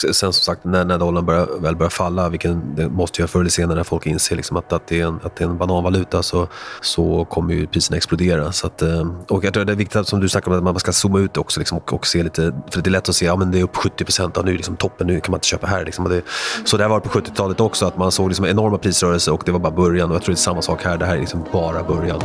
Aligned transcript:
sen 0.00 0.14
som 0.14 0.32
sagt, 0.32 0.64
när, 0.64 0.84
när 0.84 0.98
dollarn 0.98 1.26
börjar, 1.26 1.48
väl 1.60 1.76
börjar 1.76 1.90
falla, 1.90 2.28
vilket 2.28 2.56
det 2.76 2.88
måste 2.88 3.20
göra 3.20 3.28
förr 3.28 3.40
eller 3.40 3.50
senare 3.50 3.76
när 3.76 3.84
folk 3.84 4.06
inser 4.06 4.36
liksom 4.36 4.56
att, 4.56 4.72
att, 4.72 4.86
det 4.86 5.00
är 5.00 5.06
en, 5.06 5.20
att 5.22 5.36
det 5.36 5.44
är 5.44 5.48
en 5.48 5.58
bananvaluta, 5.58 6.22
så, 6.22 6.48
så 6.80 7.24
kommer 7.24 7.54
ju 7.54 7.66
priserna 7.66 7.96
explodera. 7.96 8.52
Så 8.52 8.66
att, 8.66 8.82
eh, 8.82 9.10
och 9.28 9.44
jag 9.44 9.54
tror 9.54 9.64
det 9.64 9.72
är 9.72 9.76
viktigt, 9.76 9.96
att, 9.96 10.08
som 10.08 10.20
du 10.20 10.28
snackade 10.28 10.56
om, 10.56 10.66
att 10.66 10.74
man 10.74 10.80
ska 10.80 10.92
zooma 10.92 11.18
ut 11.18 11.36
också 11.36 11.60
liksom, 11.60 11.78
och, 11.78 11.92
och 11.92 12.06
se 12.06 12.22
lite, 12.22 12.52
för 12.70 12.82
det 12.82 12.88
är 12.88 12.92
lätt 12.92 13.08
att 13.08 13.14
se, 13.14 13.26
ja 13.26 13.36
men 13.36 13.50
det 13.50 13.58
är 13.58 13.62
upp 13.62 13.76
70 13.76 14.04
procent, 14.04 14.44
nu 14.44 14.52
är 14.52 14.56
liksom 14.56 14.76
toppen, 14.76 15.06
nu 15.06 15.20
kan 15.20 15.30
man 15.30 15.38
inte 15.38 15.46
köpa 15.46 15.66
här. 15.66 15.84
Liksom. 15.84 16.08
Det, 16.08 16.22
så 16.64 16.76
det 16.76 16.84
har 16.84 16.90
varit 16.90 17.04
på 17.04 17.18
70-talet 17.18 17.60
också, 17.60 17.86
att 17.86 17.98
man 17.98 18.12
såg 18.12 18.28
liksom 18.28 18.46
enorma 18.46 18.78
prisrörelser 18.78 19.32
och 19.32 19.42
det 19.44 19.52
var 19.52 19.58
bara 19.58 19.72
början. 19.72 20.10
Och 20.10 20.14
jag 20.14 20.22
tror 20.22 20.34
det 20.34 20.38
är 20.38 20.40
samma 20.40 20.62
sak 20.62 20.84
här, 20.84 20.98
det 20.98 21.06
här 21.06 21.16
är 21.16 21.20
liksom 21.20 21.44
bara 21.52 21.82
början. 21.82 22.20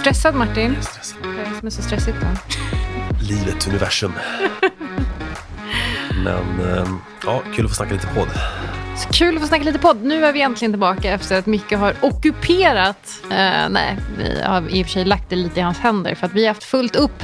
Stressad 0.00 0.34
Martin? 0.34 0.64
Jag 0.64 0.76
är 0.76 0.80
stressad. 0.82 1.18
Vad 1.22 1.34
är 1.34 1.50
det 1.50 1.58
som 1.58 1.66
är 1.66 1.70
så 1.70 1.82
stressigt 1.82 2.16
då? 2.20 2.75
Livet, 3.28 3.68
universum. 3.68 4.12
Men 6.24 6.60
eh, 6.60 6.88
ja, 7.24 7.42
kul 7.54 7.64
att 7.64 7.70
få 7.70 7.74
snacka 7.74 7.94
lite 7.94 8.06
podd. 8.06 8.28
Så 8.96 9.08
kul 9.08 9.36
att 9.36 9.42
få 9.42 9.48
snacka 9.48 9.64
lite 9.64 9.78
podd. 9.78 10.02
Nu 10.02 10.24
är 10.24 10.32
vi 10.32 10.40
äntligen 10.40 10.72
tillbaka 10.72 11.12
efter 11.12 11.38
att 11.38 11.46
Micke 11.46 11.72
har 11.72 11.94
ockuperat... 12.00 13.20
Eh, 13.22 13.68
nej, 13.70 13.98
vi 14.18 14.42
har 14.42 14.68
i 14.68 14.82
och 14.82 14.86
för 14.86 14.92
sig 14.92 15.04
lagt 15.04 15.30
det 15.30 15.36
lite 15.36 15.60
i 15.60 15.62
hans 15.62 15.78
händer 15.78 16.14
för 16.14 16.26
att 16.26 16.32
vi 16.32 16.40
har 16.40 16.48
haft 16.48 16.64
fullt 16.64 16.96
upp 16.96 17.22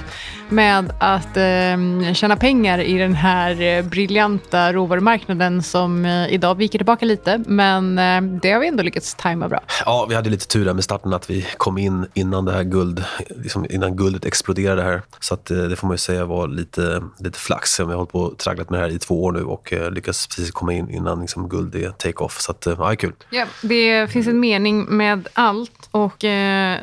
med 0.53 0.93
att 0.99 1.37
eh, 1.37 2.13
tjäna 2.15 2.37
pengar 2.37 2.79
i 2.79 2.99
den 2.99 3.15
här 3.15 3.61
eh, 3.61 3.85
briljanta 3.85 4.73
råvarumarknaden 4.73 5.63
som 5.63 6.05
eh, 6.05 6.33
idag 6.33 6.55
viker 6.55 6.79
tillbaka 6.79 7.07
lite. 7.07 7.43
Men 7.47 7.99
eh, 7.99 8.41
det 8.41 8.53
har 8.53 8.61
vi 8.61 8.69
ändå 8.69 8.83
lyckats 8.83 9.15
tajma 9.15 9.49
bra. 9.49 9.61
Ja, 9.85 10.07
vi 10.09 10.15
hade 10.15 10.31
lite 10.31 10.49
tur 10.49 10.65
där 10.65 10.75
med 10.75 10.85
starten 10.85 11.13
att 11.13 11.31
vi 11.31 11.47
kom 11.57 11.79
in 11.79 12.07
innan 12.15 12.45
det 12.45 12.53
här 12.53 12.63
guld, 12.63 13.05
liksom 13.29 13.67
innan 13.71 13.97
guldet 13.97 14.25
exploderade 14.25 14.83
här. 14.83 15.03
Så 15.21 15.35
att, 15.35 15.51
eh, 15.51 15.57
det 15.57 15.77
får 15.77 15.87
man 15.87 15.95
ju 15.95 15.99
säga 15.99 16.25
var 16.25 16.49
lite, 16.49 17.03
lite 17.19 17.39
flax. 17.39 17.81
Vi 17.81 17.85
har 17.85 17.95
hållit 17.95 18.13
på 18.13 18.21
och 18.21 18.39
tragglat 18.39 18.71
med 18.71 18.81
det 18.81 18.85
här 18.85 18.93
i 18.93 18.99
två 18.99 19.25
år 19.25 19.33
nu 19.33 19.45
och 19.45 19.73
eh, 19.73 19.91
lyckats 19.91 20.27
precis 20.27 20.51
komma 20.51 20.73
in 20.73 20.91
innan 20.91 21.21
liksom, 21.21 21.49
guld 21.49 21.75
är 21.75 21.91
take-off. 21.91 22.41
Så 22.41 22.51
att, 22.51 22.67
eh, 22.67 22.75
ja, 22.79 22.87
det 22.87 22.93
är 22.93 22.97
kul. 22.97 23.13
Ja, 23.31 23.47
det 23.63 24.11
finns 24.11 24.27
en 24.27 24.41
mening 24.41 24.85
med 24.85 25.29
allt 25.33 25.89
och 25.91 26.23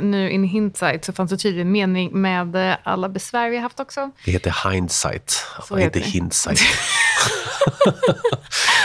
nu 0.02 0.30
in 0.32 0.44
hindsight 0.44 1.06
så 1.06 1.14
fanns 1.14 1.32
det 1.32 1.38
tydligen 1.38 1.68
en 1.68 1.72
mening 1.72 2.22
med 2.22 2.78
alla 2.84 3.10
besvär 3.10 3.50
vi 3.50 3.59
haft 3.62 3.80
också. 3.80 4.12
Det 4.26 4.32
heter 4.32 4.70
hindsight, 4.72 5.46
Så 5.68 5.74
inte 5.80 5.84
heter 5.84 6.00
det. 6.00 6.06
hindsight. 6.06 6.60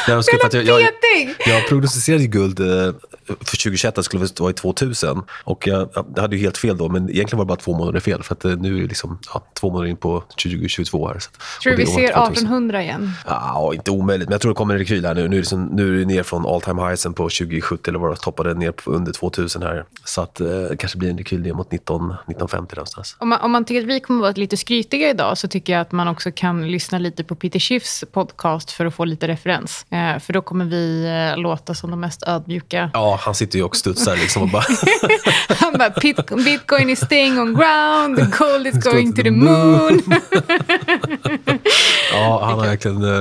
jag, 0.07 0.25
skulle, 0.25 0.41
för 0.41 0.47
att 0.47 0.55
jag, 0.55 0.65
jag, 0.65 0.83
jag 1.47 1.69
prognostiserade 1.69 2.27
guld 2.27 2.61
eh, 2.61 2.95
för 3.27 3.57
2021 3.57 3.89
att 3.89 3.95
det 3.95 4.03
skulle 4.03 4.27
vara 4.39 4.51
i 4.51 4.55
2000. 4.55 5.23
Och 5.45 5.67
jag, 5.67 5.89
jag 6.15 6.23
hade 6.23 6.37
ju 6.37 6.43
helt 6.43 6.59
fel 6.59 6.77
då, 6.77 6.89
men 6.89 7.11
egentligen 7.11 7.39
var 7.39 7.45
det 7.45 7.49
bara 7.49 7.57
två 7.57 7.77
månader 7.77 8.01
fel. 8.01 8.23
För 8.23 8.35
att 8.35 8.45
eh, 8.45 8.57
nu 8.57 8.77
är 8.77 8.83
det 8.83 8.87
liksom, 8.87 9.19
ja, 9.35 9.43
två 9.55 9.71
månader 9.71 9.91
in 9.91 9.97
på 9.97 10.21
2022 10.21 11.09
här. 11.09 11.19
Så, 11.19 11.31
Tror 11.63 11.71
du 11.71 11.77
vi 11.77 11.87
ser 11.87 12.13
2000. 12.13 12.33
1800 12.33 12.83
igen? 12.83 13.13
Ja, 13.27 13.75
inte 13.75 13.91
omöjligt, 13.91 14.29
men 14.29 14.33
jag 14.33 14.41
tror 14.41 14.53
det 14.53 14.57
kommer 14.57 14.75
en 14.75 14.81
rekyl 14.81 15.07
här 15.07 15.15
nu. 15.15 15.21
Nu 15.21 15.27
är 15.27 15.31
det, 15.31 15.37
liksom, 15.37 15.65
nu 15.65 15.95
är 15.95 15.99
det 15.99 16.05
ner 16.05 16.23
från 16.23 16.47
all 16.47 16.61
time 16.61 16.83
highsen 16.89 17.15
på 17.15 17.23
2070 17.23 17.91
eller 17.91 17.99
vad 17.99 18.13
det 18.13 18.17
toppade 18.17 18.55
ner 18.55 18.75
under 18.85 19.13
2000 19.13 19.63
här. 19.63 19.85
Så 20.05 20.21
att 20.21 20.41
eh, 20.41 20.47
det 20.47 20.77
kanske 20.77 20.99
blir 20.99 21.11
en 21.11 21.19
rekyl 21.19 21.41
ner 21.41 21.53
mot 21.53 21.73
19, 21.73 22.11
1950 22.11 22.77
någonstans. 22.77 23.17
Om 23.19 23.29
man, 23.29 23.41
om 23.41 23.53
man 23.53 23.65
tycker 23.65 23.81
att 23.81 23.89
vi 23.89 24.01
kommer 24.01 24.21
vara 24.21 24.33
lite 24.33 24.57
skrytiga 24.57 25.11
idag 25.11 25.39
så 25.39 25.49
tycker 25.49 25.73
jag 25.73 25.83
att 25.83 25.93
man 25.93 26.09
också 26.09 26.33
kan 26.33 26.71
lyssna 26.71 26.99
lite 26.99 27.25
på 27.25 27.35
Peter 27.35 27.59
Schiffs 27.59 28.05
podcast 28.13 28.71
för 28.71 28.87
att 28.87 28.95
få 28.95 29.05
lite 29.05 29.29
referens. 29.29 29.87
Eh, 29.91 30.19
för 30.19 30.33
då 30.33 30.43
kommer 30.43 30.65
vi 30.65 31.05
eh, 31.05 31.43
låta 31.43 31.75
som 31.75 31.91
de 31.91 32.01
mest 32.01 32.29
ödmjuka. 32.29 32.91
Ja, 32.93 33.14
han 33.17 33.35
sitter 33.35 33.59
ju 33.59 33.65
och 33.65 33.77
studsar 33.77 34.17
liksom 34.17 34.43
och 34.43 34.49
bara... 34.49 34.65
Han 35.61 35.73
bara, 35.79 35.91
"Pit- 35.91 36.45
Bitcoin 36.45 36.91
is 36.91 37.01
staying 37.01 37.39
on 37.41 37.55
ground, 37.55 38.17
the 38.17 38.39
gold 38.39 38.67
is 38.67 38.85
going 38.85 39.13
to 39.13 39.23
the 39.23 39.31
moon. 39.31 40.03
ja, 42.13 42.41
han 42.45 42.59
har 42.59 42.67
verkligen... 42.67 43.05
eh, 43.05 43.21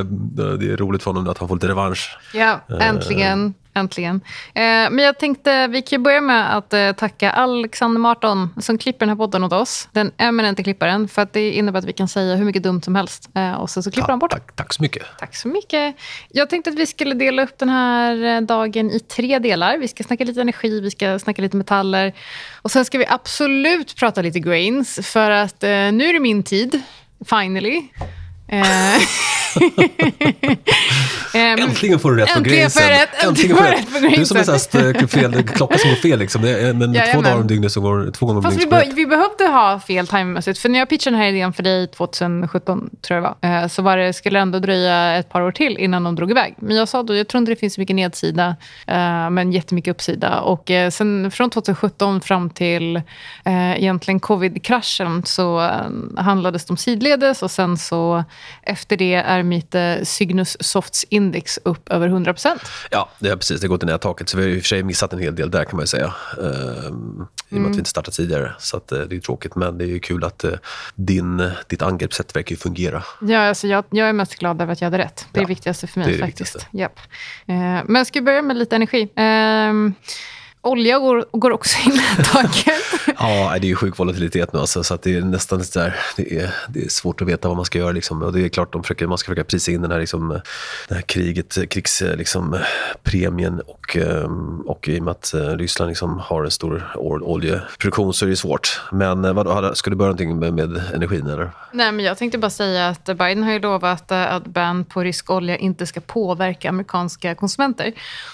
Det 0.58 0.74
är 0.74 0.78
roligt 0.78 1.04
för 1.04 1.12
honom 1.12 1.30
att 1.30 1.38
han 1.38 1.48
får 1.48 1.56
lite 1.56 1.68
revansch. 1.68 2.18
Ja, 2.34 2.60
äntligen. 2.82 3.54
Äntligen. 3.76 4.22
Eh, 4.54 4.62
men 4.64 5.00
jag 5.00 5.20
tänkte 5.20 5.68
vi 5.68 5.82
kan 5.82 6.04
börja 6.04 6.22
med 6.22 6.58
att 6.58 6.74
eh, 6.74 6.92
tacka 6.92 7.32
Alexander 7.32 8.00
Marton 8.00 8.50
som 8.62 8.78
klipper 8.78 9.00
den 9.00 9.10
här 9.10 9.16
podden 9.16 9.44
åt 9.44 9.54
oss. 9.54 9.90
Den 9.92 10.12
eminente 10.18 10.64
klipparen. 10.64 11.08
För 11.08 11.22
att 11.22 11.34
det 11.34 11.52
innebär 11.52 11.80
att 11.80 11.86
vi 11.86 11.94
kan 11.94 12.08
säga 12.08 12.36
hur 12.36 12.46
mycket 12.46 12.64
dumt 12.64 12.82
som 12.82 12.96
helst. 12.96 13.30
Eh, 13.36 13.54
och 13.54 13.70
sen 13.70 13.84
så 13.84 13.92
klipper 13.92 14.10
han 14.10 14.20
bort 14.20 14.32
tack, 14.32 14.56
tack 14.56 14.74
så 14.74 14.82
mycket. 14.82 15.04
Tack 15.20 15.36
så 15.36 15.48
mycket. 15.48 15.96
Jag 16.30 16.50
tänkte 16.50 16.70
att 16.70 16.76
vi 16.76 16.86
skulle 16.86 17.16
dela 17.16 17.44
upp 17.44 17.58
den 17.58 17.70
här 17.70 18.24
eh, 18.24 18.42
dagen 18.42 18.92
i 18.92 19.00
tre 19.00 19.40
delar. 19.40 19.78
Vi 19.78 19.88
ska 19.88 20.04
snacka 20.04 20.24
lite 20.24 20.42
energi, 20.42 20.80
vi 20.80 20.92
ska 20.92 21.20
snacka 21.20 21.42
lite 21.42 21.58
metaller. 21.58 22.14
Och 22.62 22.72
sen 22.72 22.86
ska 22.86 22.98
vi 22.98 23.06
absolut 23.10 23.96
prata 23.96 24.22
lite 24.22 24.40
grains. 24.40 25.00
För 25.04 25.32
att 25.32 25.64
eh, 25.64 25.70
nu 25.70 26.06
är 26.06 26.14
det 26.14 26.20
min 26.20 26.44
tid, 26.44 26.82
finally. 27.30 27.84
Eh, 31.36 31.42
Äntligen 31.64 32.00
får 32.00 32.12
du 32.12 32.18
rätt 32.22 32.34
på 32.36 32.42
gränsen. 32.42 32.84
jag 32.84 32.92
rätt- 33.02 33.24
äntligen 33.28 33.58
får 33.58 33.66
jag 33.66 33.74
rätt 33.74 33.94
på 33.94 34.00
Du 34.00 34.08
är 34.22 34.26
som 34.26 34.38
en 34.38 34.46
sån 34.46 34.56
st- 34.56 35.08
fel, 35.08 35.34
en 35.34 35.44
klocka 35.48 35.78
som 35.78 35.90
går 35.90 35.96
fel. 35.98 36.20
Liksom. 36.20 36.42
Det 36.42 36.50
är 36.62 36.70
en, 36.70 36.82
en, 36.82 36.94
två 37.14 37.22
dagar 37.22 37.36
om 37.38 37.48
dygnet 37.48 37.72
som 37.72 37.84
går, 37.84 38.12
två 38.12 38.26
gånger 38.26 38.38
om 38.38 38.44
Fast 38.44 38.58
vi, 38.58 38.60
dygnet. 38.62 38.80
som 38.84 38.90
be- 38.90 38.96
vi 38.96 39.06
behövde 39.06 39.46
ha 39.48 39.80
fel 39.80 40.08
timingmässigt. 40.08 40.60
För 40.60 40.70
när 40.70 40.80
jag 40.80 40.90
pitchade 40.90 41.16
den 41.16 41.22
här 41.24 41.30
idén 41.30 41.54
för 41.54 41.64
dig 41.64 41.88
2017, 41.88 42.90
tror 43.02 43.22
jag 43.22 43.36
det 43.42 43.48
var, 43.50 43.62
eh, 43.64 43.68
så 43.68 43.82
var 43.82 43.98
det, 43.98 44.14
skulle 44.14 44.40
det 44.40 44.42
ändå 44.42 44.60
dröja 44.60 45.16
ett 45.18 45.30
par 45.30 45.42
år 45.42 45.52
till 45.52 45.78
innan 45.78 46.04
de 46.04 46.16
drog 46.16 46.32
iväg. 46.32 46.56
Men 46.58 46.76
jag 46.76 46.88
sa 46.88 47.04
då, 47.04 47.16
jag 47.16 47.28
tror 47.28 47.40
inte 47.40 47.52
det 47.52 47.56
finns 47.56 47.74
så 47.74 47.82
mycket 47.82 47.96
nedsida, 47.96 48.56
eh, 48.88 49.30
men 49.30 49.52
jättemycket 49.52 49.92
uppsida. 49.92 50.40
Och 50.42 50.72
eh, 50.72 50.90
sen 50.90 51.32
från 51.32 51.50
2017 51.50 52.22
fram 52.22 52.50
till 52.50 52.96
eh, 53.46 53.72
egentligen 53.78 54.20
covid-kraschen 54.20 55.24
så 55.26 55.62
eh, 55.62 56.24
handlades 56.24 56.66
de 56.66 56.78
sidledes 56.78 57.44
och 57.44 57.52
sen 57.52 57.78
så 57.78 58.24
efter 58.62 58.98
det 58.98 59.14
är 59.14 59.43
mitt 59.44 59.76
eh, 59.76 59.96
Cygnus 60.04 60.58
Softs 60.60 61.06
index 61.10 61.60
upp 61.64 61.90
över 61.90 62.08
100 62.08 62.34
procent. 62.34 62.62
Ja, 62.92 63.10
det 63.20 63.30
är 63.30 63.36
precis. 63.36 63.62
Det 63.62 63.68
går 63.68 63.78
till 63.78 63.88
nättaket. 63.88 64.30
Så 64.30 64.38
vi 64.38 64.44
har 64.44 64.50
i 64.50 64.58
och 64.58 64.62
för 64.62 64.68
sig 64.68 64.84
missat 64.84 65.14
en 65.14 65.20
hel 65.20 65.36
del 65.36 65.52
där 65.52 65.64
kan 65.66 65.76
man 65.76 65.84
ju 65.84 65.88
säga. 65.88 66.14
Ehm, 66.42 67.26
I 67.50 67.56
och 67.56 67.62
med 67.62 67.70
att 67.70 67.76
vi 67.76 67.80
inte 67.80 67.90
startat 67.90 68.14
tidigare. 68.14 68.52
Så 68.60 68.78
att, 68.78 68.92
eh, 68.92 69.00
det 69.00 69.16
är 69.16 69.20
tråkigt. 69.20 69.56
Men 69.56 69.78
det 69.78 69.86
är 69.86 70.00
kul 70.00 70.24
att 70.24 70.44
eh, 70.44 70.52
din, 70.96 71.52
ditt 71.68 71.82
angreppssätt 71.82 72.36
verkar 72.36 72.56
fungera. 72.56 73.04
Ja, 73.22 73.40
alltså 73.48 73.68
jag, 73.68 73.84
jag 73.90 74.10
är 74.10 74.14
mest 74.14 74.36
glad 74.36 74.62
över 74.62 74.74
att 74.74 74.82
jag 74.82 74.86
hade 74.86 74.98
rätt. 75.04 75.26
Det 75.32 75.40
är 75.40 75.42
Ja, 75.42 75.48
det 75.48 75.54
viktigaste 75.54 75.88
för 75.88 76.00
mig. 76.00 76.08
det 76.10 76.14
det 76.18 76.20
faktiskt. 76.24 76.56
viktigaste. 76.56 76.78
Japp. 76.78 77.00
Eh, 77.48 77.84
men 77.86 78.06
ska 78.06 78.20
vi 78.20 78.24
börja 78.26 78.42
med 78.42 78.58
lite 78.58 78.76
energi? 78.76 79.10
Ehm, 79.16 79.94
olja 80.64 81.00
går, 81.00 81.26
går 81.32 81.52
också 81.52 81.78
in 81.86 81.94
i 82.20 82.24
taket. 82.24 82.74
Ja, 83.20 83.58
det 83.62 83.66
är 83.68 83.70
ju 83.70 83.76
sjuk 83.76 84.00
volatilitet 84.00 84.54
nu 84.54 84.60
alltså, 84.60 84.84
så 84.84 84.94
att 84.94 85.02
det 85.02 85.16
är 85.16 85.22
nästan 85.22 85.64
så 85.64 85.80
där, 85.80 85.96
det 86.18 86.38
är, 86.40 86.54
det 86.70 86.84
är 86.86 86.90
svårt 86.90 87.22
att 87.22 87.28
veta 87.28 87.48
vad 87.48 87.58
man 87.58 87.66
ska 87.66 87.80
göra. 87.80 87.92
Liksom. 87.92 88.22
Och 88.22 88.34
det 88.34 88.42
är 88.42 88.50
klart 88.50 88.74
de 88.74 88.84
försöker, 88.84 89.08
man 89.08 89.18
ska 89.18 89.28
försöka 89.32 89.44
prisa 89.44 89.72
in 89.72 89.82
den 89.82 89.92
här, 89.92 90.00
liksom, 90.00 90.40
det 90.88 90.96
här 90.96 91.02
kriget, 91.02 91.58
krigs, 91.70 92.02
liksom, 92.02 92.58
premien 93.04 93.62
och, 93.68 93.98
ehm, 93.98 94.62
och 94.62 94.88
i 94.88 95.00
och 95.00 95.04
med 95.04 95.12
att 95.12 95.34
eh, 95.34 95.40
Ryssland 95.40 95.90
liksom 95.90 96.20
har 96.20 96.44
en 96.44 96.52
stor 96.52 96.92
ol- 96.96 97.24
oljeproduktion 97.24 98.14
så 98.14 98.26
är 98.26 98.30
det 98.30 98.36
svårt. 98.36 98.82
Men 98.92 99.26
eh, 99.26 99.54
hade- 99.54 99.76
ska 99.76 99.90
du 99.90 99.96
börja 99.96 100.08
någonting 100.12 100.40
med, 100.40 100.54
med 100.54 100.82
energin 100.94 101.28
eller? 101.28 101.52
Nej, 101.72 101.92
men 101.92 102.06
jag 102.06 102.18
tänkte 102.18 102.38
bara 102.38 102.50
säga 102.50 102.88
att 102.88 103.06
Biden 103.06 103.44
har 103.44 103.52
ju 103.54 103.60
lovat 103.60 104.12
att 104.12 104.46
ban 104.46 104.86
på 104.86 105.02
rysk 105.04 105.30
olja 105.30 105.58
inte 105.58 105.86
ska 105.86 106.00
påverka 106.00 106.70
amerikanska 106.70 107.36
konsumenter. 107.36 107.92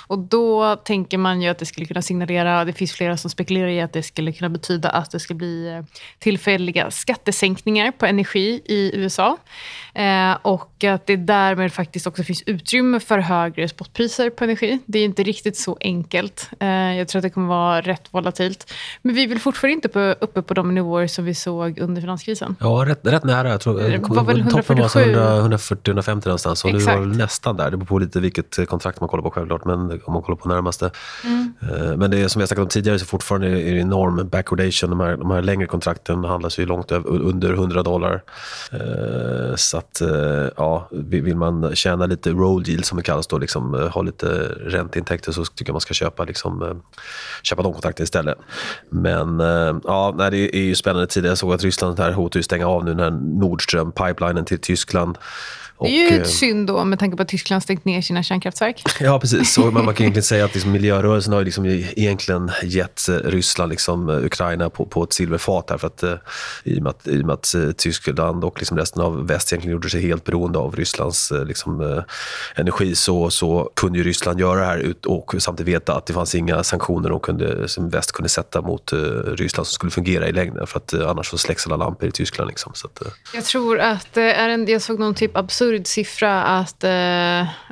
Och 0.08 0.20
då 0.20 0.76
tänker 0.76 1.18
man 1.18 1.42
ju 1.42 1.50
att 1.50 1.60
det 1.60 1.66
skulle 1.66 1.86
kunna 1.86 2.02
signalera, 2.02 2.19
det 2.28 2.74
finns 2.74 2.92
flera 2.92 3.18
som 3.18 3.30
spekulerar 3.30 3.68
i 3.68 3.82
att 3.82 3.94
det 3.94 4.04
skulle 4.04 4.32
kunna 4.32 4.50
betyda 4.50 4.90
att 4.90 5.12
det 5.12 5.20
ska 5.20 5.34
bli 5.34 5.68
eh, 5.68 5.84
tillfälliga 6.20 6.92
skattesänkningar 6.92 7.92
på 7.92 8.06
energi 8.06 8.62
i 8.66 8.92
USA. 8.94 9.38
Eh, 9.94 10.38
och 10.42 10.84
att 10.84 11.08
det 11.08 11.16
därmed 11.16 11.74
faktiskt 11.74 12.08
också 12.08 12.24
finns 12.24 12.44
utrymme 12.46 13.00
för 13.00 13.20
högre 13.20 13.70
spotpriser 13.70 14.30
på 14.30 14.44
energi. 14.44 14.80
Det 14.86 15.00
är 15.00 15.06
inte 15.06 15.24
riktigt 15.24 15.58
så 15.58 15.78
enkelt. 15.82 16.50
Eh, 16.60 16.68
jag 16.70 17.08
tror 17.08 17.20
att 17.20 17.24
det 17.24 17.30
kommer 17.30 17.48
vara 17.48 17.82
rätt 17.82 18.14
volatilt. 18.14 18.74
Men 19.02 19.16
vi 19.16 19.26
väl 19.26 19.40
fortfarande 19.40 19.74
inte 19.74 19.90
på, 19.90 20.00
uppe 20.00 20.42
på 20.42 20.54
de 20.54 20.76
nivåer 20.76 21.08
som 21.08 21.26
vi 21.26 21.36
såg 21.36 21.80
under 21.80 22.02
finanskrisen. 22.02 22.56
Ja, 22.60 22.84
rätt, 22.88 23.00
rätt 23.04 23.24
nära. 23.24 23.50
Jag 23.50 23.62
tror, 23.62 23.80
Det 23.80 23.98
var 23.98 24.24
väl 24.24 24.52
toppen 24.52 24.78
var 24.78 24.88
så 24.88 25.00
147. 25.00 25.80
140-150 25.80 26.26
någonstans. 26.26 26.66
Och 26.66 26.74
nu 26.74 26.80
var 26.80 26.98
det 26.98 27.06
nästan 27.06 27.58
där. 27.58 27.72
Det 27.72 27.78
beror 27.78 27.88
på 27.88 28.00
lite 28.00 28.20
vilket 28.20 28.68
kontrakt 28.68 29.00
man 29.00 29.10
kollar 29.10 29.24
på 29.24 29.32
självklart. 29.32 29.66
Men 29.66 30.02
om 30.06 30.14
man 30.14 30.22
kollar 30.22 30.38
på 30.38 30.50
närmaste. 30.50 30.92
Mm. 31.24 31.54
Eh, 31.62 31.98
Men 31.98 32.09
det 32.10 32.22
är 32.22 32.28
som 32.28 32.42
har 32.42 32.48
snackat 32.48 32.64
om 32.64 32.70
tidigare 32.70 33.00
så 33.00 33.06
fortfarande 33.06 33.48
är 33.48 33.74
det 33.74 33.80
enorm 33.80 34.30
backwardation. 34.30 34.90
De 34.90 35.00
här, 35.00 35.18
de 35.18 35.32
här 35.32 35.42
längre 35.42 35.68
kontrakten 35.68 36.24
handlas 36.24 36.60
ju 36.60 36.66
långt 36.66 36.92
över, 36.92 37.10
under 37.10 37.54
100 37.54 37.84
dollar. 37.84 38.24
Eh, 38.72 39.56
Så 39.56 39.78
att, 39.78 40.02
eh, 40.02 40.48
ja, 40.58 40.88
vill 40.92 41.36
man 41.36 41.76
tjäna 41.76 42.06
lite 42.06 42.30
roll 42.32 42.70
yield 42.70 42.86
som 42.86 42.98
det 42.98 43.04
kallas 43.04 43.28
då, 43.28 43.38
liksom, 43.38 43.74
eh, 43.76 43.88
ha 43.90 44.02
lite 44.02 44.26
ränteintäkter 44.66 45.32
så 45.32 45.46
tycker 45.46 45.70
jag 45.70 45.74
man 45.74 45.82
ska 45.82 45.94
köpa, 45.94 46.24
liksom, 46.24 46.62
eh, 46.62 46.76
köpa 47.44 47.64
de 47.64 47.74
kontrakten 47.74 48.04
istället. 48.04 48.38
Men 48.90 49.40
eh, 49.40 49.76
ja, 49.84 50.14
nej, 50.18 50.32
det 50.32 50.56
är 50.56 50.62
ju 50.62 50.76
spännande 50.76 51.08
tider. 51.08 51.30
Jag 51.30 51.38
såg 51.38 51.54
att 51.54 51.64
Ryssland 51.64 52.00
här 52.00 52.12
hotar 52.12 52.40
ju 52.40 52.44
stänga 52.44 52.68
av 52.68 52.86
nu 52.86 52.92
den 52.94 53.00
här 53.00 53.20
Nordström, 53.40 53.92
pipelinen 53.92 54.46
till 54.46 54.60
Tyskland. 54.60 55.18
Det 55.88 56.08
är 56.08 56.12
ju 56.12 56.22
ett 56.22 56.30
synd 56.30 56.68
då 56.68 56.86
med 56.86 57.00
tanke 57.00 57.18
på 57.18 57.24
att 57.24 57.30
Tyskland 57.30 57.64
stängt 57.64 57.86
ner 57.86 58.02
sina 58.02 58.24
kärnkraftverk. 58.24 58.84
Ja, 59.00 59.20
precis. 59.20 59.58
Och 59.58 59.74
man, 59.74 59.86
man 59.86 59.94
kan 59.94 60.04
egentligen 60.04 60.24
säga 60.24 60.46
att 60.46 60.54
liksom 60.54 60.72
miljörörelsen 60.80 61.34
har 61.34 61.44
liksom 61.44 61.66
egentligen 61.66 62.52
gett 62.64 63.10
Ryssland, 63.24 63.70
liksom, 63.70 64.10
Ukraina 64.10 64.70
på, 64.70 64.86
på 64.86 65.04
ett 65.04 65.14
silverfat 65.14 65.70
här. 65.70 65.78
För 65.78 65.88
att, 65.88 66.04
i, 66.64 66.80
och 66.80 66.84
med 66.84 66.90
att, 66.90 67.08
I 67.08 67.22
och 67.22 67.26
med 67.26 67.34
att 67.34 67.56
Tyskland 67.78 68.44
och 68.44 68.60
liksom 68.60 68.78
resten 68.78 69.02
av 69.02 69.28
väst 69.28 69.54
egentligen 69.54 69.74
gjorde 69.74 69.90
sig 69.90 70.02
helt 70.02 70.24
beroende 70.24 70.60
av 70.60 70.76
Rysslands 70.76 71.32
liksom, 71.46 72.04
energi 72.56 72.96
så, 72.96 73.30
så 73.30 73.72
kunde 73.76 73.98
ju 73.98 74.04
Ryssland 74.04 74.40
göra 74.40 74.60
det 74.60 74.66
här 74.66 74.94
och 75.06 75.36
samtidigt 75.40 75.76
veta 75.76 75.96
att 75.96 76.06
det 76.06 76.14
fanns 76.14 76.36
inga 76.36 76.64
sanktioner 76.64 77.10
de 77.10 77.20
kunde, 77.20 77.68
som 77.68 77.90
väst 77.90 78.12
kunde 78.12 78.30
sätta 78.30 78.62
mot 78.62 78.94
Ryssland 79.26 79.68
som 79.68 79.74
skulle 79.74 79.92
fungera 79.92 80.28
i 80.28 80.32
längden. 80.32 80.68
För 80.68 80.78
att 80.78 80.94
annars 80.94 81.28
så 81.28 81.38
släcks 81.38 81.68
alla 81.68 81.76
lampor 81.76 82.10
i 82.10 82.12
Tyskland. 82.12 82.48
Liksom, 82.48 82.72
så 82.76 82.88
att, 82.88 83.02
jag 83.34 83.46
tror 83.46 83.80
att 83.80 84.18
är 84.18 84.50
en, 84.50 84.68
jag 84.68 84.82
såg 84.82 85.00
någon 85.00 85.16
typ 85.16 85.38
absurd 85.38 85.69
siffra 85.88 86.44
att 86.44 86.84
eh, 86.84 86.90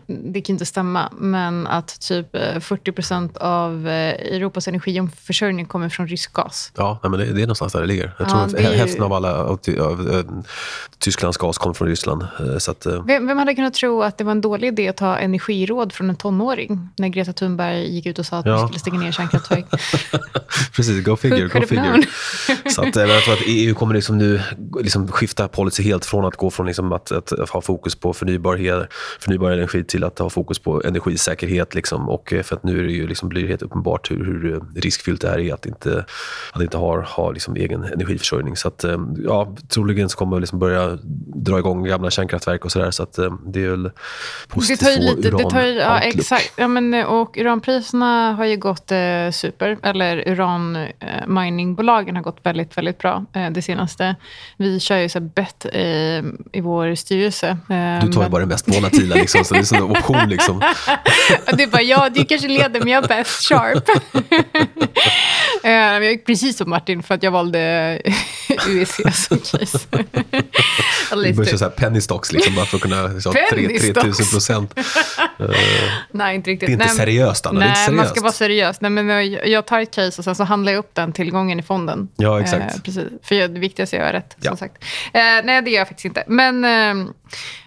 det 0.07 0.41
kan 0.41 0.53
inte 0.53 0.65
stämma, 0.65 1.11
men 1.17 1.67
att 1.67 1.99
typ 2.01 2.27
40 2.59 2.89
eh, 2.89 2.94
procent 2.94 3.38
av 3.38 3.88
eh, 3.88 4.33
Europas 4.35 4.67
energiförsörjning 4.67 5.65
kommer 5.65 5.89
från 5.89 6.07
rysk 6.07 6.33
gas. 6.33 6.71
Ja, 6.75 6.99
men 7.03 7.11
det, 7.11 7.25
det 7.25 7.41
är 7.41 7.47
någonstans 7.47 7.73
där 7.73 7.81
det 7.81 7.88
ligger. 7.88 8.11
Jag 8.17 8.29
tror 8.29 8.41
ja, 8.41 8.45
att 8.45 8.75
hälften 8.77 9.03
av 9.03 9.13
alla 9.13 9.35
av, 9.35 9.59
av, 9.79 9.79
av, 9.79 10.45
Tysklands 10.99 11.38
gas 11.38 11.57
kommer 11.57 11.73
från 11.73 11.88
Ryssland. 11.88 12.27
Så 12.57 12.71
att, 12.71 12.85
vem, 12.85 13.27
vem, 13.27 13.38
hade 13.38 13.55
kunnat 13.55 13.73
tro 13.73 14.03
att 14.03 14.17
det 14.17 14.23
var 14.23 14.31
en 14.31 14.41
dålig 14.41 14.67
idé 14.67 14.88
att 14.88 14.97
ta 14.97 15.17
energiråd 15.17 15.94
från 15.94 16.09
en 16.09 16.15
tonåring 16.15 16.89
när 16.97 17.07
Greta 17.07 17.33
Thunberg 17.33 17.95
gick 17.95 18.05
ut 18.05 18.19
och 18.19 18.25
sa 18.25 18.38
att 18.38 18.45
ja. 18.45 18.55
vi 18.55 18.67
skulle 18.67 18.79
stänga 18.79 18.99
ner 18.99 19.11
kärnkraftverk? 19.11 19.65
Precis, 20.75 21.05
go 21.05 21.15
figure. 21.15 21.47
Go 21.47 21.67
figure. 21.67 22.03
så 22.75 22.81
att, 22.81 22.95
jag 22.95 23.23
tror 23.23 23.33
att 23.33 23.44
EU 23.45 23.75
kommer 23.75 23.95
liksom 23.95 24.17
nu 24.17 24.41
liksom 24.81 25.07
skifta 25.07 25.47
policy 25.47 25.83
helt 25.83 26.05
från 26.05 26.25
att 26.25 26.35
gå 26.35 26.51
från 26.51 26.65
liksom 26.65 26.91
att, 26.91 27.11
att, 27.11 27.31
att 27.31 27.49
ha 27.49 27.61
fokus 27.61 27.87
på 27.95 28.13
förnybar, 28.13 28.88
förnybar 29.19 29.51
energi 29.51 29.84
till 29.84 30.04
att 30.04 30.19
ha 30.19 30.30
fokus 30.30 30.60
på 30.60 30.81
energisäkerhet. 30.86 31.75
Liksom. 31.75 32.10
Och 32.10 32.34
eh, 32.34 32.44
för 32.44 32.56
att 32.56 32.63
nu 32.63 32.80
är 32.80 32.84
det 32.84 32.94
ju 32.94 33.07
liksom, 33.07 33.30
blir 33.30 33.42
det 33.42 33.48
helt 33.48 33.62
uppenbart 33.62 34.12
hur, 34.12 34.25
hur 34.25 34.54
eh, 34.54 34.81
riskfyllt 34.81 35.22
det 35.22 35.30
här 35.30 35.39
är 35.39 35.54
att 35.54 35.66
inte, 35.66 36.06
att 36.54 36.62
inte 36.62 36.78
ha, 36.78 37.01
ha 37.01 37.31
liksom 37.31 37.56
egen 37.56 37.84
energiförsörjning. 37.84 38.56
Så 38.56 38.68
att, 38.68 38.84
eh, 38.84 38.98
ja, 39.24 39.56
troligen 39.69 40.10
så 40.10 40.18
kommer 40.18 40.38
vi 40.38 40.39
liksom 40.39 40.60
börja 40.60 40.98
dra 41.36 41.60
igång 41.60 41.84
gamla 41.84 42.12
kärnkraftverk 42.12 42.66
och 42.66 42.72
sådär. 42.72 42.92
Så 42.92 43.04
att 43.04 43.19
det 43.45 43.63
är 43.63 43.69
väl 43.69 43.92
positivt 44.48 44.80
det 44.80 44.86
tar 44.86 44.92
ju 44.92 45.16
lite, 45.16 45.30
det 45.30 45.50
tar 45.50 45.62
ju, 45.62 45.74
ja, 45.74 46.00
exakt. 46.00 46.54
Ja, 46.56 46.68
men, 46.68 47.06
och 47.06 47.38
uranpriserna 47.38 48.33
har 48.33 48.45
ju 48.45 48.57
gått 48.57 48.92
eh, 48.92 49.31
super. 49.31 49.78
Eller 49.83 50.28
uranminingbolagen 50.28 52.16
har 52.16 52.24
gått 52.24 52.40
väldigt, 52.44 52.78
väldigt 52.78 52.98
bra 52.98 53.25
eh, 53.33 53.50
det 53.50 53.62
senaste. 53.62 54.16
Vi 54.57 54.80
kör 54.80 54.98
ju 54.98 55.10
så 55.10 55.19
bett 55.19 55.66
eh, 55.74 55.81
i 56.54 56.62
vår 56.62 56.95
styrelse. 56.95 57.57
Du 58.01 58.12
tar 58.13 58.24
ju 58.24 58.29
bara 58.29 58.41
det 58.41 58.47
mest 58.47 58.68
volatila, 58.68 59.15
liksom, 59.15 59.45
så 59.45 59.53
det 59.53 59.59
är 59.59 59.63
som 59.63 59.77
en 59.77 59.83
option. 59.97 60.29
Liksom. 60.29 60.62
är 61.63 61.68
bara, 61.68 61.81
ja, 61.81 62.09
du 62.09 62.25
kanske 62.25 62.47
leder, 62.47 62.79
men 62.79 62.88
jag 62.89 63.03
är 63.03 63.07
bäst 63.07 63.47
sharp. 63.50 63.89
jag 65.63 66.03
gick 66.03 66.25
precis 66.25 66.57
som 66.57 66.69
Martin, 66.69 67.03
för 67.03 67.15
att 67.15 67.24
jag 67.24 67.31
valde 67.31 68.01
UEC 68.68 68.95
som 69.13 69.38
case. 69.38 69.79
Du 71.12 71.33
börjar 71.33 71.57
köra 71.57 71.69
penny 71.69 72.01
stocks, 72.01 72.31
liksom, 72.31 72.56
bara 72.56 72.65
för 72.65 72.77
att 72.77 72.81
kunna 72.83 73.07
liksom, 73.07 73.33
3000 73.50 74.25
procent. 74.31 74.80
Nej, 76.12 76.36
inte 76.36 76.50
riktigt. 76.50 76.68
Det 76.68 76.71
är 76.71 76.74
inte 76.74 76.86
Nej, 76.86 76.95
seriöst, 76.95 77.45
Anna. 77.45 77.59
Nej, 77.59 77.75
seriöst. 77.75 77.94
man 77.94 78.07
ska 78.07 78.21
vara 78.21 78.31
seriös. 78.31 78.81
Nej, 78.81 78.92
men 78.92 79.31
jag 79.31 79.65
tar 79.65 79.80
ett 79.80 79.92
case 79.92 80.21
och 80.21 80.24
sen 80.24 80.36
så 80.36 80.44
handlar 80.44 80.71
jag 80.71 80.80
upp 80.80 80.95
den 80.95 81.13
tillgången 81.13 81.59
i 81.59 81.63
fonden. 81.63 82.07
Ja, 82.15 82.42
exakt. 82.42 82.75
Eh, 82.75 82.81
precis. 82.81 83.04
För 83.24 83.36
det 83.36 83.59
viktigaste 83.59 83.98
är 83.98 84.01
att 84.01 84.07
göra 84.07 84.18
rätt, 84.18 84.36
ja. 84.39 84.50
som 84.50 84.57
sagt. 84.57 84.83
Eh, 85.13 85.21
nej, 85.44 85.62
det 85.62 85.71
gör 85.71 85.77
jag 85.77 85.88
faktiskt 85.88 86.06
inte. 86.06 86.24
Men 86.27 86.65
eh, 86.65 87.12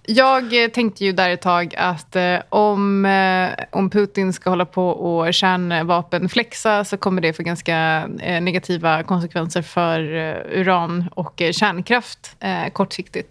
jag 0.05 0.73
tänkte 0.73 1.05
ju 1.05 1.11
där 1.11 1.29
ett 1.29 1.41
tag 1.41 1.75
att 1.77 2.15
eh, 2.15 2.37
om, 2.49 3.05
eh, 3.05 3.65
om 3.71 3.89
Putin 3.89 4.33
ska 4.33 4.49
hålla 4.49 4.65
på 4.65 4.89
och 4.89 5.33
kärnvapenflexa 5.33 6.85
så 6.85 6.97
kommer 6.97 7.21
det 7.21 7.33
få 7.33 7.43
ganska 7.43 8.07
eh, 8.19 8.41
negativa 8.41 9.03
konsekvenser 9.03 9.61
för 9.61 9.99
uran 10.51 11.09
och 11.13 11.41
kärnkraft 11.51 12.35
kortsiktigt. 12.73 13.30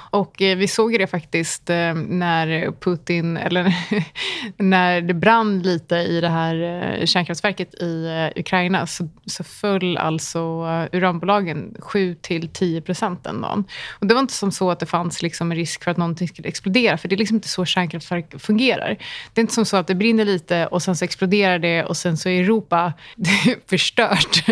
Och 0.11 0.41
eh, 0.41 0.57
vi 0.57 0.67
såg 0.67 0.99
det 0.99 1.07
faktiskt 1.07 1.69
eh, 1.69 1.93
när 1.93 2.71
Putin, 2.71 3.37
eller 3.37 3.73
när 4.57 5.01
det 5.01 5.13
brann 5.13 5.61
lite 5.61 5.95
i 5.95 6.21
det 6.21 6.29
här 6.29 6.55
eh, 6.99 7.05
kärnkraftverket 7.05 7.73
i 7.81 8.05
eh, 8.05 8.39
Ukraina 8.39 8.87
så, 8.87 9.09
så 9.25 9.43
föll 9.43 9.97
alltså 9.97 10.39
eh, 10.39 10.97
uranbolagen 10.97 11.75
7 11.79 12.15
till 12.15 12.49
10 12.49 12.81
procent 12.81 13.23
den 13.23 13.41
dagen. 13.41 13.63
Och 13.99 14.07
det 14.07 14.13
var 14.13 14.21
inte 14.21 14.33
som 14.33 14.51
så 14.51 14.71
att 14.71 14.79
det 14.79 14.85
fanns 14.85 15.21
liksom 15.21 15.51
en 15.51 15.57
risk 15.57 15.83
för 15.83 15.91
att 15.91 15.97
någonting 15.97 16.27
skulle 16.27 16.47
explodera, 16.47 16.97
för 16.97 17.07
det 17.07 17.15
är 17.15 17.17
liksom 17.17 17.35
inte 17.35 17.49
så 17.49 17.65
kärnkraftverk 17.65 18.41
fungerar. 18.41 18.97
Det 19.33 19.39
är 19.39 19.43
inte 19.43 19.53
som 19.53 19.65
så 19.65 19.77
att 19.77 19.87
det 19.87 19.95
brinner 19.95 20.25
lite 20.25 20.67
och 20.67 20.81
sen 20.81 20.95
så 20.95 21.05
exploderar 21.05 21.59
det 21.59 21.83
och 21.83 21.97
sen 21.97 22.17
så 22.17 22.29
är 22.29 22.41
Europa 22.41 22.93
förstört. 23.69 24.49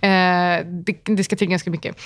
Eh, 0.00 0.66
det, 0.66 0.98
det 1.04 1.24
ska 1.24 1.36
till 1.36 1.48
ganska 1.48 1.70
mycket. 1.70 2.00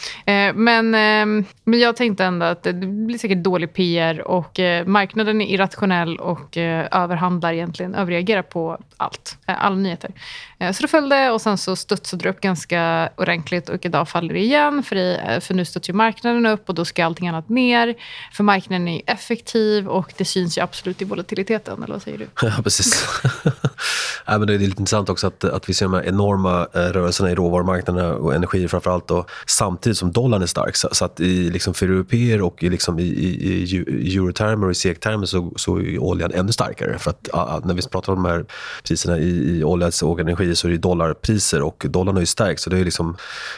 men, 0.55 0.95
ehm, 0.95 1.45
men 1.65 1.79
jag 1.79 1.97
tänkte 1.97 2.25
ändå 2.25 2.47
att 2.47 2.67
blir 3.07 3.19
säkert 3.19 3.45
dålig 3.45 3.73
PR 3.73 4.29
och 4.29 4.61
eh, 4.61 4.87
marknaden 4.87 5.41
är 5.41 5.47
irrationell 5.47 6.17
och 6.17 6.57
eh, 6.57 6.89
överhandlar 6.93 7.53
egentligen, 7.53 7.95
överreagerar 7.95 8.43
på 8.43 8.79
allt, 8.97 9.37
eh, 9.47 9.65
alla 9.65 9.77
nyheter. 9.77 10.11
Eh, 10.59 10.73
så 10.73 10.83
det 10.83 10.89
följde 10.89 11.31
och 11.31 11.41
sen 11.41 11.59
så 11.59 11.77
studsade 11.77 12.23
det 12.23 12.31
upp 12.31 12.41
ganska 12.41 13.09
ordentligt 13.17 13.69
och 13.69 13.85
idag 13.87 14.09
faller 14.09 14.35
det 14.35 14.41
igen 14.41 14.83
för, 14.83 14.97
i, 14.97 15.19
eh, 15.29 15.41
för 15.41 15.55
nu 15.55 15.65
studsar 15.65 15.93
marknaden 15.93 16.47
upp 16.47 16.69
och 16.69 16.75
då 16.75 16.85
ska 16.85 17.05
allting 17.05 17.29
annat 17.29 17.49
ner. 17.49 17.95
För 18.33 18.45
marknaden 18.45 18.89
är 18.89 19.03
effektiv 19.07 19.89
och 19.89 20.13
det 20.17 20.25
syns 20.25 20.59
ju 20.59 20.63
absolut 20.63 21.03
i 21.03 21.05
volatiliteten, 21.05 21.83
eller 21.83 21.95
vad 21.95 22.03
säger 22.03 22.19
du? 22.19 22.29
Ja, 22.43 22.63
precis. 22.63 23.07
ja, 24.27 24.39
men 24.39 24.47
det 24.47 24.55
är 24.55 24.59
lite 24.59 24.81
intressant 24.81 25.09
också 25.09 25.27
att, 25.27 25.45
att 25.45 25.69
vi 25.69 25.75
ser 25.75 25.87
de 25.87 25.95
här 25.95 26.03
enorma 26.03 26.67
eh, 26.75 26.81
rörelserna 26.81 27.31
i 27.31 27.35
råvarumarknaderna 27.35 28.15
och 28.15 28.35
energi 28.35 28.69
framförallt 28.69 29.11
och 29.11 29.31
samtidigt 29.47 29.99
som 29.99 30.13
dollarn 30.13 30.43
är 30.43 30.47
stark. 30.47 30.77
Så, 30.77 30.89
så 30.93 31.05
att 31.05 31.21
i, 31.21 31.51
liksom 31.51 31.75
för 31.75 31.87
europeer 31.87 32.43
och 32.43 32.63
i, 32.63 32.71
liksom 32.71 32.82
Liksom 32.83 32.99
i, 32.99 33.03
i, 33.03 33.85
i 33.89 34.17
eurotermer 34.17 34.67
och 34.67 34.73
i 34.73 34.75
SEK-termer 34.75 35.27
så, 35.27 35.53
så 35.57 35.79
är 35.79 35.99
oljan 35.99 36.33
ännu 36.35 36.53
starkare. 36.53 36.99
För 36.99 37.11
att 37.11 37.29
ah, 37.33 37.39
ah, 37.39 37.61
när 37.65 37.75
vi 37.75 37.83
pratar 37.83 38.13
om 38.13 38.23
de 38.23 38.29
här 38.29 38.45
priserna 38.85 39.19
i, 39.19 39.59
i 39.59 39.65
olja 39.65 39.91
och 40.03 40.21
energi 40.21 40.55
så 40.55 40.69
är 40.69 40.73
det 40.73 40.79
dollarpriser 40.79 41.63
och 41.63 41.87
dollarn 41.89 42.15
har 42.15 42.21
ju 42.21 42.27
stärkt. 42.27 42.61
Så 42.61 42.71
det 42.71 42.79
är 42.79 42.85
liksom, 42.85 43.17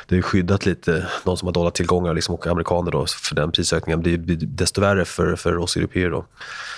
det 0.09 0.17
är 0.17 0.23
skyddat 0.23 0.67
lite 0.67 1.07
de 1.25 1.37
som 1.37 1.47
har 1.47 1.53
dollartillgångar 1.53 2.15
liksom, 2.15 2.35
och 2.35 2.47
amerikaner 2.47 2.91
då, 2.91 3.07
för 3.07 3.35
den 3.35 3.53
prisökningen. 3.53 4.03
Det 4.03 4.19
blir 4.19 4.37
desto 4.37 4.81
värre 4.81 5.05
för, 5.05 5.37
för 5.37 5.57
oss 5.57 5.77
europeer. 5.77 6.11
Då. 6.11 6.25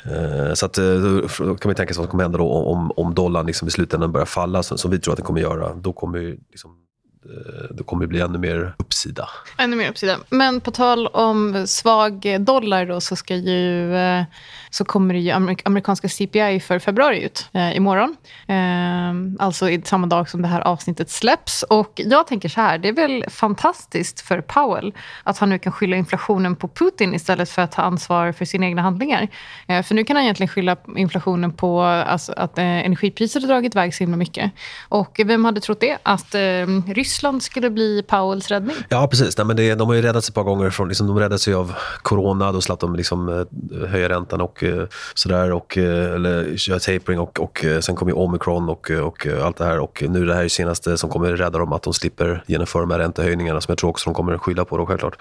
Eh, 0.04 0.54
så 0.54 0.66
att, 0.66 0.78
eh, 0.78 0.94
då 1.38 1.56
kan 1.56 1.68
man 1.68 1.74
tänka 1.74 1.94
sig 1.94 2.00
vad 2.00 2.06
som 2.06 2.06
kommer 2.06 2.24
hända 2.24 2.38
då 2.38 2.52
om, 2.52 2.92
om 2.96 3.14
dollarn 3.14 3.46
liksom 3.46 3.68
i 3.68 3.70
slutändan 3.70 4.12
börjar 4.12 4.26
falla, 4.26 4.62
som, 4.62 4.78
som 4.78 4.90
vi 4.90 4.98
tror 4.98 5.12
att 5.12 5.18
den 5.18 5.26
kommer 5.26 5.40
göra. 5.40 5.74
Då 5.74 5.92
kommer 5.92 6.18
ju 6.18 6.38
liksom 6.50 6.85
Eh, 7.30 7.76
det 7.76 7.82
kommer 7.82 8.06
bli 8.06 8.20
ännu 8.20 8.38
mer 8.38 8.74
uppsida. 8.78 9.28
Ännu 9.58 9.76
mer 9.76 9.90
uppsida. 9.90 10.16
Men 10.30 10.60
på 10.60 10.70
tal 10.70 11.06
om 11.06 11.66
svag 11.66 12.36
dollar 12.40 12.86
då, 12.86 13.00
så, 13.00 13.16
ska 13.16 13.34
ju, 13.34 13.96
eh, 13.96 14.24
så 14.70 14.84
kommer 14.84 15.14
det 15.14 15.20
ju 15.20 15.30
amerikanska 15.64 16.08
CPI 16.08 16.60
för 16.60 16.78
februari 16.78 17.22
ut 17.22 17.48
eh, 17.52 17.76
imorgon. 17.76 18.16
Eh, 18.48 19.44
alltså 19.44 19.70
i 19.70 19.82
samma 19.84 20.06
dag 20.06 20.28
som 20.28 20.42
det 20.42 20.48
här 20.48 20.60
avsnittet 20.60 21.10
släpps. 21.10 21.62
Och 21.62 21.92
jag 22.04 22.26
tänker 22.26 22.48
så 22.48 22.60
här, 22.60 22.78
det 22.78 22.88
är 22.88 22.92
väl 22.92 23.24
fantastiskt 23.30 24.20
för 24.20 24.40
Powell 24.40 24.94
att 25.22 25.38
han 25.38 25.48
nu 25.48 25.58
kan 25.58 25.72
skylla 25.72 25.96
inflationen 25.96 26.56
på 26.56 26.68
Putin 26.68 27.14
istället 27.14 27.50
för 27.50 27.62
att 27.62 27.72
ta 27.72 27.82
ansvar 27.82 28.32
för 28.32 28.44
sina 28.44 28.66
egna 28.66 28.82
handlingar. 28.82 29.28
Eh, 29.68 29.82
för 29.82 29.94
nu 29.94 30.04
kan 30.04 30.16
han 30.16 30.22
egentligen 30.22 30.48
skylla 30.48 30.76
inflationen 30.96 31.52
på 31.52 31.80
alltså, 31.82 32.32
att 32.32 32.58
eh, 32.58 32.64
energipriser 32.64 33.40
har 33.40 33.48
dragit 33.48 33.74
iväg 33.74 33.94
så 33.94 34.02
himla 34.04 34.16
mycket. 34.16 34.52
Och 34.88 35.20
vem 35.24 35.44
hade 35.44 35.60
trott 35.60 35.80
det? 35.80 35.98
Att 36.02 36.34
eh, 36.34 36.40
Ryssland 36.86 37.15
skulle 37.40 37.70
bli 37.70 38.02
Powells 38.06 38.48
räddning? 38.48 38.76
Ja, 38.88 39.08
precis. 39.08 39.38
Nej, 39.38 39.46
men 39.46 39.56
det, 39.56 39.74
de 39.74 39.88
har 39.88 39.94
ju 39.94 40.02
räddats 40.02 40.28
ett 40.28 40.34
par 40.34 40.42
gånger. 40.42 40.70
Från, 40.70 40.88
liksom, 40.88 41.06
de 41.06 41.18
räddades 41.18 41.48
ju 41.48 41.54
av 41.54 41.74
corona. 42.02 42.52
Då 42.52 42.60
slapp 42.60 42.80
de 42.80 42.96
liksom, 42.96 43.28
eh, 43.28 43.88
höja 43.88 44.08
räntan 44.08 44.40
och 44.40 44.64
eh, 44.64 44.86
sådär. 45.14 45.52
Och, 45.52 45.78
eh, 45.78 46.14
eller 46.14 46.56
köra 46.56 46.78
tapering. 46.78 47.20
Och, 47.20 47.40
och, 47.40 47.64
sen 47.80 47.96
kom 47.96 48.08
ju 48.08 48.14
omikron 48.14 48.68
och, 48.68 48.90
och 48.90 49.26
allt 49.26 49.56
det 49.56 49.64
här. 49.64 49.78
Och 49.78 50.04
nu 50.08 50.22
är 50.22 50.26
det 50.26 50.34
här 50.34 50.48
senaste 50.48 50.98
som 50.98 51.10
kommer 51.10 51.36
rädda 51.36 51.58
dem 51.58 51.72
att 51.72 51.82
de 51.82 51.94
slipper 51.94 52.42
genomföra 52.46 52.82
de 52.82 52.90
här 52.90 52.98
räntehöjningarna 52.98 53.60
som 53.60 53.72
jag 53.72 53.78
tror 53.78 53.90
också 53.90 54.10
de 54.10 54.14
kommer 54.14 54.38
skylla 54.38 54.64
på 54.64 54.76
då 54.76 54.86
självklart. 54.86 55.18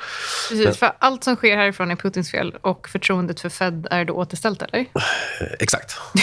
Precis, 0.49 0.65
men, 0.65 0.73
för 0.73 0.91
allt 0.99 1.23
som 1.23 1.35
sker 1.35 1.57
härifrån 1.57 1.91
är 1.91 1.95
Putins 1.95 2.31
fel 2.31 2.55
och 2.61 2.87
förtroendet 2.87 3.39
för 3.39 3.49
Fed 3.49 3.87
är 3.91 4.05
då 4.05 4.13
återställt, 4.13 4.61
eller? 4.61 4.85
Exakt. 5.59 5.97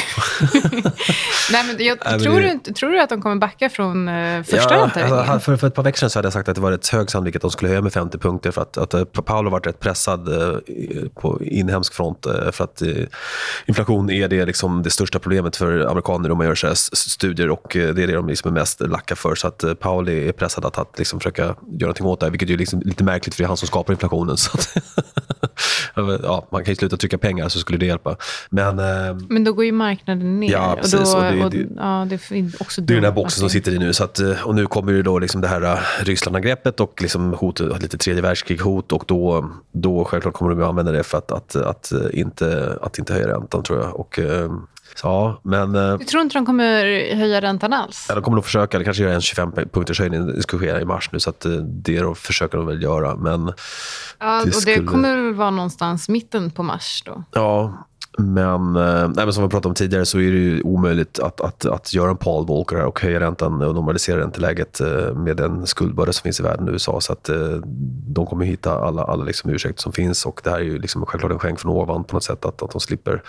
Nej, 1.52 1.64
men 1.66 1.86
jag, 1.86 1.98
Nej, 2.04 2.20
tror, 2.20 2.34
men 2.34 2.42
det... 2.42 2.58
du, 2.64 2.72
tror 2.72 2.90
du 2.90 3.00
att 3.00 3.08
de 3.08 3.22
kommer 3.22 3.36
backa 3.36 3.70
från 3.70 4.10
första 4.44 4.74
ja, 4.74 4.82
räntehöjningen? 4.82 5.40
För, 5.40 5.56
för 5.62 5.66
ett 5.66 5.74
par 5.74 5.82
veckor 5.82 5.98
sedan 5.98 6.10
så 6.10 6.18
hade 6.18 6.26
jag 6.26 6.32
sagt 6.32 6.48
att 6.48 6.54
det 6.54 6.60
var 6.60 6.70
rätt 6.70 6.88
hög 6.88 7.10
sannolikhet 7.10 7.40
att 7.40 7.42
de 7.42 7.50
skulle 7.50 7.68
höja 7.68 7.80
med 7.80 7.92
50 7.92 8.18
punkter 8.18 8.50
för 8.50 8.62
att, 8.62 8.78
att 8.78 8.94
eh, 8.94 9.04
Paolo 9.04 9.46
har 9.46 9.52
varit 9.52 9.66
rätt 9.66 9.80
pressad 9.80 10.28
uh, 10.28 10.58
på 11.14 11.42
inhemsk 11.42 11.94
front 11.94 12.26
uh, 12.26 12.50
för 12.50 12.64
att 12.64 12.82
inflation 13.66 14.10
är 14.10 14.28
det, 14.28 14.46
liksom, 14.46 14.82
det 14.82 14.90
största 14.90 15.18
problemet 15.18 15.56
för 15.56 15.78
amerikaner 15.78 16.30
om 16.30 16.38
man 16.38 16.46
gör 16.46 16.54
så 16.54 16.74
studier 16.94 17.50
och 17.50 17.66
det 17.72 17.88
är 17.88 18.06
det 18.06 18.12
de 18.12 18.28
liksom 18.28 18.48
är 18.48 18.60
mest 18.60 18.80
lacka 18.80 19.16
för. 19.16 19.34
Så 19.34 19.46
att 19.48 19.64
Paolo 19.80 20.10
är 20.10 20.32
pressad 20.32 20.64
att, 20.64 20.78
att 20.78 20.98
liksom 20.98 21.20
försöka 21.20 21.42
göra 21.42 21.56
någonting 21.80 22.06
åt 22.06 22.20
det 22.20 22.26
här, 22.26 22.30
vilket 22.30 22.50
är 22.50 22.56
liksom 22.56 22.80
lite 22.80 23.04
märkligt 23.04 23.34
för 23.34 23.42
det 23.42 23.46
är 23.46 23.48
han 23.48 23.56
som 23.56 23.68
skapar 23.68 23.92
inflationen. 23.92 24.36
Så 24.42 24.50
att 24.58 24.76
ja, 26.22 26.46
man 26.50 26.64
kan 26.64 26.72
ju 26.72 26.76
sluta 26.76 26.96
trycka 26.96 27.18
pengar 27.18 27.48
så 27.48 27.58
skulle 27.58 27.78
det 27.78 27.86
hjälpa. 27.86 28.16
Men, 28.50 28.78
eh, 28.78 29.16
Men 29.28 29.44
då 29.44 29.52
går 29.52 29.64
ju 29.64 29.72
marknaden 29.72 30.40
ner. 30.40 30.52
Ja, 30.52 30.76
precis, 30.80 31.14
Och 31.14 31.20
då, 31.20 31.26
och 31.26 31.34
det- 31.34 31.44
och, 31.44 31.50
det- 31.50 31.68
ja, 31.76 32.06
det 32.10 32.30
är 32.30 32.52
också 32.60 32.80
det 32.80 32.92
är 32.92 32.94
den 32.94 33.04
här 33.04 33.12
boxen 33.12 33.40
som 33.40 33.50
sitter 33.50 33.72
i 33.72 33.78
nu. 33.78 33.92
Så 33.92 34.04
att, 34.04 34.20
eh, 34.20 34.46
och 34.46 34.54
nu 34.54 34.66
kommer 34.66 34.92
ju 34.92 35.02
då 35.02 35.18
liksom 35.18 35.40
det 35.40 35.48
här 35.48 35.51
eh, 35.60 35.78
Rysslandangreppet 36.00 36.80
och 36.80 37.02
liksom 37.02 37.32
hot, 37.32 37.60
lite 37.60 37.98
tredje 37.98 38.22
världskrig-hot. 38.22 38.92
Och 38.92 39.04
då, 39.06 39.50
då 39.72 40.04
självklart 40.04 40.34
kommer 40.34 40.50
de 40.54 40.62
att 40.62 40.68
använda 40.68 40.92
det 40.92 41.02
för 41.02 41.18
att, 41.18 41.32
att, 41.32 41.56
att, 41.56 41.92
eh, 41.92 41.98
inte, 42.12 42.78
att 42.82 42.98
inte 42.98 43.12
höja 43.12 43.28
räntan, 43.28 43.62
tror 43.62 43.78
jag. 43.80 44.00
Och, 44.00 44.18
eh, 44.18 44.50
så, 44.94 45.06
ja, 45.08 45.40
men 45.44 45.72
Du 45.72 46.04
tror 46.04 46.22
inte 46.22 46.34
de 46.38 46.46
kommer 46.46 46.84
höja 47.14 47.40
räntan 47.40 47.72
alls? 47.72 48.06
ja, 48.08 48.14
de 48.14 48.24
kommer 48.24 48.34
nog 48.34 48.44
försöka. 48.44 48.78
Det 48.78 48.84
kanske 48.84 49.02
göra 49.02 49.14
en 49.14 49.20
25 49.20 49.52
punkters 49.72 50.00
höjning. 50.00 50.26
Det 50.26 50.42
ska 50.42 50.58
ske 50.58 50.80
i 50.80 50.84
mars 50.84 51.08
nu, 51.12 51.20
så 51.20 51.30
att, 51.30 51.46
det 51.62 52.00
då 52.00 52.14
försöker 52.14 52.58
de 52.58 52.66
väl 52.66 52.82
göra. 52.82 53.16
Men 53.16 53.52
Ja, 54.18 54.38
och 54.40 54.44
det 54.46 54.50
det 54.50 54.56
skulle- 54.56 54.86
kommer 54.86 55.16
väl 55.16 55.34
vara 55.34 55.50
någonstans 55.50 56.08
mitten 56.08 56.50
på 56.50 56.62
mars 56.62 57.02
då? 57.06 57.24
Ja, 57.32 57.86
men, 58.18 58.76
eh, 58.76 59.08
nej, 59.08 59.24
men 59.24 59.32
som 59.32 59.44
vi 59.44 59.50
pratade 59.50 59.68
om 59.68 59.74
tidigare 59.74 60.06
så 60.06 60.18
är 60.18 60.32
det 60.32 60.38
ju 60.38 60.62
omöjligt 60.62 61.18
att, 61.18 61.40
att, 61.40 61.66
att 61.66 61.94
göra 61.94 62.10
en 62.10 62.16
Paul 62.16 62.46
Volcker 62.46 62.76
här 62.76 62.84
och 62.84 63.00
höja 63.00 63.20
räntan 63.20 63.62
och 63.62 63.74
normalisera 63.74 64.20
ränteläget 64.20 64.80
eh, 64.80 65.14
med 65.14 65.36
den 65.36 65.66
skuldbörda 65.66 66.12
som 66.12 66.22
finns 66.22 66.40
i 66.40 66.42
världen 66.42 66.68
i 66.68 66.70
USA. 66.70 67.00
Så 67.00 67.12
att 67.12 67.28
eh, 67.28 67.36
de 68.06 68.26
kommer 68.26 68.44
hitta 68.44 68.78
alla, 68.78 69.04
alla 69.04 69.24
liksom 69.24 69.50
ursäkter 69.50 69.82
som 69.82 69.92
finns 69.92 70.26
och 70.26 70.40
det 70.44 70.50
här 70.50 70.58
är 70.58 70.62
ju 70.62 70.78
liksom 70.78 71.06
självklart 71.06 71.32
en 71.32 71.38
skänk 71.38 71.60
från 71.60 71.72
ovan 71.72 72.04
på 72.04 72.16
något 72.16 72.24
sätt 72.24 72.44
att, 72.44 72.62
att 72.62 72.70
de 72.70 72.80
slipper, 72.80 73.22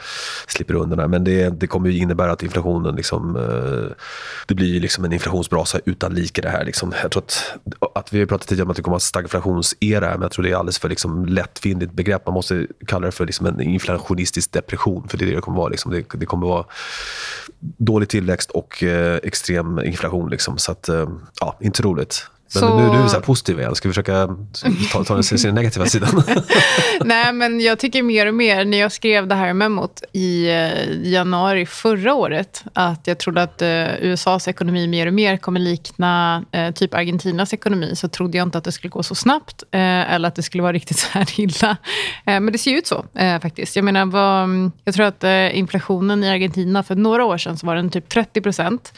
slipper 0.47 0.73
undan 0.73 0.97
det 0.97 1.03
här. 1.03 1.09
Men 1.09 1.23
det, 1.23 1.49
det 1.49 1.67
kommer 1.67 1.89
ju 1.89 1.97
innebära 1.97 2.31
att 2.31 2.43
inflationen 2.43 2.95
liksom, 2.95 3.33
det 4.47 4.55
blir 4.55 4.67
ju 4.67 4.79
liksom 4.79 5.05
en 5.05 5.13
inflationsbrasa 5.13 5.79
utan 5.85 6.13
like 6.13 6.41
det 6.41 6.49
här. 6.49 6.65
Liksom. 6.65 6.93
Jag 7.01 7.11
tror 7.11 7.23
att, 7.23 7.53
att 7.95 8.13
vi 8.13 8.19
har 8.19 8.25
pratat 8.25 8.47
tidigare 8.47 8.65
om 8.65 8.71
att 8.71 8.77
det 8.77 8.83
kommer 8.83 8.97
att 8.97 9.13
vara 9.13 9.21
en 9.21 9.29
stagflationsera 9.29 10.11
men 10.11 10.21
jag 10.21 10.31
tror 10.31 10.43
det 10.43 10.51
är 10.51 10.55
alldeles 10.55 10.79
för 10.79 10.89
liksom 10.89 11.25
lättvindigt 11.25 11.93
begrepp. 11.93 12.25
Man 12.25 12.33
måste 12.33 12.67
kalla 12.87 13.05
det 13.05 13.11
för 13.11 13.25
liksom 13.25 13.45
en 13.45 13.61
inflationistisk 13.61 14.51
depression 14.51 14.72
depression. 14.73 15.07
för 15.07 15.17
det 15.17 15.25
är 15.25 15.27
det 15.27 15.35
det 15.35 15.41
kommer 15.41 15.57
vara. 15.57 15.69
Liksom. 15.69 15.91
Det, 15.91 16.05
det 16.13 16.25
kommer 16.25 16.47
vara 16.47 16.65
dålig 17.77 18.09
tillväxt 18.09 18.51
och 18.51 18.83
eh, 18.83 19.19
extrem 19.23 19.79
inflation. 19.79 20.29
Liksom. 20.29 20.57
Så 20.57 20.71
att, 20.71 20.89
eh, 20.89 21.09
ja, 21.39 21.57
inte 21.61 21.83
roligt. 21.83 22.27
Men 22.55 22.61
Så- 22.61 22.77
nu, 22.79 22.83
nu 22.83 22.97
är 22.97 23.03
vi 23.03 23.09
så 23.09 23.15
här 23.15 23.21
positiva 23.21 23.61
igen. 23.61 23.75
Ska 23.75 23.87
vi 23.87 23.93
försöka 23.93 24.27
ta, 24.91 25.03
ta 25.03 25.13
den, 25.13 25.23
se 25.23 25.35
den 25.47 25.55
negativa 25.55 25.85
sidan? 25.85 26.23
Nej, 27.05 27.33
men 27.33 27.59
jag 27.61 27.79
tycker 27.79 28.03
mer 28.03 28.27
och 28.27 28.33
mer, 28.33 28.65
när 28.65 28.77
jag 28.77 28.91
skrev 28.91 29.27
det 29.27 29.35
här 29.35 29.53
memot 29.53 30.03
i 30.11 30.47
eh, 30.49 31.09
januari 31.11 31.65
förra 31.65 32.13
året, 32.13 32.63
att 32.73 33.07
jag 33.07 33.17
trodde 33.17 33.41
att 33.43 33.61
eh, 33.61 33.85
USAs 34.01 34.47
ekonomi 34.47 34.87
mer 34.87 35.07
och 35.07 35.13
mer 35.13 35.37
kommer 35.37 35.59
likna 35.59 36.43
eh, 36.51 36.71
typ 36.71 36.93
Argentinas 36.93 37.53
ekonomi, 37.53 37.95
så 37.95 38.07
trodde 38.07 38.37
jag 38.37 38.47
inte 38.47 38.57
att 38.57 38.63
det 38.63 38.71
skulle 38.71 38.89
gå 38.91 39.03
så 39.03 39.15
snabbt, 39.15 39.63
eh, 39.71 40.13
eller 40.13 40.27
att 40.27 40.35
det 40.35 40.43
skulle 40.43 40.63
vara 40.63 40.73
riktigt 40.73 40.97
så 40.99 41.07
här 41.11 41.39
illa. 41.39 41.77
Eh, 42.25 42.39
men 42.39 42.51
det 42.51 42.57
ser 42.57 42.71
ju 42.71 42.77
ut 42.77 42.87
så, 42.87 43.05
eh, 43.15 43.39
faktiskt. 43.41 43.75
Jag 43.75 43.85
menar, 43.85 44.05
vad, 44.05 44.71
jag 44.85 44.95
tror 44.95 45.05
att 45.05 45.23
inflationen 45.53 46.23
i 46.23 46.29
Argentina, 46.29 46.83
för 46.83 46.95
några 46.95 47.25
år 47.25 47.37
sedan 47.37 47.57
så 47.57 47.65
var 47.67 47.75
den 47.75 47.89
typ 47.89 48.09
30 48.09 48.41
procent. 48.41 48.93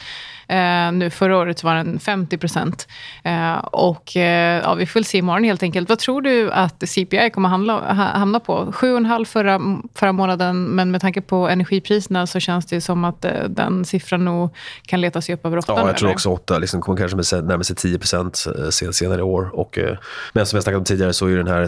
Eh, 0.48 0.92
nu 0.92 1.10
förra 1.10 1.38
året 1.38 1.64
var 1.64 1.74
den 1.74 1.98
50 1.98 2.38
procent. 2.38 2.88
Eh, 3.24 3.56
och 3.56 4.16
eh, 4.16 4.62
ja, 4.62 4.74
vi 4.74 4.86
får 4.86 5.00
väl 5.00 5.04
se 5.04 5.18
imorgon 5.18 5.44
helt 5.44 5.62
enkelt. 5.62 5.88
Vad 5.88 5.98
tror 5.98 6.22
du 6.22 6.50
att 6.52 6.88
CPI 6.88 7.30
kommer 7.30 7.48
handla, 7.48 7.72
ha, 7.72 8.04
hamna 8.04 8.40
på? 8.40 8.72
7,5 8.72 9.24
förra, 9.24 9.60
förra 9.94 10.12
månaden, 10.12 10.64
men 10.64 10.90
med 10.90 11.00
tanke 11.00 11.20
på 11.20 11.48
energipriserna 11.48 12.26
så 12.26 12.40
känns 12.40 12.66
det 12.66 12.80
som 12.80 13.04
att 13.04 13.24
eh, 13.24 13.30
den 13.48 13.84
siffran 13.84 14.24
nog 14.24 14.50
kan 14.82 15.00
leta 15.00 15.20
sig 15.20 15.34
upp 15.34 15.46
över 15.46 15.58
8 15.58 15.72
Ja, 15.76 15.86
jag 15.86 15.96
tror 15.96 16.10
också 16.10 16.30
8. 16.30 16.58
Liksom 16.58 16.80
kommer 16.80 16.98
kanske 16.98 17.40
närma 17.40 17.64
sig 17.64 17.76
10 17.76 17.98
procent 17.98 18.44
sen, 18.70 18.92
senare 18.92 19.18
i 19.18 19.22
år. 19.22 19.50
Och, 19.52 19.78
eh, 19.78 19.96
men 20.32 20.46
som 20.46 20.56
jag 20.56 20.62
snackat 20.62 20.78
om 20.78 20.84
tidigare 20.84 21.12
så 21.12 21.26
är 21.26 21.36
den 21.36 21.46
här 21.48 21.66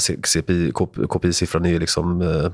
KPI-siffran 1.07 1.67
är 1.67 1.71
ju 1.71 1.79
liksom 1.79 2.23
eh, 2.23 2.51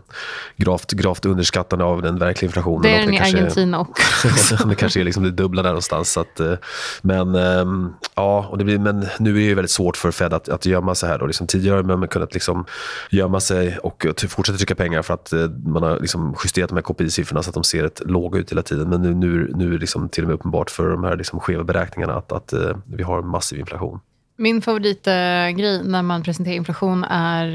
gravt, 0.56 0.92
gravt 0.92 1.24
underskattande 1.24 1.84
av 1.84 2.02
den 2.02 2.18
verkliga 2.18 2.48
inflationen. 2.48 2.82
Det 2.82 2.94
är 2.96 3.00
den 3.00 3.14
i 3.14 3.16
kanske- 3.16 3.38
Argentina 3.38 3.80
också. 3.80 4.66
det 4.68 4.74
kanske 4.74 5.00
är 5.00 5.04
liksom 5.04 5.22
det 5.22 5.30
dubbla 5.30 5.62
där 5.62 5.70
någonstans. 5.70 6.13
Så 6.14 6.20
att, 6.20 6.40
eh, 6.40 6.54
men, 7.02 7.34
ehm, 7.34 7.92
ja, 8.14 8.46
och 8.50 8.58
det 8.58 8.64
blir, 8.64 8.78
men 8.78 9.06
nu 9.18 9.30
är 9.30 9.34
det 9.34 9.40
ju 9.40 9.54
väldigt 9.54 9.70
svårt 9.70 9.96
för 9.96 10.10
Fed 10.10 10.32
att, 10.32 10.48
att 10.48 10.66
gömma 10.66 10.94
sig 10.94 11.08
här. 11.08 11.18
Då. 11.18 11.26
Liksom, 11.26 11.46
tidigare 11.46 11.76
har 11.76 11.82
man 11.82 12.08
kunnat 12.08 12.34
liksom 12.34 12.64
gömma 13.10 13.40
sig 13.40 13.78
och 13.78 14.06
fortsätta 14.28 14.58
trycka 14.58 14.74
pengar 14.74 15.02
för 15.02 15.14
att 15.14 15.32
eh, 15.32 15.48
man 15.66 15.82
har 15.82 16.00
liksom 16.00 16.36
justerat 16.44 16.68
de 16.68 16.76
här 16.76 16.82
KPI-siffrorna 16.82 17.42
så 17.42 17.50
att 17.50 17.54
de 17.54 17.64
ser 17.64 17.84
ett 17.84 18.02
låga 18.04 18.38
ut 18.38 18.52
hela 18.52 18.62
tiden. 18.62 18.88
Men 18.88 19.02
nu, 19.02 19.14
nu, 19.14 19.52
nu 19.54 19.66
är 19.66 19.70
det 19.70 19.78
liksom 19.78 20.08
till 20.08 20.24
och 20.24 20.28
med 20.28 20.34
uppenbart 20.34 20.70
för 20.70 20.88
de 20.90 21.04
här 21.04 21.16
liksom 21.16 21.40
skeva 21.40 21.64
beräkningarna 21.64 22.14
att, 22.14 22.32
att 22.32 22.52
eh, 22.52 22.76
vi 22.86 23.02
har 23.02 23.18
en 23.18 23.26
massiv 23.26 23.58
inflation. 23.58 24.00
Min 24.36 24.62
favoritgrej 24.62 25.82
när 25.84 26.02
man 26.02 26.22
presenterar 26.22 26.54
inflation 26.54 27.04
är 27.04 27.46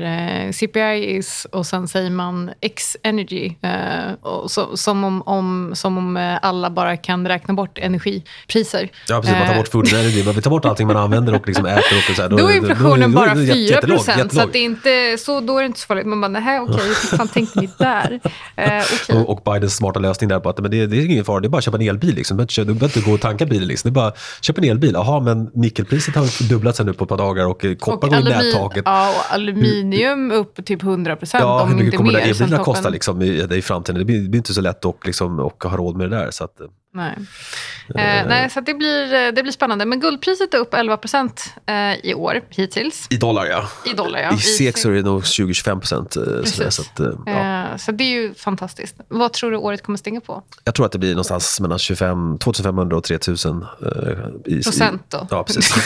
eh, 0.45 0.51
CPI 0.51 1.15
is, 1.17 1.47
och 1.51 1.65
sen 1.65 1.87
säger 1.87 2.09
man 2.09 2.51
X 2.61 2.97
energy. 3.03 3.51
Eh, 3.61 4.37
så, 4.47 4.77
som 4.77 5.03
om, 5.03 5.21
om, 5.21 5.71
som 5.75 5.97
om 5.97 6.17
eh, 6.17 6.37
alla 6.41 6.69
bara 6.69 6.97
kan 6.97 7.27
räkna 7.27 7.53
bort 7.53 7.77
energipriser. 7.77 8.89
Ja, 9.07 9.21
precis. 9.21 9.37
Man 9.37 9.47
tar 9.47 9.55
bort 9.55 9.67
food 9.67 9.93
energy. 9.93 10.23
Man 10.25 10.33
vill 10.33 10.43
ta 10.43 10.49
bort 10.49 10.65
allting 10.65 10.87
man 10.87 10.97
använder 10.97 11.35
och 11.35 11.47
liksom 11.47 11.65
äter. 11.65 11.97
Och 12.09 12.15
så 12.15 12.21
här. 12.21 12.29
Då 12.37 12.47
är 12.49 12.55
inflationen 12.57 13.11
bara 13.13 13.33
det 13.33 13.35
4 13.35 13.55
jätte- 13.55 13.59
jättelåg, 13.59 13.97
procent, 13.97 14.17
så, 14.17 14.21
jättelåg. 14.23 14.45
att 14.47 14.53
det 14.53 14.59
är 14.59 14.63
inte, 14.63 15.17
så 15.19 15.39
då 15.39 15.57
är 15.57 15.61
det 15.61 15.65
inte 15.65 15.79
så 15.79 15.85
farligt. 15.85 16.05
Man 16.07 16.21
bara, 16.21 16.27
nej 16.27 16.59
okej, 16.59 16.75
hur 16.87 17.17
fan 17.17 17.27
tänkte 17.27 17.59
ni 17.61 17.69
där? 17.77 18.19
Eh, 18.55 18.83
okej. 19.03 19.15
Och, 19.21 19.29
och 19.29 19.53
Bidens 19.53 19.75
smarta 19.75 19.99
lösning 19.99 20.29
där 20.29 20.39
på 20.39 20.49
att 20.49 20.59
men 20.59 20.71
det, 20.71 20.87
det 20.87 20.97
är 20.97 21.05
ingen 21.05 21.25
fara, 21.25 21.39
det 21.39 21.47
är 21.47 21.49
bara 21.49 21.57
att 21.57 21.63
köpa 21.63 21.77
en 21.77 21.89
elbil. 21.89 22.15
Liksom. 22.15 22.37
Du, 22.37 22.45
behöver 22.65 22.85
inte- 22.85 23.01
gå 23.01 23.11
och 23.11 23.21
tanka 23.21 23.45
bilen. 23.45 23.67
Liksom. 23.67 23.93
Det 23.93 23.99
är 23.99 24.01
bara 24.01 24.13
köp 24.41 24.57
en 24.57 24.63
elbil. 24.63 24.91
Jaha, 24.93 25.19
men 25.19 25.49
nickelpriset 25.53 26.15
har 26.15 26.49
dubblats 26.69 26.79
här 26.79 26.85
nu 26.85 26.93
på 26.93 27.03
ett 27.03 27.09
par 27.09 27.17
dagar 27.17 27.45
och 27.45 27.65
eh, 27.65 27.75
koppar 27.75 28.07
Och 28.07 28.13
går 28.13 28.19
i 28.19 28.23
nättaket. 28.23 28.83
Ja, 28.85 29.09
och 29.09 29.33
aluminium 29.33 30.31
upp 30.31 30.65
till 30.65 30.79
100 30.81 31.15
procent, 31.15 31.41
Ja, 31.41 31.61
om 31.61 31.67
hur 31.69 31.75
mycket 31.75 31.85
inte 31.85 31.97
kommer 31.97 32.11
mer. 32.11 32.19
de 32.19 32.27
där 32.27 32.33
sen 32.33 32.43
elbilarna 32.43 32.63
kosta 32.63 32.89
liksom, 32.89 33.21
i, 33.21 33.47
i 33.57 33.61
framtiden? 33.61 33.99
Det 33.99 34.05
blir, 34.05 34.19
det 34.21 34.29
blir 34.29 34.37
inte 34.37 34.53
så 34.53 34.61
lätt 34.61 34.85
att, 34.85 35.05
liksom, 35.05 35.39
att 35.39 35.63
ha 35.63 35.77
råd 35.77 35.95
med 35.97 36.09
det 36.11 36.17
där. 36.17 36.31
Så 36.31 36.43
att, 36.43 36.59
eh, 36.59 36.67
Nej. 36.93 37.13
Eh, 37.95 38.27
nej, 38.27 38.49
så 38.49 38.61
det, 38.61 38.73
blir, 38.73 39.13
eh, 39.13 39.31
det 39.31 39.43
blir 39.43 39.51
spännande. 39.51 39.85
Men 39.85 39.99
guldpriset 39.99 40.53
är 40.53 40.57
upp 40.57 40.73
11 40.73 40.97
procent 40.97 41.53
eh, 41.65 42.05
i 42.09 42.13
år 42.13 42.41
hittills. 42.49 43.07
I 43.09 43.17
dollar, 43.17 43.45
ja. 43.45 43.63
I 43.91 43.93
dollar, 43.93 44.19
ja. 44.19 44.33
I 44.33 44.37
SEK 44.37 44.77
så 44.77 44.89
är 44.89 44.93
det 44.93 45.01
nog 45.01 45.21
20-25 45.23 45.79
procent. 45.79 46.15
eh. 46.15 46.23
Så, 46.69 46.81
att, 46.81 46.99
eh, 46.99 47.07
ja. 47.25 47.31
Eh, 47.71 47.77
så 47.77 47.91
det 47.91 48.03
är 48.03 48.11
ju 48.21 48.33
fantastiskt. 48.33 48.95
Vad 49.07 49.33
tror 49.33 49.51
du 49.51 49.57
året 49.57 49.83
kommer 49.83 49.97
stänga 49.97 50.21
på? 50.21 50.43
Jag 50.63 50.75
tror 50.75 50.85
att 50.85 50.91
det 50.91 50.99
blir 50.99 51.09
någonstans 51.09 51.59
mellan 51.59 51.79
25, 51.79 52.37
2500 52.37 52.97
och 52.97 53.03
3000. 53.03 53.65
eh, 53.81 53.89
i, 54.45 54.63
Procent 54.63 55.03
då? 55.09 55.27
Ja, 55.31 55.43
precis. 55.43 55.73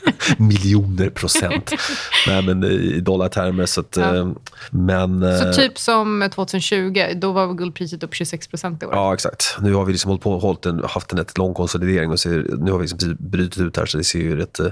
Miljoner 0.37 1.09
procent. 1.09 1.71
Nej, 2.27 2.41
men 2.43 2.63
i 2.63 2.99
dollartermer. 2.99 3.65
Så 3.65 3.79
att, 3.81 3.97
Ja. 3.99 4.15
eh, 4.15 4.27
men, 4.71 5.21
Så 5.39 5.47
eh, 5.47 5.53
typ 5.53 5.77
som 5.79 6.29
2020, 6.35 7.05
då 7.15 7.31
var 7.31 7.53
guldpriset 7.53 8.03
upp 8.03 8.13
26 8.15 8.47
procent 8.47 8.83
i 8.83 8.85
år. 8.85 8.93
Ja, 8.95 9.13
exakt. 9.13 9.55
Nu 9.61 9.73
har 9.73 9.85
vi 9.85 9.91
liksom 9.91 10.09
hållit 10.09 10.23
på, 10.23 10.37
hållit 10.39 10.65
en, 10.65 10.83
haft 10.83 11.11
en 11.11 11.17
rätt 11.17 11.37
lång 11.37 11.53
konsolidering 11.53 12.11
och 12.11 12.19
ser, 12.19 12.45
nu 12.57 12.71
har 12.71 12.77
vi 12.79 12.87
liksom 12.87 13.15
brutit 13.19 13.61
ut 13.61 13.77
här 13.77 13.85
så 13.85 13.97
det 13.97 14.03
ser 14.03 14.19
ju 14.19 14.35
rätt, 14.35 14.59
eh, 14.59 14.65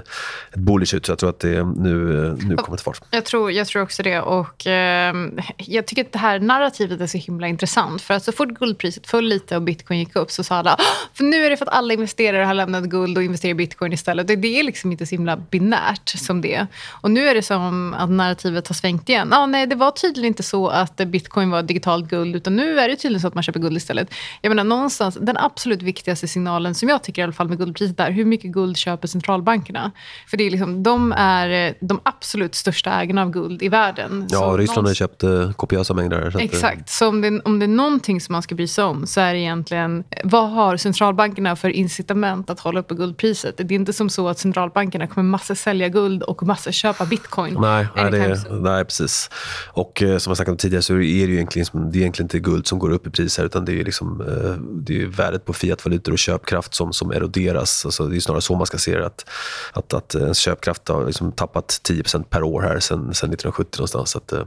ett 0.52 0.56
bullish 0.56 0.94
ut. 0.94 1.06
Så 1.06 1.12
jag 1.12 1.18
tror 1.18 1.30
att 1.30 1.40
det 1.40 1.64
nu, 1.64 2.26
eh, 2.26 2.32
nu 2.48 2.56
kommer 2.56 2.76
det 2.76 2.82
fart. 2.82 3.00
Jag 3.10 3.24
tror, 3.24 3.52
jag 3.52 3.66
tror 3.66 3.82
också 3.82 4.02
det. 4.02 4.20
Och, 4.20 4.66
ehm, 4.66 5.38
jag 5.56 5.86
tycker 5.86 6.02
att 6.04 6.12
det 6.12 6.18
här 6.18 6.40
narrativet 6.40 7.00
är 7.00 7.06
så 7.06 7.18
himla 7.18 7.48
intressant. 7.48 8.02
För 8.02 8.14
att 8.14 8.24
så 8.24 8.32
fort 8.32 8.48
guldpriset 8.48 9.06
föll 9.06 9.24
lite 9.24 9.56
och 9.56 9.62
bitcoin 9.62 9.98
gick 10.00 10.16
upp 10.16 10.30
så 10.30 10.44
sa 10.44 10.54
alla 10.56 10.76
"Åh, 10.78 10.84
för 11.14 11.24
nu 11.24 11.44
är 11.46 11.50
det 11.50 11.56
för 11.56 11.66
att 11.66 11.72
alla 11.74 11.94
investerare 11.94 12.44
har 12.44 12.54
lämnat 12.54 12.84
guld 12.84 13.16
och 13.18 13.22
investerar 13.24 13.50
i 13.50 13.54
bitcoin 13.54 13.92
istället. 13.92 14.26
Det, 14.26 14.36
det 14.36 14.60
är 14.60 14.62
liksom 14.64 14.92
inte 14.92 15.06
så 15.06 15.14
himla 15.14 15.39
binärt 15.50 16.08
som 16.08 16.40
det. 16.40 16.66
Och 16.90 17.10
nu 17.10 17.28
är 17.28 17.34
det 17.34 17.42
som 17.42 17.94
att 17.94 18.10
narrativet 18.10 18.68
har 18.68 18.74
svängt 18.74 19.08
igen. 19.08 19.32
Ah, 19.32 19.46
nej, 19.46 19.66
det 19.66 19.76
var 19.76 19.90
tydligen 19.90 20.28
inte 20.28 20.42
så 20.42 20.68
att 20.68 20.96
bitcoin 20.96 21.50
var 21.50 21.62
digitalt 21.62 22.08
guld 22.08 22.36
utan 22.36 22.56
nu 22.56 22.78
är 22.78 22.88
det 22.88 22.96
tydligen 22.96 23.20
så 23.20 23.28
att 23.28 23.34
man 23.34 23.42
köper 23.42 23.60
guld 23.60 23.76
istället. 23.76 24.14
Jag 24.40 24.50
menar 24.50 24.64
någonstans, 24.64 25.18
den 25.20 25.36
absolut 25.36 25.82
viktigaste 25.82 26.28
signalen 26.28 26.74
som 26.74 26.88
jag 26.88 27.02
tycker 27.02 27.22
i 27.22 27.24
alla 27.24 27.32
fall 27.32 27.48
med 27.48 27.58
guldpriset 27.58 28.00
är 28.00 28.10
hur 28.10 28.24
mycket 28.24 28.50
guld 28.50 28.76
köper 28.76 29.08
centralbankerna? 29.08 29.90
För 30.26 30.36
det 30.36 30.44
är 30.44 30.50
liksom, 30.50 30.82
de 30.82 31.12
är 31.12 31.68
eh, 31.68 31.74
de 31.80 32.00
absolut 32.02 32.54
största 32.54 32.90
ägarna 32.90 33.22
av 33.22 33.30
guld 33.30 33.62
i 33.62 33.68
världen. 33.68 34.26
Ja, 34.30 34.38
Så 34.38 34.56
Ryssland 34.56 34.86
har 34.86 34.94
köpt 34.94 35.22
eh, 35.22 35.52
kopiösa 35.52 35.94
mängder. 35.94 36.30
Så 36.30 36.38
eh, 36.38 36.44
Exakt. 36.44 36.88
Så 36.88 37.08
om 37.08 37.20
det, 37.20 37.40
om 37.44 37.58
det 37.58 37.66
är 37.66 37.68
någonting 37.68 38.20
som 38.20 38.32
man 38.32 38.42
ska 38.42 38.54
bry 38.54 38.68
sig 38.68 38.84
om 38.84 39.06
så 39.06 39.20
är 39.20 39.34
det 39.34 39.40
egentligen 39.40 40.04
vad 40.24 40.50
har 40.50 40.76
centralbankerna 40.76 41.56
för 41.56 41.70
incitament 41.70 42.50
att 42.50 42.60
hålla 42.60 42.80
uppe 42.80 42.94
guldpriset? 42.94 43.56
Det 43.56 43.64
är 43.64 43.72
inte 43.72 43.92
som 43.92 44.10
så 44.10 44.28
att 44.28 44.38
centralbankerna 44.38 45.06
kommer 45.06 45.29
massa 45.30 45.54
sälja 45.54 45.88
guld 45.88 46.22
och 46.22 46.42
massa 46.42 46.72
köpa 46.72 47.04
bitcoin. 47.04 47.56
Nej, 47.60 47.86
nej, 47.96 48.10
det, 48.10 48.44
nej, 48.50 48.84
precis. 48.84 49.30
Och 49.72 50.02
eh, 50.02 50.18
som 50.18 50.30
jag 50.30 50.36
sagt 50.36 50.60
tidigare 50.60 50.82
så 50.82 50.92
är 50.92 50.98
det 50.98 51.04
ju 51.04 51.34
egentligen, 51.34 51.90
det 51.90 51.98
är 51.98 52.00
egentligen 52.00 52.24
inte 52.24 52.38
guld 52.38 52.66
som 52.66 52.78
går 52.78 52.90
upp 52.90 53.06
i 53.06 53.10
pris 53.10 53.38
här 53.38 53.44
utan 53.44 53.64
det 53.64 53.80
är 53.80 53.84
liksom, 53.84 54.20
eh, 54.20 54.52
det 54.62 55.02
är 55.02 55.06
värdet 55.06 55.44
på 55.44 55.52
fiatvalutor 55.52 56.12
och 56.12 56.18
köpkraft 56.18 56.74
som, 56.74 56.92
som 56.92 57.10
eroderas. 57.10 57.84
Alltså, 57.84 58.06
det 58.06 58.16
är 58.16 58.20
snarare 58.20 58.42
så 58.42 58.56
man 58.56 58.66
ska 58.66 58.78
se 58.78 58.98
det. 58.98 59.06
Att, 59.06 59.24
att, 59.72 59.94
att 59.94 60.14
ens 60.14 60.38
köpkraft 60.38 60.88
har 60.88 61.06
liksom 61.06 61.32
tappat 61.32 61.80
10% 61.88 62.24
per 62.24 62.42
år 62.42 62.62
här 62.62 62.80
sen, 62.80 62.98
sen 62.98 63.30
1970 63.30 63.78
någonstans. 63.78 64.10
Så 64.10 64.18
att, 64.18 64.32
eh, 64.32 64.44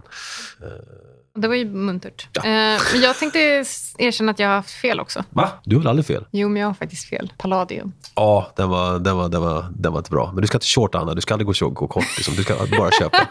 Det 1.35 1.47
var 1.47 1.55
ju 1.55 1.65
muntert. 1.65 2.27
Ja. 2.33 2.41
Eh, 2.41 2.81
men 2.93 3.01
jag 3.01 3.17
tänkte 3.17 3.39
erkänna 3.97 4.31
att 4.31 4.39
jag 4.39 4.47
har 4.47 4.55
haft 4.55 4.71
fel 4.71 4.99
också. 4.99 5.23
Va? 5.29 5.49
Du 5.63 5.75
har 5.75 5.81
väl 5.81 5.89
aldrig 5.89 6.05
fel? 6.05 6.25
Jo, 6.31 6.49
men 6.49 6.61
jag 6.61 6.69
har 6.69 6.73
faktiskt 6.73 7.09
fel. 7.09 7.33
Palladium. 7.37 7.93
Ja, 8.15 8.51
den 8.55 8.69
var, 8.69 8.99
den, 8.99 9.17
var, 9.17 9.29
den, 9.29 9.41
var, 9.41 9.65
den 9.75 9.91
var 9.91 9.99
inte 9.99 10.11
bra. 10.11 10.31
Men 10.33 10.41
du 10.41 10.47
ska 10.47 10.55
inte 10.55 10.67
shorta, 10.67 10.99
Anna. 10.99 11.13
Du 11.13 11.21
ska 11.21 11.33
aldrig 11.33 11.47
gå, 11.47 11.69
gå 11.69 11.87
kort. 11.87 12.17
Liksom. 12.17 12.35
Du 12.35 12.43
ska 12.43 12.55
bara 12.77 12.91
köpa. 12.91 13.27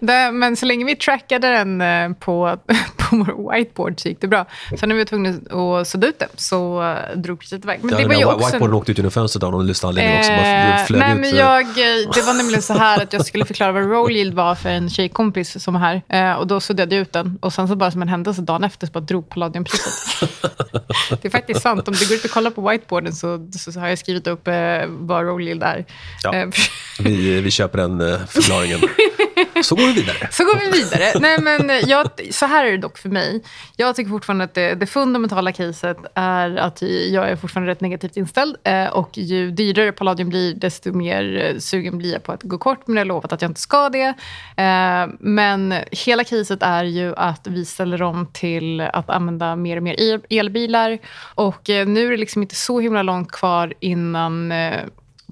Men 0.32 0.56
så 0.56 0.66
länge 0.66 0.84
vi 0.84 0.96
trackade 0.96 1.48
den 1.48 1.80
eh, 1.80 2.12
på, 2.18 2.58
på 2.96 3.16
vår 3.16 3.52
whiteboard 3.52 4.00
så 4.00 4.08
gick 4.08 4.20
det 4.20 4.28
bra. 4.28 4.46
Sen 4.80 4.88
när 4.88 4.96
vi 4.96 5.00
var 5.00 5.06
tvungna 5.06 5.80
att 5.80 5.88
sudda 5.88 6.06
ut 6.06 6.18
det 6.18 6.28
så 6.36 6.82
eh, 6.82 7.16
drog 7.16 7.40
priset 7.40 7.64
iväg. 7.64 7.78
Men 7.82 7.90
ja, 7.90 7.98
det 7.98 8.08
var 8.08 8.14
ju 8.14 8.24
också 8.24 8.38
whiteboarden 8.38 8.74
en... 8.74 8.78
åkte 8.78 8.92
ut 8.92 8.98
genom 8.98 9.10
fönstret 9.10 9.42
av 9.42 9.52
någon 9.52 9.66
lustig 9.66 9.88
anledning 9.88 10.18
också. 10.18 10.30
Eh, 10.32 10.98
nej, 10.98 11.14
men 11.14 11.36
jag, 11.36 11.66
det 12.14 12.22
var 12.26 12.34
nämligen 12.34 12.62
så 12.62 12.74
här 12.74 13.02
att 13.02 13.12
jag 13.12 13.26
skulle 13.26 13.44
förklara 13.44 13.72
vad 13.72 13.90
roll 13.90 14.16
yield 14.16 14.34
var 14.34 14.54
för 14.54 14.71
en 14.72 14.90
tjejkompis 14.90 15.62
som 15.62 15.74
var 15.74 15.80
här. 15.80 16.02
Eh, 16.08 16.36
och 16.36 16.46
då 16.46 16.60
suddade 16.60 16.94
jag 16.94 17.02
ut 17.02 17.12
den. 17.12 17.38
Och 17.40 17.52
sen 17.52 17.68
så 17.68 17.76
bara 17.76 17.90
som 17.90 18.02
en 18.02 18.08
händelse 18.08 18.42
dagen 18.42 18.64
efter 18.64 18.86
så 18.86 18.92
bara 18.92 19.00
drog 19.00 19.28
palladiumpriset. 19.28 19.92
det 21.22 21.24
är 21.24 21.30
faktiskt 21.30 21.62
sant. 21.62 21.88
Om 21.88 21.94
du 21.94 22.08
går 22.08 22.16
ut 22.16 22.24
och 22.24 22.30
kollar 22.30 22.50
på 22.50 22.68
whiteboarden 22.68 23.12
så, 23.12 23.48
så, 23.58 23.72
så 23.72 23.80
har 23.80 23.88
jag 23.88 23.98
skrivit 23.98 24.26
upp 24.26 24.48
eh, 24.48 24.54
vad 24.86 25.24
roll 25.24 25.42
yield 25.42 25.62
är. 25.62 25.84
Ja, 26.22 26.34
eh, 26.34 26.48
vi, 26.98 27.40
vi 27.40 27.50
köper 27.50 27.78
den 27.78 28.00
eh, 28.00 28.26
förklaringen. 28.26 28.80
Så 29.62 29.74
går 29.74 29.86
vi 29.86 29.92
vidare. 29.92 30.28
Så 30.30 30.44
går 30.44 30.56
vi 30.60 30.78
vidare. 30.78 31.12
Nej, 31.20 31.38
men 31.40 31.88
jag, 31.88 32.06
så 32.30 32.46
här 32.46 32.64
är 32.64 32.70
det 32.70 32.78
dock 32.78 32.98
för 32.98 33.08
mig. 33.08 33.42
Jag 33.76 33.96
tycker 33.96 34.10
fortfarande 34.10 34.44
att 34.44 34.54
det, 34.54 34.74
det 34.74 34.86
fundamentala 34.86 35.52
caset 35.52 35.96
är 36.14 36.56
att 36.56 36.82
jag 36.82 37.30
är 37.30 37.36
fortfarande 37.36 37.72
rätt 37.72 37.80
negativt 37.80 38.16
inställd. 38.16 38.56
Eh, 38.64 38.86
och 38.86 39.18
ju 39.18 39.50
dyrare 39.50 39.92
palladium 39.92 40.28
blir, 40.28 40.54
desto 40.54 40.92
mer 40.92 41.44
eh, 41.44 41.58
sugen 41.58 41.98
blir 41.98 42.12
jag 42.12 42.22
på 42.22 42.32
att 42.32 42.42
gå 42.42 42.58
kort. 42.58 42.86
Men 42.86 42.96
jag 42.96 43.00
har 43.00 43.06
lovat 43.06 43.32
att 43.32 43.42
jag 43.42 43.50
inte 43.50 43.60
ska 43.60 43.88
det. 43.88 44.14
Eh, 44.56 45.08
men 45.20 45.74
hela 45.90 46.24
caset 46.24 46.62
är 46.62 46.84
ju 46.84 47.14
att 47.16 47.46
vi 47.46 47.64
ställer 47.64 48.02
om 48.02 48.26
till 48.32 48.80
att 48.80 49.10
använda 49.10 49.56
mer 49.56 49.76
och 49.76 49.82
mer 49.82 50.20
elbilar. 50.30 50.98
Och 51.34 51.62
nu 51.68 52.06
är 52.06 52.10
det 52.10 52.16
liksom 52.16 52.42
inte 52.42 52.54
så 52.54 52.80
himla 52.80 53.02
långt 53.02 53.32
kvar 53.32 53.74
innan 53.80 54.52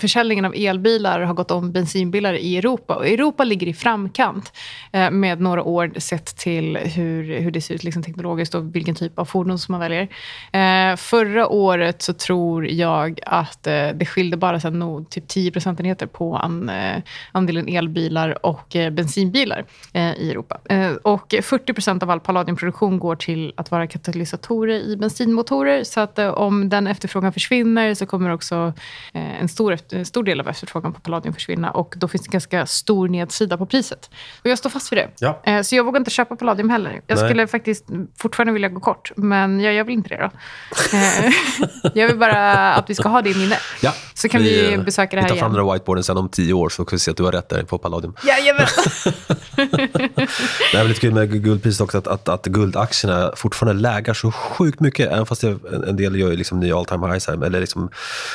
försäljningen 0.00 0.44
av 0.44 0.54
elbilar 0.56 1.20
har 1.20 1.34
gått 1.34 1.50
om 1.50 1.72
bensinbilar 1.72 2.34
i 2.34 2.58
Europa. 2.58 2.94
Och 2.94 3.06
Europa 3.06 3.44
ligger 3.44 3.66
i 3.66 3.74
framkant 3.74 4.52
eh, 4.92 5.10
med 5.10 5.40
några 5.40 5.62
år 5.62 5.92
sett 5.96 6.36
till 6.36 6.76
hur, 6.76 7.40
hur 7.40 7.50
det 7.50 7.60
ser 7.60 7.74
ut 7.74 7.84
liksom 7.84 8.02
teknologiskt 8.02 8.54
och 8.54 8.76
vilken 8.76 8.94
typ 8.94 9.18
av 9.18 9.24
fordon 9.24 9.58
som 9.58 9.72
man 9.72 9.80
väljer. 9.80 10.08
Eh, 10.52 10.96
förra 10.96 11.48
året 11.48 12.02
så 12.02 12.12
tror 12.12 12.66
jag 12.66 13.20
att 13.26 13.66
eh, 13.66 13.88
det 13.94 14.06
skilde 14.06 14.36
bara 14.36 14.60
så 14.60 14.70
nog 14.70 15.10
typ 15.10 15.28
10 15.28 15.50
procentenheter 15.50 16.06
på 16.06 16.36
an, 16.36 16.68
eh, 16.68 17.02
andelen 17.32 17.68
elbilar 17.68 18.46
och 18.46 18.76
eh, 18.76 18.90
bensinbilar 18.90 19.64
eh, 19.92 20.12
i 20.12 20.30
Europa. 20.30 20.58
och 21.02 21.34
40 21.42 21.72
procent 21.72 22.02
av 22.02 22.10
all 22.10 22.20
palladiumproduktion 22.20 22.98
går 22.98 23.16
till 23.16 23.52
att 23.56 23.70
vara 23.70 23.86
katalysatorer 23.86 24.74
i 24.74 24.96
bensinmotorer. 24.96 25.84
Så 25.84 26.00
att 26.00 26.18
om 26.18 26.68
den 26.68 26.86
efterfrågan 26.86 27.32
försvinner 27.32 27.94
så 27.94 28.06
kommer 28.06 28.32
också 28.32 28.72
en 29.12 29.48
stor 29.48 29.72
Eh, 29.92 30.04
stor 30.04 30.24
del 30.24 30.40
av 30.40 30.48
efterfrågan 30.48 30.92
på 30.92 31.00
palladium 31.00 31.34
försvinna 31.34 31.70
och 31.70 31.94
då 31.96 32.08
finns 32.08 32.22
det 32.22 32.30
ganska 32.30 32.66
stor 32.66 33.08
nedsida 33.08 33.56
på 33.56 33.66
priset. 33.66 34.10
Och 34.42 34.50
jag 34.50 34.58
står 34.58 34.70
fast 34.70 34.92
vid 34.92 34.98
det. 34.98 35.08
Ja. 35.18 35.40
Eh, 35.44 35.62
så 35.62 35.76
jag 35.76 35.84
vågar 35.84 35.98
inte 35.98 36.10
köpa 36.10 36.36
palladium 36.36 36.70
heller. 36.70 37.02
Jag 37.06 37.18
Nej. 37.18 37.28
skulle 37.28 37.46
faktiskt 37.46 37.84
fortfarande 38.18 38.52
vilja 38.52 38.68
gå 38.68 38.80
kort, 38.80 39.12
men 39.16 39.60
jag 39.60 39.74
gör 39.74 39.84
väl 39.84 39.92
inte 39.92 40.08
det 40.08 40.16
då. 40.16 40.30
Eh, 40.96 41.32
jag 41.94 42.06
vill 42.06 42.18
bara 42.18 42.74
att 42.74 42.90
vi 42.90 42.94
ska 42.94 43.08
ha 43.08 43.22
det 43.22 43.30
i 43.30 43.34
minne. 43.34 43.56
Ja. 43.82 43.94
Så 44.14 44.28
kan 44.28 44.42
vi, 44.42 44.70
vi 44.70 44.78
besöka 44.78 45.16
det 45.16 45.22
här 45.22 45.28
igen. 45.28 45.36
Vi 45.36 45.40
tar 45.40 45.46
fram 45.46 45.66
den 45.66 45.72
whiteboarden 45.72 46.04
sen 46.04 46.16
om 46.16 46.28
tio 46.28 46.52
år 46.52 46.68
så 46.68 46.84
kan 46.84 46.96
vi 46.96 47.00
se 47.00 47.10
att 47.10 47.16
du 47.16 47.22
har 47.22 47.32
rätt 47.32 47.48
där 47.48 47.62
på 47.62 47.78
palladium. 47.78 48.14
Jajamän. 48.24 48.66
det 50.72 50.78
är 50.78 50.84
lite 50.84 51.00
kul 51.00 51.14
med 51.14 51.44
guldpriset 51.44 51.80
också 51.80 51.98
att, 51.98 52.06
att, 52.06 52.28
att 52.28 52.46
guldaktierna 52.46 53.32
fortfarande 53.36 53.82
lägar 53.82 54.14
så 54.14 54.32
sjukt 54.32 54.80
mycket. 54.80 55.12
Även 55.12 55.26
fast 55.26 55.44
en 55.44 55.96
del 55.96 56.16
gör 56.16 56.32
liksom 56.32 56.60
nya 56.60 56.76
all 56.76 56.84
time 56.84 57.06
highs 57.06 57.26
här, 57.26 57.44
eller 57.44 57.60
liksom, 57.60 57.90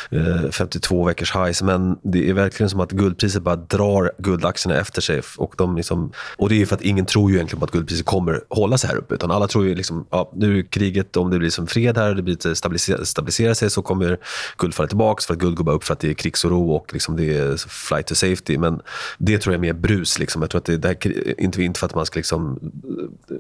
eh, 0.10 0.52
52 0.52 1.06
veckors 1.06 1.32
highs. 1.46 1.62
Men 1.62 1.98
det 2.04 2.30
är 2.30 2.34
verkligen 2.34 2.70
som 2.70 2.80
att 2.80 2.92
guldpriset 2.92 3.44
bara 3.44 3.56
drar 3.56 4.12
guldaktierna 4.18 4.80
efter 4.80 5.02
sig. 5.02 5.22
Och, 5.38 5.54
de 5.58 5.76
liksom, 5.76 6.12
och 6.38 6.50
det 6.50 6.62
är 6.62 6.66
för 6.66 6.76
att 6.76 6.82
ingen 6.82 7.06
tror 7.06 7.32
ju 7.32 7.36
egentligen 7.36 7.60
på 7.60 7.66
att 7.66 7.72
guldpriset 7.72 8.06
kommer 8.06 8.42
hålla 8.50 8.78
sig 8.78 8.90
här 8.90 8.98
uppe. 8.98 9.16
Utan 9.16 9.32
alla 9.32 9.48
tror 9.48 9.66
ju 9.66 9.76
liksom, 9.76 10.06
ja, 10.10 10.32
nu 10.36 10.60
är 10.60 10.64
kriget, 10.64 11.18
om 11.18 11.30
det 11.30 11.40
blir 11.40 11.50
som 11.50 11.68
fred 11.68 11.98
här, 11.98 12.14
det 12.14 12.22
blir 12.22 12.54
stabilisera, 12.54 13.06
stabilisera 13.06 13.56
sig 13.56 13.70
så 13.70 13.82
kommer 13.82 14.18
guld 14.58 14.74
falla 14.74 14.88
tillbaka 14.88 15.22
för 15.28 15.34
att 15.34 15.40
guld 15.40 15.58
går 15.58 15.64
bara 15.64 15.76
upp 15.76 15.84
för 15.84 15.94
att 15.94 16.00
det 16.00 16.10
är 16.10 16.14
krigsoro 16.14 16.72
och 16.72 16.94
liksom 16.94 17.16
det 17.16 17.38
är 17.38 17.58
flight 17.70 18.08
to 18.08 18.16
safety. 18.16 18.58
Men 18.58 18.82
det 19.18 19.38
tror 19.38 19.54
jag 19.54 19.60
är 19.60 19.74
mer 19.74 19.74
brus. 19.74 20.20
Liksom. 20.20 20.42
Jag 20.42 20.52
tror 20.52 20.60
att 20.60 20.66
det, 20.66 20.78
det 20.78 20.88
här, 20.88 21.42
inte, 21.42 21.64
inte 21.64 21.80
för 21.80 21.88
att 21.88 21.96
man 21.96 22.06
ska 22.06 22.20
liksom 22.20 22.60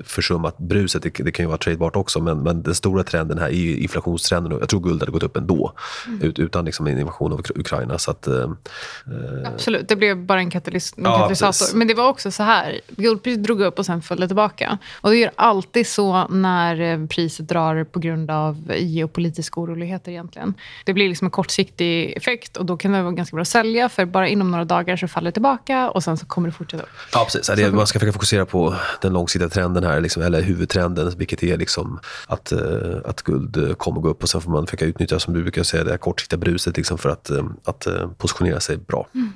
försumma 0.03 0.51
bruset, 0.57 1.03
det, 1.03 1.09
det 1.09 1.31
kan 1.31 1.43
ju 1.43 1.47
vara 1.47 1.57
tradebart 1.57 1.95
också. 1.95 2.19
Men, 2.19 2.43
men 2.43 2.63
den 2.63 2.75
stora 2.75 3.03
trenden 3.03 3.37
här 3.37 3.49
är 3.49 3.75
inflationstrenden 3.75 4.51
och 4.53 4.61
jag 4.61 4.69
tror 4.69 4.79
guld 4.79 5.01
hade 5.01 5.11
gått 5.11 5.23
upp 5.23 5.37
ändå. 5.37 5.73
Mm. 6.07 6.21
Ut, 6.21 6.39
utan 6.39 6.65
liksom 6.65 6.87
en 6.87 6.99
invasion 6.99 7.33
av 7.33 7.41
Ukraina. 7.55 7.84
Så 7.97 8.11
att, 8.11 8.27
eh, 8.27 8.51
Absolut, 9.45 9.87
det 9.87 9.95
blev 9.95 10.17
bara 10.17 10.39
en, 10.39 10.51
katalys 10.51 10.93
ja, 10.97 11.17
katalysator. 11.17 11.47
Precis. 11.47 11.73
Men 11.73 11.87
det 11.87 11.93
var 11.93 12.09
också 12.09 12.31
så 12.31 12.43
här, 12.43 12.81
guldpriset 12.87 13.43
drog 13.43 13.61
upp 13.61 13.79
och 13.79 13.85
sen 13.85 14.01
föll 14.01 14.27
tillbaka. 14.27 14.77
Och 15.01 15.09
det 15.09 15.17
gör 15.17 15.31
alltid 15.35 15.87
så 15.87 16.27
när 16.27 16.81
eh, 16.81 17.07
priset 17.07 17.47
drar 17.47 17.83
på 17.83 17.99
grund 17.99 18.31
av 18.31 18.71
geopolitiska 18.75 19.59
oroligheter 19.59 20.11
egentligen. 20.11 20.53
Det 20.85 20.93
blir 20.93 21.09
liksom 21.09 21.25
en 21.25 21.31
kortsiktig 21.31 22.17
effekt 22.17 22.57
och 22.57 22.65
då 22.65 22.77
kan 22.77 22.91
det 22.91 23.01
vara 23.01 23.13
ganska 23.13 23.35
bra 23.35 23.41
att 23.41 23.47
sälja 23.47 23.89
för 23.89 24.05
bara 24.05 24.27
inom 24.27 24.51
några 24.51 24.65
dagar 24.65 24.97
så 24.97 25.07
faller 25.07 25.31
det 25.31 25.33
tillbaka 25.33 25.89
och 25.89 26.03
sen 26.03 26.17
så 26.17 26.25
kommer 26.25 26.47
det 26.47 26.53
fortsätta 26.53 26.83
upp. 26.83 26.89
Ja, 27.13 27.23
precis. 27.23 27.47
Det, 27.55 27.71
man 27.71 27.87
ska 27.87 27.99
försöka 27.99 28.13
fokusera 28.13 28.45
på 28.45 28.75
den 29.01 29.13
långsiktiga 29.13 29.49
trenden 29.49 29.83
här, 29.83 30.01
liksom, 30.01 30.23
eller 30.23 30.41
huvudtrenden, 30.41 31.13
vilket 31.17 31.43
är 31.43 31.57
liksom 31.57 31.99
att, 32.27 32.53
uh, 32.53 32.97
att 33.05 33.21
guld 33.21 33.77
kommer 33.77 34.01
gå 34.01 34.09
upp 34.09 34.23
och 34.23 34.29
sen 34.29 34.41
får 34.41 34.51
man 34.51 34.65
försöka 34.67 34.85
utnyttja, 34.85 35.19
som 35.19 35.33
du 35.33 35.41
brukar 35.41 35.63
säga, 35.63 35.83
det 35.83 35.97
kortsiktiga 35.97 36.37
bruset 36.37 36.77
liksom, 36.77 36.97
för 36.97 37.09
att, 37.09 37.31
uh, 37.31 37.43
att 37.75 37.87
eh, 37.87 38.11
positionera 38.17 38.59
sig 38.59 38.77
bra. 38.77 39.07
Mm. 39.15 39.33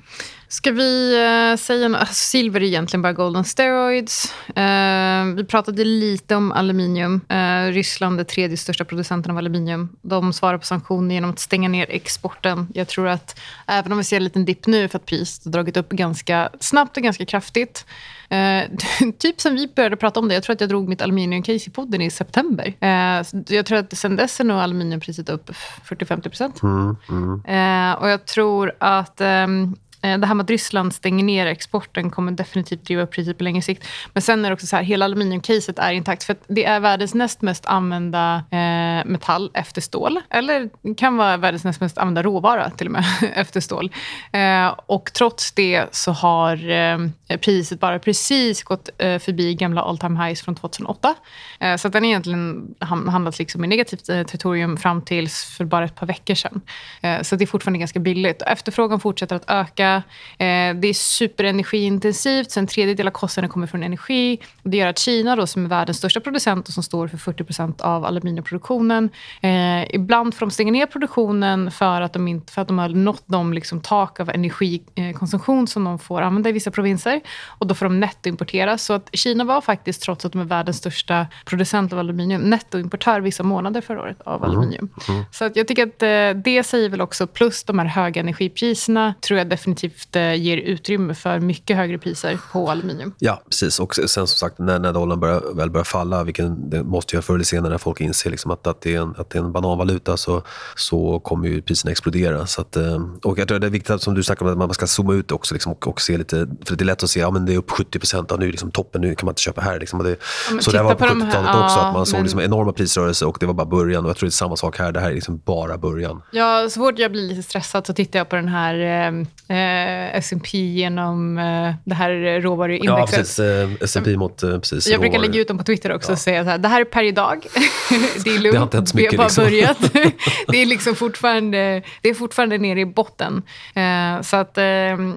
Ska 0.51 0.71
vi 0.71 1.15
uh, 1.51 1.57
säga 1.57 1.87
något? 1.87 1.99
Alltså, 1.99 2.13
silver 2.13 2.59
är 2.59 2.65
egentligen 2.65 3.01
bara 3.01 3.13
golden 3.13 3.43
steroids. 3.43 4.33
Uh, 4.47 5.35
vi 5.35 5.45
pratade 5.47 5.83
lite 5.83 6.35
om 6.35 6.51
aluminium. 6.51 7.21
Uh, 7.31 7.71
Ryssland 7.71 8.19
är 8.19 8.23
tredje 8.23 8.57
största 8.57 8.85
producenten 8.85 9.31
av 9.31 9.37
aluminium. 9.37 9.89
De 10.01 10.33
svarar 10.33 10.57
på 10.57 10.65
sanktioner 10.65 11.15
genom 11.15 11.29
att 11.29 11.39
stänga 11.39 11.69
ner 11.69 11.85
exporten. 11.89 12.67
Jag 12.73 12.87
tror 12.87 13.07
att 13.07 13.39
även 13.67 13.91
om 13.91 13.97
vi 13.97 14.03
ser 14.03 14.17
en 14.17 14.23
liten 14.23 14.45
dipp 14.45 14.67
nu 14.67 14.87
för 14.87 14.97
att 14.97 15.05
priset 15.05 15.45
har 15.45 15.51
dragit 15.51 15.77
upp 15.77 15.89
ganska 15.89 16.49
snabbt 16.59 16.97
och 16.97 17.03
ganska 17.03 17.25
kraftigt. 17.25 17.85
Uh, 18.31 18.77
typ 19.17 19.41
som 19.41 19.55
vi 19.55 19.67
började 19.75 19.95
prata 19.95 20.19
om 20.19 20.27
det. 20.27 20.33
Jag 20.33 20.43
tror 20.43 20.53
att 20.53 20.61
jag 20.61 20.69
drog 20.69 20.89
mitt 20.89 21.01
aluminiumcase 21.01 21.69
i 21.69 21.71
podden 21.71 22.01
i 22.01 22.09
september. 22.09 22.67
Uh, 22.83 23.43
jag 23.47 23.65
tror 23.65 23.77
att 23.77 23.97
sen 23.97 24.15
dess 24.15 24.39
är 24.39 24.43
nog 24.43 24.57
aluminiumpriset 24.57 25.29
upp 25.29 25.51
40-50 25.85 26.21
procent. 26.21 26.63
Mm, 26.63 26.97
mm. 27.09 27.33
uh, 27.33 28.01
och 28.01 28.09
jag 28.09 28.25
tror 28.25 28.73
att 28.79 29.21
um, 29.21 29.75
Eh, 30.01 30.17
det 30.17 30.27
här 30.27 30.35
med 30.35 30.43
att 30.43 30.49
Ryssland 30.49 30.95
stänger 30.95 31.23
ner 31.23 31.45
exporten 31.45 32.09
kommer 32.09 32.31
definitivt 32.31 32.85
driva 32.85 33.01
upp 33.01 33.11
priset 33.11 33.37
på 33.37 33.43
längre 33.43 33.61
sikt. 33.61 33.87
Men 34.13 34.21
sen 34.21 34.45
är 34.45 34.49
det 34.49 34.53
också 34.53 34.67
så 34.67 34.75
här, 34.75 34.83
hela 34.83 35.05
aluminiumcaset 35.05 35.79
är 35.79 35.91
intakt. 35.91 36.23
För 36.23 36.35
det 36.47 36.65
är 36.65 36.79
världens 36.79 37.13
näst 37.13 37.41
mest 37.41 37.65
använda 37.65 38.35
eh, 38.51 39.05
metall 39.05 39.51
efter 39.53 39.81
stål. 39.81 40.19
Eller 40.29 40.69
kan 40.95 41.17
vara 41.17 41.37
världens 41.37 41.63
näst 41.63 41.81
mest 41.81 41.97
använda 41.97 42.23
råvara 42.23 42.69
till 42.69 42.87
och 42.87 42.93
med 42.93 43.05
efter 43.33 43.59
stål. 43.59 43.91
Eh, 44.31 44.67
och 44.85 45.13
trots 45.13 45.51
det 45.51 45.85
så 45.91 46.11
har 46.11 46.69
eh, 46.69 46.97
priset 47.41 47.79
bara 47.79 47.99
precis 47.99 48.63
gått 48.63 48.89
eh, 48.97 49.19
förbi 49.19 49.55
gamla 49.55 49.81
all 49.81 49.97
time 49.97 50.25
highs 50.25 50.41
från 50.41 50.55
2008. 50.55 51.15
Eh, 51.59 51.75
så 51.75 51.87
att 51.87 51.93
den 51.93 52.05
egentligen 52.05 52.75
handlats 53.07 53.39
liksom 53.39 53.63
i 53.63 53.67
negativt 53.67 54.09
eh, 54.09 54.23
territorium 54.23 54.77
fram 54.77 55.01
tills 55.01 55.43
för 55.57 55.65
bara 55.65 55.85
ett 55.85 55.95
par 55.95 56.07
veckor 56.07 56.35
sedan. 56.35 56.61
Eh, 57.01 57.21
så 57.21 57.35
det 57.35 57.43
är 57.43 57.47
fortfarande 57.47 57.79
ganska 57.79 57.99
billigt. 57.99 58.41
Efterfrågan 58.41 58.99
fortsätter 58.99 59.35
att 59.35 59.49
öka 59.49 59.88
Eh, 59.95 60.75
det 60.75 60.87
är 60.87 60.93
superenergiintensivt, 60.93 62.51
så 62.51 62.59
en 62.59 62.67
tredjedel 62.67 63.07
av 63.07 63.11
kostnaden 63.11 63.49
kommer 63.49 63.67
från 63.67 63.83
energi. 63.83 64.39
Det 64.63 64.77
gör 64.77 64.87
att 64.87 64.99
Kina, 64.99 65.35
då, 65.35 65.47
som 65.47 65.65
är 65.65 65.69
världens 65.69 65.97
största 65.97 66.19
producent 66.19 66.67
och 66.67 66.73
som 66.73 66.83
står 66.83 67.07
för 67.07 67.17
40% 67.17 67.81
av 67.81 68.05
aluminiumproduktionen, 68.05 69.09
eh, 69.41 69.95
ibland 69.95 70.35
får 70.35 70.45
de 70.45 70.51
stänga 70.51 70.71
ner 70.71 70.85
produktionen 70.85 71.71
för 71.71 72.01
att 72.01 72.13
de, 72.13 72.27
inte, 72.27 72.53
för 72.53 72.61
att 72.61 72.67
de 72.67 72.79
har 72.79 72.89
nått 72.89 73.23
de 73.25 73.53
liksom, 73.53 73.81
tak 73.81 74.19
av 74.19 74.29
energikonsumtion 74.29 75.67
som 75.67 75.83
de 75.83 75.99
får 75.99 76.21
använda 76.21 76.49
i 76.49 76.53
vissa 76.53 76.71
provinser. 76.71 77.21
Och 77.45 77.67
Då 77.67 77.75
får 77.75 77.85
de 77.85 77.99
nettoimportera. 77.99 78.77
Så 78.77 78.93
att 78.93 79.09
Kina 79.13 79.43
var 79.43 79.61
faktiskt, 79.61 80.01
trots 80.01 80.25
att 80.25 80.31
de 80.31 80.41
är 80.41 80.45
världens 80.45 80.77
största 80.77 81.27
producent 81.45 81.93
av 81.93 81.99
aluminium, 81.99 82.41
nettoimportör 82.41 83.21
vissa 83.21 83.43
månader 83.43 83.81
förra 83.81 84.01
året 84.01 84.21
av 84.21 84.43
mm. 84.43 84.49
aluminium. 84.49 84.89
Mm. 85.09 85.23
Så 85.31 85.45
att 85.45 85.55
jag 85.55 85.67
tycker 85.67 85.83
att 85.83 86.03
eh, 86.03 86.41
det 86.43 86.63
säger 86.63 86.89
väl 86.89 87.01
också, 87.01 87.27
plus 87.27 87.63
de 87.63 87.79
här 87.79 87.85
höga 87.85 88.21
energipriserna, 88.21 89.13
tror 89.21 89.37
jag 89.37 89.49
definitivt 89.49 89.78
definitivt 89.81 90.15
eh, 90.15 90.33
ger 90.33 90.57
utrymme 90.57 91.15
för 91.15 91.39
mycket 91.39 91.77
högre 91.77 91.97
priser 91.97 92.39
på 92.51 92.71
aluminium. 92.71 93.13
Ja, 93.19 93.41
precis. 93.49 93.79
Och 93.79 93.95
sen 93.95 94.07
som 94.07 94.27
sagt, 94.27 94.59
när, 94.59 94.79
när 94.79 94.93
dollarn 94.93 95.19
börjar, 95.19 95.55
väl 95.55 95.69
börjar 95.69 95.83
falla, 95.83 96.23
vilket 96.23 96.71
det 96.71 96.83
måste 96.83 97.15
göra 97.15 97.21
förr 97.21 97.33
eller 97.33 97.43
senare 97.43 97.71
när 97.71 97.77
folk 97.77 98.01
inser 98.01 98.29
liksom 98.29 98.51
att, 98.51 98.67
att, 98.67 98.81
det 98.81 98.95
är 98.95 99.01
en, 99.01 99.15
att 99.17 99.29
det 99.29 99.39
är 99.39 99.43
en 99.43 99.51
bananvaluta, 99.51 100.17
så, 100.17 100.43
så 100.75 101.19
kommer 101.19 101.47
ju 101.47 101.61
priserna 101.61 101.91
explodera. 101.91 102.47
Så 102.47 102.61
att, 102.61 102.75
eh, 102.75 102.99
och 103.23 103.39
jag 103.39 103.47
tror 103.47 103.59
det 103.59 103.67
är 103.67 103.71
viktigt, 103.71 104.01
som 104.01 104.13
du 104.13 104.23
snackade 104.23 104.51
om, 104.51 104.61
att 104.61 104.67
man 104.67 104.73
ska 104.73 104.87
zooma 104.87 105.13
ut 105.13 105.31
också 105.31 105.55
liksom, 105.55 105.71
och, 105.71 105.87
och, 105.87 106.01
se 106.01 106.17
lite, 106.17 106.47
för 106.65 106.75
det 106.75 106.83
är 106.83 106.85
lätt 106.85 107.03
att 107.03 107.09
se, 107.09 107.19
ja 107.19 107.31
men 107.31 107.45
det 107.45 107.53
är 107.53 107.57
upp 107.57 107.71
70 107.71 107.99
procent, 107.99 108.27
ja, 108.31 108.37
nu 108.37 108.47
är 108.47 108.51
liksom 108.51 108.71
toppen, 108.71 109.01
nu 109.01 109.15
kan 109.15 109.25
man 109.25 109.31
inte 109.31 109.41
köpa 109.41 109.61
här. 109.61 109.79
Liksom. 109.79 110.03
Det, 110.03 110.09
ja, 110.09 110.61
så 110.61 110.71
det 110.71 110.83
var 110.83 110.95
på 110.95 111.05
70-talet 111.05 111.53
de 111.53 111.63
också, 111.63 111.79
att 111.79 111.93
man 111.93 112.05
såg 112.05 112.17
men... 112.17 112.23
liksom 112.23 112.41
enorma 112.41 112.73
prisrörelser 112.73 113.27
och 113.27 113.37
det 113.39 113.45
var 113.45 113.53
bara 113.53 113.67
början. 113.67 114.03
Och 114.05 114.09
jag 114.09 114.17
tror 114.17 114.27
det 114.27 114.29
är 114.29 114.31
samma 114.31 114.55
sak 114.55 114.79
här, 114.79 114.91
det 114.91 114.99
här 114.99 115.09
är 115.09 115.13
liksom 115.13 115.41
bara 115.45 115.77
början. 115.77 116.21
Ja, 116.31 116.69
så 116.69 116.79
fort 116.79 116.99
jag 116.99 117.11
blir 117.11 117.27
lite 117.27 117.43
stressad 117.43 117.87
så 117.87 117.93
tittar 117.93 118.19
jag 118.19 118.29
på 118.29 118.35
den 118.35 118.47
här 118.47 118.75
eh, 118.75 119.25
eh, 119.69 120.17
S&P 120.17 120.57
genom 120.57 121.37
eh, 121.37 121.73
det 121.85 121.95
här 121.95 122.41
råvaruindexet. 122.41 123.11
Ja, 123.11 123.17
precis. 123.17 123.39
Eh, 123.39 123.69
S&P 123.81 124.17
mot 124.17 124.43
eh, 124.43 124.59
precis, 124.59 124.87
Jag 124.87 124.99
brukar 124.99 125.19
lägga 125.19 125.39
ut 125.39 125.47
dem 125.47 125.57
på 125.57 125.63
Twitter 125.63 125.95
också 125.95 126.11
och 126.11 126.17
säga 126.17 126.43
så 126.43 126.49
här, 126.49 126.57
det 126.57 126.67
här 126.67 126.81
är 126.81 126.85
per 126.85 127.03
idag. 127.03 127.45
det 128.23 128.29
är 128.29 128.39
lugnt, 128.39 128.53
Det 128.53 128.57
har 128.57 128.63
inte 128.63 128.77
hänt 128.77 128.89
så 128.89 128.97
vi 128.97 129.03
har 129.03 129.07
mycket, 129.07 129.17
bara 129.17 129.27
liksom. 129.27 129.43
börjat. 129.43 129.93
det, 130.47 130.61
är 130.61 130.65
liksom 130.65 130.95
fortfarande, 130.95 131.81
det 132.01 132.09
är 132.09 132.13
fortfarande 132.13 132.57
nere 132.57 132.79
i 132.79 132.85
botten. 132.85 133.43
Eh, 133.73 134.21
så 134.21 134.37
att, 134.37 134.57
eh, 134.57 134.65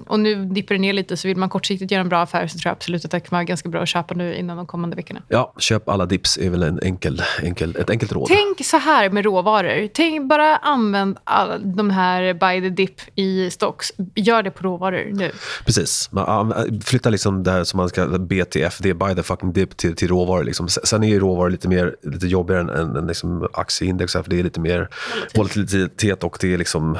och 0.07 0.19
nu 0.19 0.45
dippar 0.45 0.75
det 0.75 0.81
ner 0.81 0.93
lite, 0.93 1.17
så 1.17 1.27
vill 1.27 1.37
man 1.37 1.49
kortsiktigt 1.49 1.91
göra 1.91 2.01
en 2.01 2.09
bra 2.09 2.21
affär 2.21 2.47
så 2.47 2.57
tror 2.57 2.69
jag 2.69 2.75
absolut 2.75 3.05
att 3.05 3.11
det 3.11 3.19
kan 3.19 3.29
vara 3.29 3.43
ganska 3.43 3.69
bra 3.69 3.81
att 3.81 3.89
köpa 3.89 4.13
nu 4.13 4.35
innan 4.35 4.57
de 4.57 4.65
kommande 4.65 4.95
veckorna. 4.95 5.21
Ja, 5.27 5.53
köp 5.57 5.89
alla 5.89 6.05
dips 6.05 6.37
är 6.37 6.49
väl 6.49 6.63
en 6.63 6.79
enkel, 6.83 7.21
enkel, 7.43 7.75
ett 7.75 7.89
enkelt 7.89 8.11
råd. 8.11 8.27
Tänk 8.27 8.65
så 8.65 8.77
här 8.77 9.09
med 9.09 9.25
råvaror. 9.25 9.87
Tänk 9.93 10.29
bara 10.29 10.57
använd 10.57 11.17
alla 11.23 11.57
de 11.57 11.89
här 11.89 12.33
buy 12.33 12.61
the 12.61 12.69
dip 12.69 13.01
i 13.15 13.51
stocks. 13.51 13.91
Gör 14.15 14.42
det 14.43 14.51
på 14.51 14.63
råvaror 14.63 15.09
nu. 15.13 15.31
Precis. 15.65 16.09
Man 16.11 16.25
an- 16.29 16.81
flyttar 16.85 17.11
liksom 17.11 17.43
det 17.43 17.51
här 17.51 17.63
som 17.63 17.77
man 17.77 17.89
ska 17.89 18.05
BTF, 18.07 18.77
det 18.79 18.89
är 18.89 18.93
buy 18.93 19.15
the 19.15 19.23
fucking 19.23 19.53
dip, 19.53 19.77
till, 19.77 19.95
till 19.95 20.07
råvaror. 20.07 20.43
Liksom. 20.43 20.67
Sen 20.69 21.03
är 21.03 21.07
ju 21.07 21.19
råvaror 21.19 21.49
lite, 21.49 21.67
mer, 21.67 21.95
lite 22.03 22.27
jobbigare 22.27 22.61
än, 22.61 22.69
än, 22.69 22.95
än 22.95 23.07
liksom 23.07 23.47
aktieindex, 23.53 24.15
här, 24.15 24.23
för 24.23 24.29
det 24.29 24.39
är 24.39 24.43
lite 24.43 24.59
mer 24.59 24.89
volatilitet 25.35 26.23
och 26.23 26.37
det 26.41 26.53
är 26.53 26.57
liksom 26.57 26.97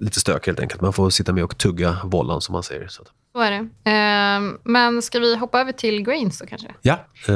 lite 0.00 0.20
stök 0.20 0.46
helt 0.46 0.60
enkelt. 0.60 0.80
Man 0.80 0.92
får 0.92 1.10
sitta 1.10 1.32
med 1.32 1.44
och 1.44 1.58
tugga 1.58 1.96
vollan 2.04 2.40
som 2.40 2.52
man 2.52 2.62
säger. 2.62 2.88
Så. 2.88 3.02
Så 3.32 3.40
är 3.42 3.50
det. 3.50 3.56
Eh, 3.90 4.54
men 4.64 5.02
ska 5.02 5.18
vi 5.18 5.36
hoppa 5.36 5.60
över 5.60 5.72
till 5.72 6.02
grains 6.02 6.38
då 6.38 6.46
kanske? 6.46 6.68
Ja, 6.82 6.98
eh, 7.28 7.34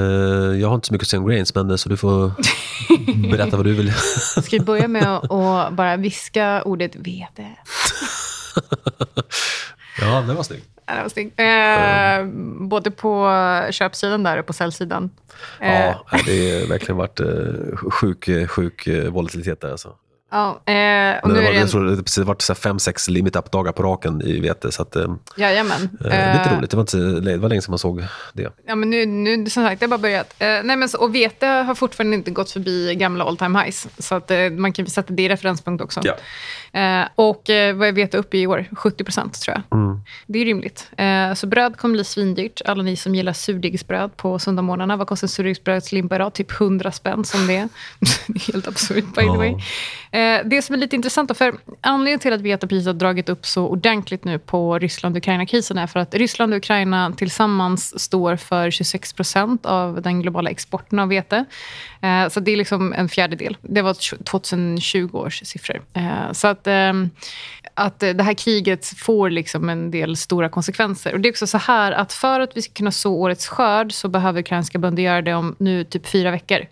jag 0.61 0.69
har 0.69 0.75
inte 0.75 0.87
så 0.87 0.93
mycket 0.95 1.05
att 1.05 1.09
säga 1.11 1.21
om 1.21 1.27
grains, 1.29 1.55
men, 1.55 1.71
eh, 1.71 1.77
så 1.77 1.89
du 1.89 1.97
får 1.97 2.33
berätta 3.31 3.57
vad 3.57 3.67
du 3.67 3.73
vill. 3.75 3.93
Ska 4.43 4.43
vi 4.51 4.61
börja 4.61 4.89
med 4.89 5.17
att 5.17 5.33
att 5.33 5.73
bara 5.73 5.97
viska 5.97 6.63
ordet 6.63 6.97
vete? 6.97 7.47
ja, 10.01 10.21
det 10.29 10.35
var 10.35 10.43
snyggt. 10.43 10.67
Ja, 10.87 10.95
det 10.95 11.03
var 11.03 11.09
snyggt. 11.09 11.41
Eh, 11.41 12.67
både 12.69 12.91
på 12.91 13.31
köpsidan 13.71 14.23
där 14.23 14.39
och 14.39 14.47
på 14.47 14.53
säljsidan. 14.53 15.11
Eh, 15.61 15.81
Ja, 15.87 16.07
nej, 16.13 16.23
det 16.27 16.61
har 16.61 16.67
verkligen 16.69 16.97
varit 16.97 17.21
eh, 17.21 17.91
sjuk, 17.91 18.29
sjuk 18.51 18.87
eh, 18.87 19.11
volatilitet 19.11 19.61
där. 19.61 19.71
Alltså. 19.71 19.89
ja, 20.31 20.49
eh, 20.49 21.23
och 21.23 21.29
nu 21.29 21.35
det, 21.35 21.41
var, 21.41 21.49
är 21.49 21.53
det 21.53 21.55
jag 21.55 21.63
en, 21.63 21.69
tror 21.69 21.85
det 21.85 22.17
har 22.17 22.25
varit 22.25 22.59
fem, 22.59 22.79
sex 22.79 23.09
limit 23.09 23.37
up-dagar 23.37 23.73
på 23.73 23.83
raken 23.83 24.23
i 24.23 24.41
vete. 24.41 24.73
Så 24.73 24.83
att, 24.83 24.97
eh, 24.97 25.15
jajamän. 25.37 25.83
eh, 26.01 26.07
lite 26.07 26.51
Eh, 26.51 26.57
roligt. 26.57 26.71
Det 26.71 26.77
var, 26.77 26.83
inte, 26.83 26.97
det 27.31 27.37
var 27.37 27.49
länge 27.49 27.63
sedan 27.63 27.73
man 27.73 27.79
såg 27.79 28.05
det. 28.33 28.53
Ja, 28.67 28.75
men 28.75 28.91
nu, 28.91 29.07
nu, 29.07 29.51
som 29.51 29.65
sagt, 29.65 29.81
det 29.81 29.87
har 29.87 29.89
bara 29.91 29.99
börjat. 29.99 30.35
Eh, 30.39 30.49
nej, 30.65 30.77
men 30.77 30.89
så, 30.89 30.99
och 30.99 31.15
vete 31.15 31.47
har 31.47 31.75
fortfarande 31.75 32.17
inte 32.17 32.31
gått 32.31 32.51
förbi 32.51 32.95
gamla 32.95 33.25
all 33.25 33.37
time 33.37 33.59
highs. 33.63 33.87
Så 33.99 34.15
att, 34.15 34.31
eh, 34.31 34.51
man 34.51 34.73
kan 34.73 34.87
sätta 34.87 35.13
det 35.15 35.23
i 35.23 35.29
referenspunkt 35.29 35.85
också. 35.85 36.01
Ja. 36.05 36.17
Eh, 36.73 37.09
och 37.15 37.51
eh, 37.51 37.77
vad 37.77 37.89
är 37.89 37.93
vete 37.93 38.19
uppe 38.19 38.39
i 38.39 38.47
år? 38.47 38.67
70 38.73 39.05
procent, 39.05 39.41
tror 39.41 39.57
jag. 39.57 39.79
Mm. 39.79 40.01
Det 40.27 40.39
är 40.39 40.45
rimligt. 40.45 40.91
Eh, 40.97 41.35
så 41.35 41.47
bröd 41.47 41.77
kommer 41.77 41.93
bli 41.93 42.05
svindyrt. 42.05 42.61
Alla 42.65 42.83
ni 42.83 42.97
som 42.97 43.15
gillar 43.15 43.33
surdegsbröd 43.33 44.17
på 44.17 44.39
söndagsmorgnarna. 44.39 44.97
Vad 44.97 45.07
kostar 45.07 45.25
en 45.25 45.29
surdegsbrödslimpa 45.29 46.15
idag? 46.15 46.33
Typ 46.35 46.61
100 46.61 46.93
spänn 46.93 47.25
som 47.25 47.47
det 47.47 47.57
är. 47.57 47.69
det 48.27 48.49
är 48.49 48.53
helt 48.53 48.69
absurt, 48.69 49.05
by 49.05 49.23
the 49.23 49.37
way. 49.37 49.55
Eh, 50.11 50.41
det 50.45 50.63
som 50.63 50.75
är 50.75 50.79
lite 50.79 50.97
intressant, 50.97 51.39
för 51.39 51.55
anledningen 51.81 52.19
till 52.19 52.33
att 52.33 52.41
vetepriset 52.41 52.87
har 52.87 52.95
dragit 52.95 53.29
upp 53.29 53.47
så 53.47 53.67
ordentligt 53.67 54.25
nu 54.25 54.39
på 54.39 54.79
Ryssland-Ukraina-krisen 54.79 55.79
är 55.79 55.87
för 55.87 56.01
att 56.01 56.15
Ryssland 56.15 56.53
och 56.53 56.57
Ukraina 56.57 57.13
tillsammans 57.17 58.01
står 58.01 58.37
för 58.37 58.71
26 58.71 59.13
procent 59.13 59.67
av 59.67 60.03
den 60.03 60.23
globala 60.23 60.51
exporten 60.51 60.99
av 60.99 61.09
vete. 61.09 61.45
Så 62.31 62.41
det 62.41 62.53
är 62.53 62.57
liksom 62.57 62.93
en 62.93 63.09
fjärdedel. 63.09 63.57
Det 63.61 63.83
var 63.83 63.95
2020 63.95 65.11
års 65.13 65.47
siffror. 65.47 65.83
Så 66.33 66.49
att, 66.49 66.62
att 67.75 68.03
eh, 68.03 68.11
det 68.11 68.23
här 68.23 68.35
kriget 68.35 68.87
får 68.87 69.31
liksom 69.31 69.69
en 69.69 69.91
del 69.91 70.17
stora 70.17 70.49
konsekvenser. 70.49 71.13
Och 71.13 71.21
det 71.21 71.29
är 71.29 71.33
också 71.33 71.47
så 71.47 71.59
här 71.59 71.93
att 71.93 72.13
för 72.13 72.41
att 72.41 72.57
vi 72.57 72.63
ska 72.63 72.73
kunna 72.73 72.91
så 72.91 73.15
årets 73.15 73.47
skörd 73.47 73.93
så 73.93 74.09
behöver 74.09 74.41
ukrainska 74.41 74.79
bönder 74.79 75.03
göra 75.03 75.23
det 75.23 75.35
om 75.35 75.57
nu 75.59 75.85
typ 75.85 76.07
fyra 76.07 76.31
veckor. 76.31 76.67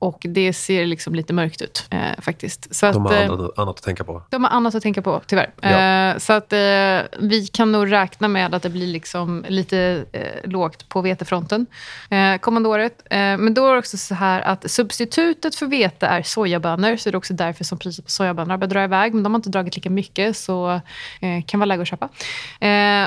Och 0.00 0.18
det 0.28 0.52
ser 0.52 0.86
liksom 0.86 1.14
lite 1.14 1.32
mörkt 1.32 1.62
ut 1.62 1.86
eh, 1.90 2.00
faktiskt. 2.18 2.74
Så 2.74 2.92
De 2.92 3.06
att, 3.06 3.12
har 3.12 3.22
eh, 3.22 3.30
annat, 3.30 3.58
annat 3.58 3.76
att 3.76 3.82
tänka 3.82 4.04
på. 4.04 4.22
de 4.30 4.44
har 4.44 4.50
annat 4.50 4.74
att 4.74 4.82
tänka 4.82 5.02
på, 5.02 5.20
tyvärr. 5.26 5.50
Ja. 5.60 5.68
Eh, 5.68 6.18
så 6.18 6.32
att, 6.32 6.52
eh, 6.52 7.18
vi 7.28 7.48
kan 7.52 7.72
nog 7.72 7.92
räkna 7.92 8.28
med 8.28 8.54
att 8.54 8.62
det 8.62 8.70
blir 8.70 8.86
liksom 8.86 9.44
lite 9.48 10.04
eh, 10.12 10.50
lågt 10.50 10.88
på 10.88 11.00
vetefronten 11.00 11.66
eh, 12.10 12.36
kommande 12.38 12.68
året. 12.68 13.02
Men 13.10 13.54
då 13.54 13.66
är 13.68 13.72
det 13.72 13.78
också 13.78 13.98
så 13.98 14.14
här 14.14 14.40
att 14.40 14.70
substitutet 14.70 15.54
för 15.54 15.66
vete 15.66 16.06
är 16.06 16.22
sojabönor. 16.22 16.96
Så 16.96 17.10
det 17.10 17.14
är 17.14 17.18
också 17.18 17.34
därför 17.34 17.64
som 17.64 17.78
priset 17.78 18.04
på 18.04 18.10
sojabönor 18.10 18.56
börjar 18.56 18.70
dra 18.70 18.84
iväg. 18.84 19.14
Men 19.14 19.22
de 19.22 19.32
har 19.34 19.38
inte 19.38 19.48
dragit 19.48 19.76
lika 19.76 19.90
mycket, 19.90 20.36
så 20.36 20.70
eh, 21.20 21.44
kan 21.46 21.60
vara 21.60 21.66
läge 21.66 21.82
att 21.82 21.88
köpa. 21.88 22.08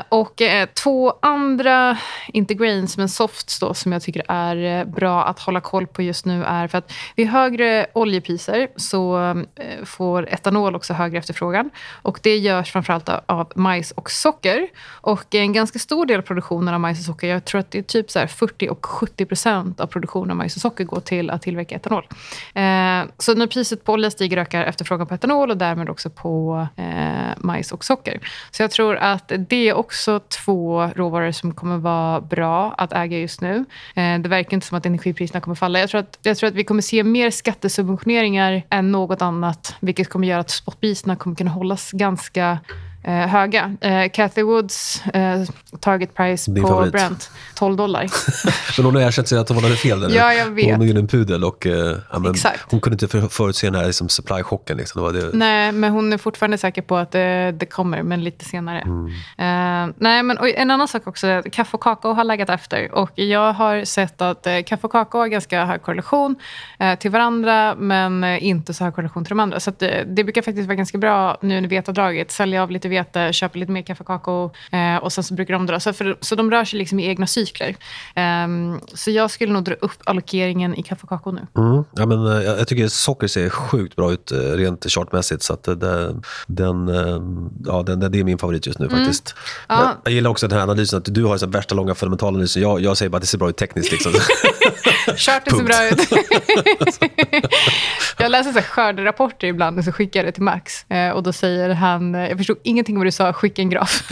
Och 0.09 0.41
två 0.83 1.13
andra, 1.21 1.97
inte 2.27 2.53
grains, 2.53 2.97
men 2.97 3.09
softs 3.09 3.59
då, 3.59 3.73
som 3.73 3.91
jag 3.91 4.01
tycker 4.01 4.23
är 4.27 4.85
bra 4.85 5.23
att 5.25 5.39
hålla 5.39 5.61
koll 5.61 5.87
på 5.87 6.01
just 6.01 6.25
nu 6.25 6.43
är 6.43 6.67
för 6.67 6.82
att 6.83 6.93
vid 7.15 7.27
högre 7.27 7.85
oljepriser 7.93 8.67
så 8.75 9.17
eh, 9.55 9.85
får 9.85 10.29
etanol 10.29 10.75
också 10.75 10.93
högre 10.93 11.17
efterfrågan. 11.17 11.69
Och 12.01 12.19
det 12.23 12.37
görs 12.37 12.71
framförallt 12.71 13.09
av, 13.09 13.21
av 13.25 13.51
majs 13.55 13.91
och 13.91 14.11
socker. 14.11 14.67
Och 14.87 15.35
en 15.35 15.53
ganska 15.53 15.79
stor 15.79 16.05
del 16.05 16.19
av 16.19 16.23
produktionen 16.23 16.73
av 16.73 16.79
majs 16.79 16.99
och 16.99 17.05
socker, 17.05 17.27
jag 17.27 17.45
tror 17.45 17.59
att 17.59 17.71
det 17.71 17.77
är 17.77 17.83
typ 17.83 18.11
så 18.11 18.19
här 18.19 18.27
40 18.27 18.69
och 18.69 18.85
70 18.85 19.25
procent 19.25 19.79
av 19.79 19.87
produktionen 19.87 20.31
av 20.31 20.37
majs 20.37 20.55
och 20.55 20.61
socker 20.61 20.83
går 20.83 20.99
till 20.99 21.29
att 21.29 21.41
tillverka 21.41 21.75
etanol. 21.75 22.07
Eh, 22.53 23.03
så 23.17 23.35
när 23.35 23.47
priset 23.47 23.83
på 23.83 23.93
olja 23.93 24.11
stiger 24.11 24.37
ökar 24.37 24.63
efterfrågan 24.63 25.07
på 25.07 25.13
etanol 25.13 25.51
och 25.51 25.57
därmed 25.57 25.89
också 25.89 26.09
på 26.09 26.67
eh, 26.75 26.83
majs 27.37 27.71
och 27.71 27.85
socker. 27.85 28.19
Så 28.51 28.63
jag 28.63 28.71
tror 28.71 28.95
att 28.95 29.31
det 29.49 29.69
är 29.69 29.73
också 29.73 30.19
två 30.19 30.87
råvaror 30.95 31.31
som 31.31 31.53
kommer 31.53 31.77
vara 31.77 32.21
bra 32.21 32.75
att 32.77 32.93
äga 32.93 33.17
just 33.17 33.41
nu. 33.41 33.65
Det 33.95 34.27
verkar 34.29 34.53
inte 34.53 34.67
som 34.67 34.77
att 34.77 34.85
energipriserna 34.85 35.41
kommer 35.41 35.55
falla. 35.55 35.79
Jag 35.79 35.89
tror 35.89 36.01
att, 36.01 36.19
jag 36.21 36.37
tror 36.37 36.47
att 36.47 36.53
vi 36.53 36.63
kommer 36.73 36.81
se 36.81 37.03
mer 37.03 37.29
skattesubventioneringar 37.29 38.63
än 38.69 38.91
något 38.91 39.21
annat, 39.21 39.75
vilket 39.79 40.09
kommer 40.09 40.27
göra 40.27 40.39
att 40.39 40.49
spotpriserna 40.49 41.15
kommer 41.15 41.35
kunna 41.35 41.49
hållas 41.49 41.91
ganska 41.91 42.59
eh, 43.03 43.13
höga. 43.13 43.75
Eh, 43.81 44.09
Cathy 44.13 44.43
Woods 44.43 45.05
eh, 45.05 45.43
target 45.79 46.15
price 46.15 46.51
Din 46.51 46.63
på 46.63 46.69
favorit. 46.69 46.91
Brent, 46.91 47.31
12 47.55 47.75
dollar. 47.75 48.07
Men 48.77 48.85
hon 48.85 48.95
har 48.95 49.01
erkänt 49.01 49.27
sig 49.27 49.37
att 49.37 49.49
hon 49.49 49.63
hade 49.63 49.75
fel 49.75 49.99
där. 49.99 50.09
Ja, 50.09 50.33
jag 50.33 50.51
vet. 50.51 50.71
Hon 50.71 50.81
är 50.81 50.93
ju 50.93 50.99
en 50.99 51.07
pudel 51.07 51.43
och 51.43 51.67
eh, 51.67 51.97
ja, 52.11 52.19
men, 52.19 52.35
hon 52.69 52.81
kunde 52.81 52.95
inte 52.95 53.07
för, 53.07 53.27
förutse 53.27 53.67
den 53.67 53.75
här 53.75 53.85
liksom, 53.85 54.09
supply-chocken. 54.09 54.77
Liksom. 54.77 55.01
Det 55.01 55.11
var 55.11 55.21
det. 55.21 55.37
Nej, 55.37 55.71
men 55.71 55.91
hon 55.91 56.13
är 56.13 56.17
fortfarande 56.17 56.57
säker 56.57 56.81
på 56.81 56.97
att 56.97 57.11
det, 57.11 57.51
det 57.51 57.65
kommer, 57.65 58.03
men 58.03 58.23
lite 58.23 58.45
senare. 58.45 58.81
Mm. 58.81 59.07
Eh, 59.37 59.95
nej, 59.97 60.23
men 60.23 60.37
en 60.55 60.71
annan 60.71 60.87
sak 60.87 61.07
också, 61.07 61.27
är 61.27 61.37
att 61.37 61.51
kaffe 61.51 61.77
och 61.77 61.83
kakao 61.83 62.13
har 62.13 62.23
legat 62.23 62.49
efter. 62.49 62.93
Och 62.93 63.11
jag 63.15 63.53
har 63.53 63.85
sett 63.85 64.21
att 64.21 64.47
eh, 64.47 64.59
kaffe 64.65 64.87
och 64.87 64.91
kakao 64.91 65.19
har 65.19 65.27
ganska 65.27 65.65
hög 65.65 65.81
korrelation 65.81 66.35
eh, 66.79 66.95
till 66.95 67.11
varandra, 67.11 67.75
men 67.75 68.23
eh, 68.23 68.45
inte 68.45 68.73
så 68.73 68.83
hög 68.83 68.95
korrelation 68.95 69.25
till 69.25 69.29
de 69.29 69.39
andra. 69.39 69.59
Så 69.59 69.69
eh, 69.69 70.05
det 70.05 70.23
brukar 70.23 70.41
faktiskt 70.41 70.67
vara 70.67 70.75
ganska 70.75 70.97
bra 70.97 71.37
nu 71.41 71.61
när 71.61 71.69
vete 71.69 71.91
har 71.91 71.93
dragit. 71.93 72.31
Sälja 72.31 72.63
av 72.63 72.71
lite 72.71 72.89
vete, 72.93 73.33
köpa 73.33 73.59
lite 73.59 73.71
mer 73.71 73.81
kaffe 73.81 74.03
och 74.03 74.07
kakao 74.07 74.51
eh, 74.71 74.97
och 75.03 75.13
sen 75.13 75.23
så 75.23 75.33
brukar 75.33 75.53
de 75.53 75.65
dra. 75.65 75.79
Så, 75.79 75.93
för, 75.93 76.17
så 76.21 76.35
de 76.35 76.51
rör 76.51 76.65
sig 76.65 76.79
liksom 76.79 76.99
i 76.99 77.07
egna 77.07 77.27
cykler. 77.27 77.75
Ehm, 78.15 78.79
så 78.93 79.11
jag 79.11 79.31
skulle 79.31 79.53
nog 79.53 79.63
dra 79.63 79.73
upp 79.73 80.01
allokeringen 80.05 80.75
i 80.75 80.83
kaffe 80.83 81.07
kakao 81.07 81.31
nu. 81.31 81.47
Mm. 81.57 81.83
Ja, 81.95 82.05
men, 82.05 82.27
eh, 82.27 82.43
jag, 82.43 82.59
jag 82.59 82.67
tycker 82.67 82.87
socker 82.87 83.27
ser 83.27 83.49
sjukt 83.49 83.95
bra 83.95 84.11
ut 84.11 84.31
eh, 84.31 84.37
rent 84.37 84.85
chartmässigt. 84.91 85.43
Så 85.43 85.53
att, 85.53 85.63
det, 85.63 86.15
den, 86.47 86.89
eh, 86.89 87.21
ja, 87.65 87.83
den, 87.83 87.99
det 87.99 88.19
är 88.19 88.23
min 88.23 88.37
favorit 88.37 88.67
just 88.67 88.79
nu 88.79 88.89
faktiskt. 88.89 89.35
Mm. 89.69 89.81
Ja. 89.81 89.85
Men 89.85 89.97
Jag 90.03 90.13
gillar 90.13 90.29
också 90.29 90.47
den 90.47 90.57
här 90.57 90.63
analysen 90.63 90.97
att 90.99 91.05
du 91.05 91.23
har 91.23 91.37
så 91.37 91.47
värsta 91.47 91.75
långa 91.75 91.95
fundamentala 91.95 92.29
analysen. 92.29 92.61
Jag, 92.61 92.81
jag 92.81 92.97
säger 92.97 93.09
bara 93.09 93.17
att 93.17 93.21
det 93.21 93.27
ser 93.27 93.37
bra 93.37 93.49
ut 93.49 93.57
tekniskt. 93.57 93.91
Liksom. 93.91 94.11
Charten 95.17 95.57
ser 95.57 95.63
Punkt. 95.63 95.67
bra 95.67 95.89
ut. 95.89 96.09
jag 98.19 98.31
läser 98.31 98.51
så 98.51 98.59
här 98.59 98.65
skörderapporter 98.65 99.47
ibland 99.47 99.77
och 99.79 99.83
så 99.85 99.91
skickar 99.91 100.19
jag 100.19 100.27
det 100.27 100.31
till 100.31 100.43
Max. 100.43 100.85
Eh, 100.89 101.09
och 101.09 101.23
då 101.23 101.33
säger 101.33 101.69
han, 101.69 102.15
eh, 102.15 102.27
jag 102.29 102.37
förstod 102.37 102.57
ingenting 102.63 102.97
vad 102.97 103.07
du 103.07 103.11
sa, 103.11 103.33
skicka 103.33 103.61
en 103.61 103.69
graf. 103.69 104.03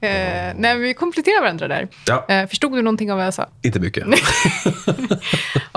eh, 0.00 0.52
nej, 0.56 0.78
vi 0.78 0.94
kompletterar 0.94 1.40
varandra 1.40 1.68
där. 1.68 1.88
ja, 2.06 2.26
Eh, 2.28 2.48
förstod 2.48 2.72
du 2.72 2.82
någonting 2.82 3.10
av 3.12 3.16
vad 3.18 3.26
jag 3.26 3.34
sa? 3.34 3.46
inte 3.62 3.80
mycket. 3.80 4.04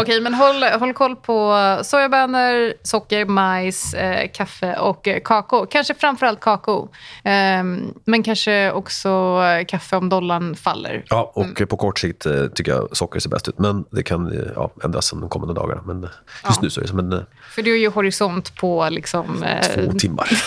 Okej, 0.01 0.21
men 0.21 0.33
håll, 0.33 0.63
håll 0.63 0.93
koll 0.93 1.15
på 1.15 1.55
sojabönor, 1.83 2.73
socker, 2.83 3.25
majs, 3.25 3.93
eh, 3.93 4.29
kaffe 4.33 4.75
och 4.75 5.07
eh, 5.07 5.19
kakao. 5.23 5.65
Kanske 5.65 5.93
framförallt 5.93 6.39
kakao. 6.39 6.89
Ehm, 7.23 7.93
men 8.05 8.23
kanske 8.23 8.71
också 8.71 9.09
eh, 9.59 9.65
kaffe 9.65 9.95
om 9.95 10.09
dollarn 10.09 10.55
faller. 10.55 11.03
Ja, 11.09 11.31
och 11.35 11.69
på 11.69 11.77
kort 11.77 11.99
sikt 11.99 12.25
eh, 12.25 12.45
tycker 12.55 12.71
jag 12.71 12.97
socker 12.97 13.19
ser 13.19 13.29
bäst 13.29 13.47
ut. 13.47 13.59
Men 13.59 13.85
det 13.91 14.03
kan 14.03 14.31
eh, 14.31 14.47
ja, 14.55 14.71
ändras 14.83 15.09
de 15.11 15.29
kommande 15.29 15.53
dagarna. 15.53 15.81
Men 15.85 16.03
eh, 16.03 16.09
just 16.45 16.57
Ja. 16.57 16.61
nu 16.61 16.69
så 16.69 16.79
är 16.79 16.81
det 16.81 16.87
som 16.87 16.99
en 16.99 17.13
eh, 17.13 17.19
För 17.55 17.61
du 17.61 17.71
har 17.71 17.77
ju 17.77 17.89
horisont 17.89 18.55
på 18.55 18.87
liksom... 18.91 19.43
Eh, 19.43 19.61
två 19.75 19.91
timmar. 19.91 20.29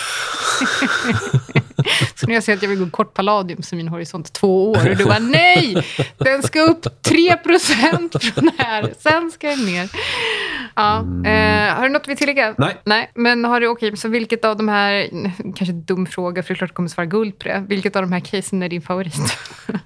så 2.22 2.26
när 2.28 2.34
jag 2.34 2.42
säger 2.42 2.56
att 2.56 2.62
jag 2.62 2.70
vill 2.70 2.78
gå 2.78 2.90
kort 2.90 3.14
palladium 3.14 3.62
så 3.62 3.74
är 3.74 3.76
min 3.76 3.88
horisont 3.88 4.32
två 4.32 4.70
år. 4.70 4.90
Och 4.90 4.96
du 4.96 5.04
bara 5.04 5.18
nej! 5.18 5.86
Den 6.18 6.42
ska 6.42 6.60
upp 6.60 7.02
3 7.02 7.36
från 8.34 8.50
här. 8.58 8.92
Sen 8.98 9.30
ska 9.30 9.48
den 9.48 9.64
ner. 9.66 9.90
Ja. 10.74 10.98
Eh, 11.00 11.74
har 11.76 11.82
du 11.82 11.88
något 11.88 12.08
vi 12.08 12.16
tillägga? 12.16 12.54
Nej. 12.58 12.76
Nej. 12.84 13.10
Men 13.14 13.44
har 13.44 13.60
du, 13.60 13.66
okej, 13.68 13.96
så 13.96 14.08
vilket 14.08 14.44
av 14.44 14.56
de 14.56 14.68
här, 14.68 15.08
kanske 15.56 15.72
dum 15.72 16.06
fråga, 16.06 16.42
för 16.42 16.48
det 16.48 16.54
är 16.54 16.58
klart 16.58 16.70
du 16.70 16.74
kommer 16.74 16.88
svara 16.88 17.06
guld 17.06 17.38
på 17.38 17.48
det. 17.48 17.64
Vilket 17.68 17.96
av 17.96 18.02
de 18.02 18.12
här 18.12 18.20
casen 18.20 18.62
är 18.62 18.68
din 18.68 18.82
favorit? 18.82 19.14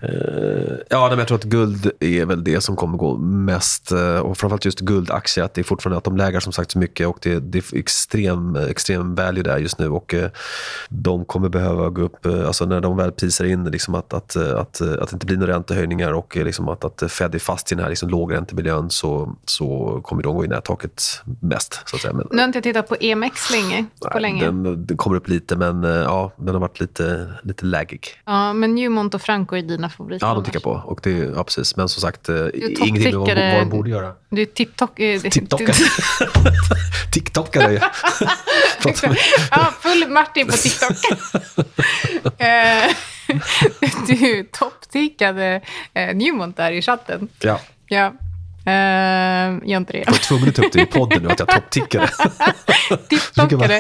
Eh, 0.03 0.77
ja, 0.91 1.07
men 1.11 1.19
jag 1.19 1.29
tror 1.29 1.39
att 1.39 1.45
guld 1.45 1.91
är 2.01 2.25
väl 2.25 2.45
det 2.45 2.61
som 2.61 2.77
kommer 2.77 2.99
gå 2.99 3.17
mest. 3.17 3.93
eh, 3.93 4.19
Och 4.19 4.39
framförallt 4.39 4.65
just 4.65 4.81
guldaktier, 4.81 5.45
att 5.45 5.55
det 5.55 5.61
är 5.61 5.63
fortfarande 5.63 5.99
att 5.99 6.05
de 6.05 6.17
lägger 6.17 6.41
som 6.41 6.53
sagt 6.53 6.71
så 6.71 6.79
mycket 6.79 7.07
och 7.07 7.19
det, 7.23 7.41
det 7.41 7.59
är 7.59 7.79
extrem, 7.79 8.57
extrem 8.57 9.15
value 9.15 9.43
där 9.43 9.59
just 9.59 9.79
nu 9.79 9.89
och 9.89 10.15
eh, 10.15 10.31
de 10.89 11.25
kommer 11.25 11.49
behöva 11.49 11.89
gå 11.89 12.03
upp, 12.03 12.26
eh, 12.27 12.47
alltså 12.47 12.67
när 12.67 12.81
de 12.81 12.97
väl 12.97 13.13
prisar 13.13 13.45
in 13.45 13.65
liksom 13.65 13.95
att, 13.95 14.13
att, 14.13 14.37
eh, 14.37 14.59
att, 14.59 14.81
eh, 14.81 14.93
att 14.93 15.11
det 15.11 15.13
inte 15.13 15.27
blir 15.27 15.37
några 15.37 15.55
räntehöjningar 15.55 16.13
och 16.13 16.37
liksom 16.37 16.69
att, 16.69 16.85
att 16.85 17.13
Fed 17.13 17.35
är 17.35 17.39
fast 17.39 17.73
i 17.73 17.75
den 17.75 17.85
här 17.85 17.91
liksom 17.91 18.09
lågräntemiljön 18.09 18.91
så, 18.91 19.37
så 19.45 20.01
kommer 20.05 20.23
de 20.23 20.37
gå 20.37 20.45
i 20.45 20.49
nättaket 20.49 21.23
mest. 21.41 21.81
Så 21.85 21.97
att 21.97 22.03
säga. 22.03 22.15
Men, 22.15 22.27
nu 22.31 22.39
har 22.39 22.45
inte 22.45 22.57
jag 22.57 22.63
tittat 22.63 22.89
på 22.89 22.97
EMX 23.01 23.51
länge. 23.51 23.85
på 24.01 24.09
nej, 24.13 24.23
länge. 24.23 24.45
Den, 24.45 24.87
den 24.87 24.97
kommer 24.97 25.17
upp 25.17 25.29
lite 25.29 25.57
men 25.57 25.83
ja, 25.83 26.33
den 26.37 26.55
har 26.55 26.61
varit 26.61 26.81
lite, 26.81 27.33
lite 27.43 27.65
laggig. 27.65 28.09
Ja, 28.25 28.53
men 28.53 28.75
Newmont 28.75 29.15
och 29.15 29.23
Franco 29.23 29.57
är 29.57 29.63
dina 29.63 29.91
favoriter. 29.91 30.27
Ja, 30.27 30.35
de 30.35 30.45
tickar 30.45 30.61
på. 30.61 30.83
Och 30.85 31.01
det, 31.03 31.11
ja, 31.11 31.45
precis. 31.45 31.77
Men 31.77 31.89
som 31.89 32.01
sagt, 32.01 32.29
ingenting 32.55 32.95
med 32.95 33.15
vad, 33.15 33.29
vad 33.29 33.61
de 33.61 33.71
borde 33.71 33.91
göra. 33.91 34.13
Du 34.29 34.43
är 34.43 34.47
TikTok... 34.47 35.01
eh, 35.01 35.21
TikTokare. 35.21 35.73
Ju. 38.89 39.15
ja, 39.51 39.73
full 39.81 40.09
Martin 40.09 40.47
på 40.47 40.53
TikTok. 40.53 40.97
Eh, 42.39 42.91
du 44.07 44.45
topptickade 44.53 45.61
eh, 45.95 46.15
Newmont 46.17 46.57
där 46.57 46.73
i 46.73 46.83
chatten. 46.83 47.29
ja. 47.41 47.61
Ja. 47.89 48.13
Eh, 48.67 49.59
gör 49.65 49.77
inte 49.77 49.93
det. 49.93 49.99
Jag 49.99 50.13
var 50.13 50.19
tvungen 50.19 50.49
att 50.49 50.55
ta 50.55 50.63
upp 50.67 50.73
det 50.73 50.81
i 50.83 50.87
podden 50.87 51.23
nu, 51.23 51.29
att 51.31 51.39
jag 51.39 51.49
topptickade. 51.49 52.09
TikTokare. 53.09 53.77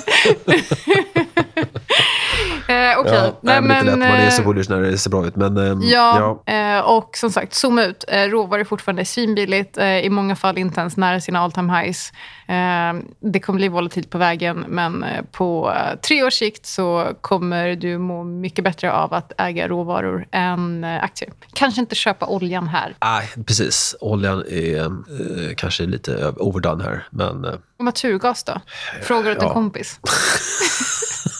eh, 2.68 2.98
Okej. 2.98 3.12
Ja, 3.14 3.38
nej, 3.42 3.60
men 3.60 3.68
lite 3.86 3.96
lätt. 3.96 3.98
Man 3.98 4.18
är 4.18 4.30
så 4.30 4.42
eh, 4.42 4.48
bullish 4.48 4.70
när 4.70 4.80
det 4.80 4.98
ser 4.98 5.10
bra 5.10 5.26
ut. 5.26 5.36
Men, 5.36 5.56
ehm, 5.56 5.80
Ja, 5.82 6.42
Eh, 6.46 6.80
och 6.80 7.10
som 7.16 7.30
sagt, 7.30 7.54
zooma 7.54 7.84
ut. 7.84 8.04
Eh, 8.08 8.22
råvaror 8.22 8.60
är 8.60 8.64
fortfarande 8.64 9.04
svinbilligt. 9.04 9.78
Eh, 9.78 9.98
I 9.98 10.10
många 10.10 10.36
fall 10.36 10.58
inte 10.58 10.80
ens 10.80 10.96
nära 10.96 11.20
sina 11.20 11.40
all 11.40 11.52
time 11.52 11.72
highs. 11.80 12.12
Eh, 12.48 12.94
det 13.20 13.40
kommer 13.40 13.56
bli 13.56 13.68
volatilt 13.68 14.10
på 14.10 14.18
vägen, 14.18 14.64
men 14.68 15.02
eh, 15.02 15.24
på 15.32 15.72
eh, 15.76 15.98
tre 16.00 16.22
års 16.24 16.34
sikt 16.34 16.66
så 16.66 17.08
kommer 17.20 17.76
du 17.76 17.98
må 17.98 18.24
mycket 18.24 18.64
bättre 18.64 18.92
av 18.92 19.14
att 19.14 19.32
äga 19.38 19.68
råvaror 19.68 20.26
än 20.32 20.84
eh, 20.84 21.04
aktier. 21.04 21.32
Kanske 21.52 21.80
inte 21.80 21.94
köpa 21.94 22.26
oljan 22.26 22.68
här. 22.68 22.96
Nej, 23.00 23.28
precis. 23.46 23.96
Oljan 24.00 24.44
är 24.50 24.84
eh, 24.84 25.54
kanske 25.56 25.82
lite 25.86 26.32
overdone 26.36 26.84
här. 26.84 27.06
Men 27.10 27.44
Och 27.44 27.84
naturgas 27.84 28.44
då? 28.44 28.60
Frågar 29.02 29.30
åt 29.32 29.38
en 29.38 29.44
Ja. 29.46 29.52
kompis. 29.52 30.00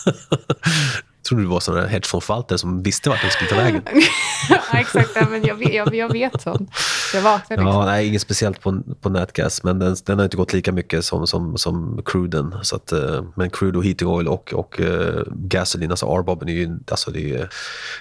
tror 1.27 1.39
du 1.39 1.45
var 1.45 1.59
sån 1.59 1.77
här 1.77 1.87
hedgefondförvaltare 1.87 2.57
som 2.57 2.83
visste 2.83 3.09
vart 3.09 3.21
den 3.21 3.31
skulle 3.31 3.49
ta 3.49 3.55
vägen. 3.55 3.81
ja, 4.49 4.79
exakt. 4.79 5.09
Ja, 5.15 5.27
men 5.29 5.45
jag, 5.45 5.55
vet, 5.55 5.73
jag, 5.73 5.95
jag 5.95 6.11
vet 6.11 6.41
sånt. 6.41 6.69
Jag 7.13 7.21
vaknar 7.21 7.57
liksom. 7.57 7.67
Ja, 7.67 7.85
nej, 7.85 8.07
inget 8.07 8.21
speciellt 8.21 8.61
på, 8.61 8.81
på 9.01 9.09
nätgas, 9.09 9.63
men 9.63 9.79
den, 9.79 9.95
den 10.05 10.17
har 10.17 10.25
inte 10.25 10.37
gått 10.37 10.53
lika 10.53 10.71
mycket 10.71 11.05
som, 11.05 11.27
som, 11.27 11.57
som 11.57 12.01
cruden. 12.05 12.55
Så 12.61 12.75
att, 12.75 12.91
eh, 12.91 13.23
men 13.35 13.49
crude 13.49 13.77
och 13.77 13.85
heating 13.85 14.07
oil 14.07 14.27
och, 14.27 14.53
och 14.53 14.79
uh, 14.79 15.23
gasoline, 15.31 15.91
alltså 15.91 16.05
R-bobben, 16.05 16.49
är 16.49 16.53
ju 16.53 16.79
alltså 16.91 17.11
det 17.11 17.35
är, 17.35 17.49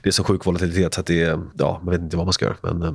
det 0.02 0.08
är 0.08 0.12
så 0.12 0.24
sjuk 0.24 0.46
volatilitet 0.46 0.94
så 0.94 1.00
att 1.00 1.06
det 1.06 1.22
är, 1.22 1.40
ja, 1.58 1.80
man 1.84 1.92
vet 1.92 2.00
inte 2.00 2.16
vad 2.16 2.26
man 2.26 2.32
ska 2.32 2.44
göra. 2.44 2.56
Men, 2.60 2.82
eh, 2.82 2.94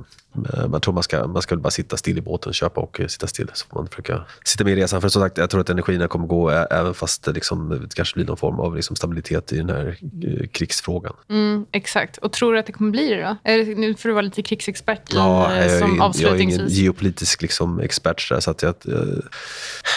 jag 0.71 0.81
tror 0.81 0.93
man 0.93 1.03
ska, 1.03 1.27
man 1.27 1.41
ska 1.41 1.55
bara 1.55 1.71
sitta 1.71 1.97
still 1.97 2.17
i 2.17 2.21
båten, 2.21 2.53
köpa 2.53 2.81
och 2.81 3.01
eh, 3.01 3.07
sitta 3.07 3.27
still. 3.27 3.49
Så 3.53 3.67
får 3.67 3.79
man 3.79 3.87
försöka 3.87 4.23
sitta 4.45 4.63
med 4.63 4.73
i 4.73 4.81
resan. 4.81 5.01
För 5.01 5.09
som 5.09 5.21
sagt, 5.21 5.37
jag 5.37 5.49
tror 5.49 5.61
att 5.61 5.69
energin 5.69 6.07
kommer 6.07 6.27
gå 6.27 6.49
även 6.49 6.93
fast 6.93 7.23
det, 7.23 7.31
liksom, 7.31 7.69
det 7.69 7.95
kanske 7.95 8.15
blir 8.15 8.25
någon 8.25 8.37
form 8.37 8.59
av 8.59 8.75
liksom, 8.75 8.95
stabilitet 8.95 9.53
i 9.53 9.57
den 9.57 9.69
här 9.69 9.97
eh, 10.20 10.20
krigsfrågan. 10.51 11.13
Mm, 11.29 11.65
exakt. 11.71 12.17
Och 12.17 12.31
tror 12.31 12.53
du 12.53 12.59
att 12.59 12.65
det 12.65 12.71
kommer 12.71 12.91
bli 12.91 13.09
det 13.09 13.21
då? 13.21 13.37
Är 13.51 13.57
det, 13.57 13.75
nu 13.75 13.95
får 13.95 14.09
du 14.09 14.13
vara 14.13 14.21
lite 14.21 14.41
krigsexpert 14.41 15.13
i, 15.13 15.15
Ja, 15.15 15.53
eh, 15.53 15.67
jag, 15.67 15.79
som 15.79 15.87
ingen, 15.87 15.97
jag 15.97 16.05
är 16.05 16.09
avslutningsvis. 16.09 16.59
ingen 16.59 16.69
geopolitisk 16.83 17.41
liksom, 17.41 17.79
expert. 17.79 18.21
Så, 18.21 18.33
där, 18.33 18.41
så 18.41 18.51
att 18.51 18.61
jag, 18.63 18.75
eh, 18.87 19.19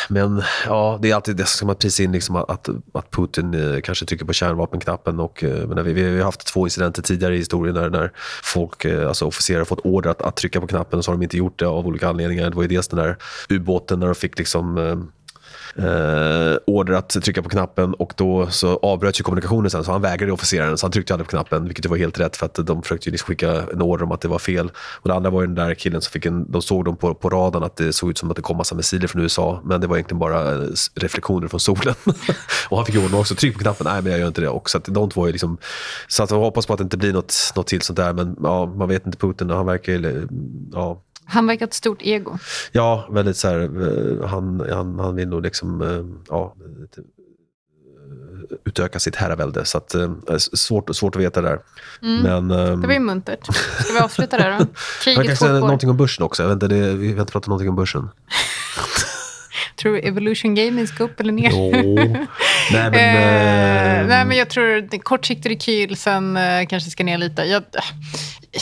men 0.08 0.42
ja, 0.66 0.98
det 1.02 1.10
är 1.10 1.14
alltid 1.14 1.36
det 1.36 1.44
ska 1.46 1.66
man 1.66 1.76
prisa 1.76 2.02
in 2.02 2.12
liksom, 2.12 2.36
att, 2.36 2.68
att 2.92 3.10
Putin 3.10 3.54
eh, 3.54 3.80
kanske 3.80 4.06
trycker 4.06 4.24
på 4.24 4.32
kärnvapenknappen. 4.32 5.20
Och, 5.20 5.44
eh, 5.44 5.66
men 5.68 5.84
vi, 5.84 5.92
vi 5.92 6.18
har 6.18 6.24
haft 6.24 6.46
två 6.46 6.66
incidenter 6.66 7.02
tidigare 7.02 7.34
i 7.34 7.38
historien 7.38 7.74
när, 7.74 7.90
när 7.90 8.10
folk, 8.42 8.84
eh, 8.84 9.08
alltså 9.08 9.26
officerare 9.26 9.60
har 9.60 9.64
fått 9.64 9.80
order 9.84 10.10
att, 10.10 10.22
att 10.22 10.36
trycka 10.36 10.60
på 10.60 10.66
knappen 10.66 10.98
och 10.98 11.04
så 11.04 11.10
har 11.10 11.16
de 11.16 11.22
inte 11.22 11.36
gjort 11.36 11.58
det 11.58 11.66
av 11.66 11.86
olika 11.86 12.08
anledningar. 12.08 12.50
Det 12.50 12.56
var 12.56 12.62
ju 12.62 12.68
dels 12.68 12.88
den 12.88 12.98
där 12.98 13.16
ubåten 13.48 14.00
när 14.00 14.06
de 14.06 14.14
fick 14.14 14.38
liksom 14.38 15.10
eh, 15.76 16.56
order 16.66 16.94
att 16.94 17.08
trycka 17.08 17.42
på 17.42 17.48
knappen 17.48 17.94
och 17.94 18.12
då 18.16 18.46
så 18.50 18.76
avbröts 18.76 19.20
ju 19.20 19.22
kommunikationen 19.22 19.70
sen 19.70 19.84
så 19.84 19.92
han 19.92 20.02
vägrade 20.02 20.32
officeraren 20.32 20.78
så 20.78 20.86
han 20.86 20.92
tryckte 20.92 21.14
aldrig 21.14 21.26
på 21.26 21.30
knappen 21.30 21.64
vilket 21.64 21.86
var 21.86 21.96
helt 21.96 22.20
rätt 22.20 22.36
för 22.36 22.46
att 22.46 22.54
de 22.54 22.82
försökte 22.82 23.08
ju 23.08 23.10
liksom 23.10 23.26
skicka 23.26 23.52
en 23.72 23.82
order 23.82 24.04
om 24.04 24.12
att 24.12 24.20
det 24.20 24.28
var 24.28 24.38
fel. 24.38 24.70
Och 24.76 25.08
det 25.08 25.14
andra 25.14 25.30
var 25.30 25.40
ju 25.40 25.46
den 25.46 25.54
där 25.54 25.74
killen 25.74 26.00
som 26.00 26.10
fick 26.10 26.26
en, 26.26 26.52
de 26.52 26.62
såg 26.62 26.84
dem 26.84 26.96
på, 26.96 27.14
på 27.14 27.30
radarn 27.30 27.62
att 27.62 27.76
det 27.76 27.92
såg 27.92 28.10
ut 28.10 28.18
som 28.18 28.30
att 28.30 28.36
det 28.36 28.42
kom 28.42 28.56
massa 28.56 28.74
missiler 28.74 29.08
från 29.08 29.22
USA 29.22 29.60
men 29.64 29.80
det 29.80 29.86
var 29.86 29.96
egentligen 29.96 30.18
bara 30.18 30.52
eh, 30.52 30.68
reflektioner 30.94 31.48
från 31.48 31.60
solen. 31.60 31.94
och 32.68 32.76
han 32.76 32.86
fick 32.86 32.94
ju 32.94 33.04
order 33.04 33.20
också, 33.20 33.34
tryck 33.34 33.54
på 33.54 33.60
knappen, 33.60 33.86
nej 33.90 34.02
men 34.02 34.12
jag 34.12 34.20
gör 34.20 34.28
inte 34.28 34.40
det. 34.40 34.48
Och 34.48 34.70
så 34.70 34.78
att 34.78 34.84
de 34.84 35.10
två 35.10 35.26
är 35.26 35.32
liksom, 35.32 35.58
så 36.08 36.22
att 36.22 36.30
jag 36.30 36.38
hoppas 36.38 36.66
på 36.66 36.72
att 36.72 36.78
det 36.78 36.84
inte 36.84 36.96
blir 36.96 37.12
något, 37.12 37.52
något 37.56 37.66
till 37.66 37.82
sånt 37.82 37.96
där 37.96 38.12
men 38.12 38.36
ja, 38.42 38.66
man 38.66 38.88
vet 38.88 39.06
inte 39.06 39.18
Putin, 39.18 39.50
han 39.50 39.66
verkar 39.66 39.92
ju, 39.92 40.28
ja, 40.72 41.00
han 41.26 41.46
verkar 41.46 41.60
ha 41.60 41.68
ett 41.68 41.74
stort 41.74 42.02
ego. 42.02 42.38
Ja, 42.72 43.08
väldigt 43.10 43.36
så 43.36 43.48
här, 43.48 43.60
eh, 43.60 44.28
han, 44.28 44.66
han, 44.70 44.98
han 44.98 45.16
vill 45.16 45.28
nog 45.28 45.42
liksom, 45.42 45.82
eh, 45.82 46.04
ja, 46.28 46.54
eh, 46.60 47.04
utöka 48.64 48.98
sitt 48.98 49.16
herravälde. 49.16 49.64
Så 49.64 49.78
att, 49.78 49.94
svårt, 50.38 50.96
svårt 50.96 51.16
att 51.16 51.22
veta 51.22 51.42
där. 51.42 51.58
Men, 52.00 52.50
Mm. 52.50 52.80
Det 52.80 52.86
var 52.86 52.94
ju 52.94 53.00
muntert. 53.00 53.46
Ska 53.84 53.92
vi 53.92 53.98
avsluta 53.98 54.36
där 54.36 54.50
då? 54.50 54.56
man 54.58 54.68
Kriget 55.02 55.26
kan 55.26 55.36
säga 55.36 55.52
någonting 55.52 55.90
om 55.90 55.96
börsen 55.96 56.24
också. 56.24 56.42
Jag 56.42 56.48
vet 56.48 56.54
inte, 56.62 56.68
det, 56.68 56.94
vi 56.94 57.12
har 57.12 57.20
inte 57.20 57.32
pratat 57.32 57.48
någonting 57.48 57.68
om 57.68 57.76
börsen. 57.76 58.08
Tror 59.76 59.92
du 59.92 59.98
Evolution 59.98 60.54
Gaming 60.54 60.86
ska 60.86 61.04
upp 61.04 61.20
eller 61.20 61.32
ner? 61.32 61.50
Jo. 61.52 61.98
Nej, 62.72 62.90
men... 62.90 62.94
Eh, 62.94 64.00
eh, 64.00 64.06
nej, 64.06 64.24
men 64.24 64.36
jag 64.36 64.50
tror 64.50 64.98
kortsiktig 64.98 65.50
rekyl, 65.50 65.96
sen 65.96 66.36
eh, 66.36 66.66
kanske 66.66 66.90
ska 66.90 67.04
ner 67.04 67.18
lite. 67.18 67.42
Jag, 67.42 67.62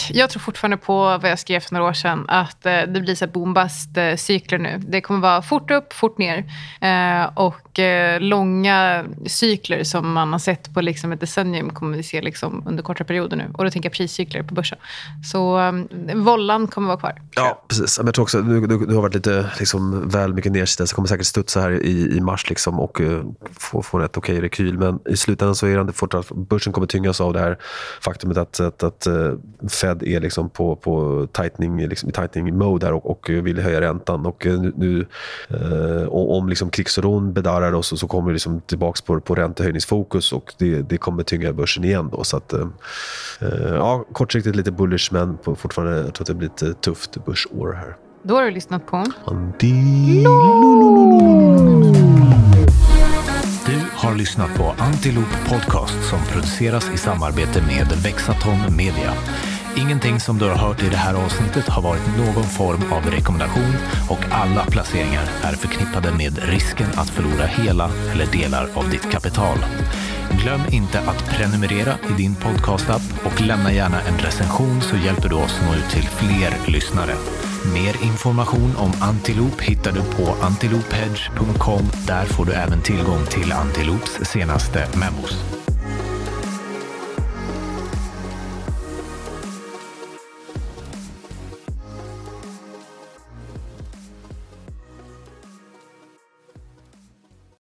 jag 0.09 0.29
tror 0.29 0.39
fortfarande 0.39 0.77
på 0.77 0.93
vad 0.93 1.31
jag 1.31 1.39
skrev 1.39 1.59
för 1.59 1.73
några 1.73 1.89
år 1.89 1.93
sedan, 1.93 2.25
att 2.27 2.65
eh, 2.65 2.81
det 2.87 3.01
blir 3.01 3.15
så 3.15 3.27
bombast-cykler 3.27 4.57
nu. 4.57 4.81
Det 4.87 5.01
kommer 5.01 5.19
vara 5.19 5.41
fort 5.41 5.71
upp, 5.71 5.93
fort 5.93 6.17
ner. 6.17 6.37
Eh, 6.81 7.25
och 7.35 7.79
eh, 7.79 8.21
långa 8.21 9.05
cykler 9.25 9.83
som 9.83 10.13
man 10.13 10.31
har 10.31 10.39
sett 10.39 10.73
på 10.73 10.81
liksom 10.81 11.11
ett 11.11 11.19
decennium 11.19 11.69
kommer 11.69 11.97
vi 11.97 12.03
se 12.03 12.21
liksom 12.21 12.63
under 12.67 12.83
korta 12.83 13.03
perioder 13.03 13.37
nu. 13.37 13.51
Och 13.53 13.63
då 13.63 13.69
tänker 13.69 13.89
jag 13.89 13.93
priscykler 13.93 14.43
på 14.43 14.53
börsen. 14.53 14.77
Så 15.31 15.59
eh, 15.59 15.71
vollan 16.15 16.67
kommer 16.67 16.87
vara 16.87 16.99
kvar. 16.99 17.21
Ja, 17.35 17.63
precis. 17.67 17.99
Men 17.99 18.05
jag 18.05 18.15
tror 18.15 18.23
också, 18.23 18.37
nu, 18.37 18.67
nu, 18.67 18.85
nu 18.87 18.95
har 18.95 19.01
varit 19.01 19.15
lite 19.15 19.49
liksom, 19.59 20.09
väl 20.09 20.33
mycket 20.33 20.51
nedsida, 20.51 20.87
så 20.87 20.95
kommer 20.95 21.07
säkert 21.07 21.25
studsa 21.25 21.61
här 21.61 21.71
i, 21.71 22.17
i 22.17 22.21
mars 22.21 22.49
liksom, 22.49 22.79
och 22.79 23.01
få, 23.59 23.81
få 23.93 23.97
en 23.97 24.03
rätt 24.03 24.17
okej 24.17 24.41
rekyl. 24.41 24.77
Men 24.77 24.99
i 25.09 25.17
slutändan 25.17 25.55
så 25.55 25.67
är 25.67 25.83
det 25.83 25.93
fortfarande, 25.93 26.45
börsen 26.49 26.73
kommer 26.73 26.87
tyngas 26.87 27.21
av 27.21 27.33
det 27.33 27.39
här 27.39 27.57
faktumet 28.01 28.37
att, 28.37 28.59
att, 28.59 28.83
att 28.83 29.07
eh, 29.07 29.33
Fed 29.69 30.03
är 30.03 30.19
liksom 30.19 30.49
på, 30.49 30.75
på 30.75 31.27
tightening, 31.31 31.87
liksom, 31.87 32.11
tightening 32.11 32.57
mode 32.57 32.85
här 32.85 32.93
och, 32.93 33.11
och 33.11 33.29
vill 33.29 33.59
höja 33.59 33.81
räntan. 33.81 34.25
Och 34.25 34.45
eh, 34.45 34.61
nu, 34.75 35.05
eh, 35.49 36.07
om 36.07 36.43
om 36.43 36.49
liksom 36.49 36.69
krigsoron 36.69 37.33
bedarrar 37.33 37.73
oss 37.73 37.87
så, 37.87 37.97
så 37.97 38.07
kommer 38.07 38.27
vi 38.27 38.33
liksom 38.33 38.61
tillbaka 38.61 38.99
på, 39.05 39.19
på 39.19 39.35
räntehöjningsfokus 39.35 40.33
och 40.33 40.53
det, 40.57 40.81
det 40.81 40.97
kommer 40.97 41.23
tynga 41.23 41.53
börsen 41.53 41.83
igen. 41.83 42.09
Då, 42.11 42.23
så 42.23 42.37
att, 42.37 42.53
eh, 42.53 42.67
eh, 43.41 43.73
ja, 43.73 44.05
kortsiktigt 44.13 44.55
lite 44.55 44.71
bullish 44.71 45.13
men 45.13 45.37
fortfarande 45.55 45.97
jag 45.97 46.13
tror 46.13 46.23
att 46.23 46.27
det 46.27 46.33
blir 46.33 46.49
ett 46.49 46.81
tufft 46.81 47.25
börsår 47.25 47.73
här. 47.73 47.95
Då 48.23 48.35
har 48.35 48.43
du 48.43 48.51
lyssnat 48.51 48.85
på 48.85 49.05
Andi... 49.25 50.23
Har 54.03 54.15
lyssnat 54.15 54.55
på 54.55 54.75
Antiloop 54.77 55.49
Podcast 55.49 56.09
som 56.09 56.19
produceras 56.31 56.89
i 56.93 56.97
samarbete 56.97 57.61
med 57.61 57.87
Vexatom 58.03 58.75
Media. 58.77 59.13
Ingenting 59.77 60.19
som 60.19 60.37
du 60.37 60.45
har 60.45 60.55
hört 60.55 60.83
i 60.83 60.89
det 60.89 60.97
här 60.97 61.13
avsnittet 61.13 61.67
har 61.67 61.81
varit 61.81 62.17
någon 62.17 62.43
form 62.43 62.93
av 62.93 63.11
rekommendation 63.11 63.73
och 64.09 64.19
alla 64.31 64.65
placeringar 64.65 65.23
är 65.41 65.53
förknippade 65.53 66.11
med 66.11 66.39
risken 66.49 66.89
att 66.95 67.09
förlora 67.09 67.45
hela 67.45 67.91
eller 68.11 68.25
delar 68.25 68.69
av 68.73 68.89
ditt 68.89 69.11
kapital. 69.11 69.57
Glöm 70.41 70.61
inte 70.71 70.99
att 70.99 71.25
prenumerera 71.29 71.93
i 72.09 72.13
din 72.17 72.35
podcastapp 72.35 73.03
och 73.23 73.41
lämna 73.41 73.73
gärna 73.73 74.01
en 74.01 74.17
recension 74.17 74.81
så 74.81 74.97
hjälper 74.97 75.29
du 75.29 75.35
oss 75.35 75.59
nå 75.65 75.75
ut 75.75 75.89
till 75.89 76.07
fler 76.07 76.71
lyssnare. 76.71 77.13
Mer 77.65 78.03
information 78.03 78.75
om 78.77 78.91
Antiloop 79.01 79.61
hittar 79.61 79.91
du 79.91 80.01
på 80.01 80.35
antilophedge.com. 80.41 81.81
Där 82.07 82.25
får 82.25 82.45
du 82.45 82.51
även 82.53 82.81
tillgång 82.81 83.25
till 83.25 83.51
Antiloops 83.51 84.19
senaste 84.23 84.87
memos. 84.99 85.62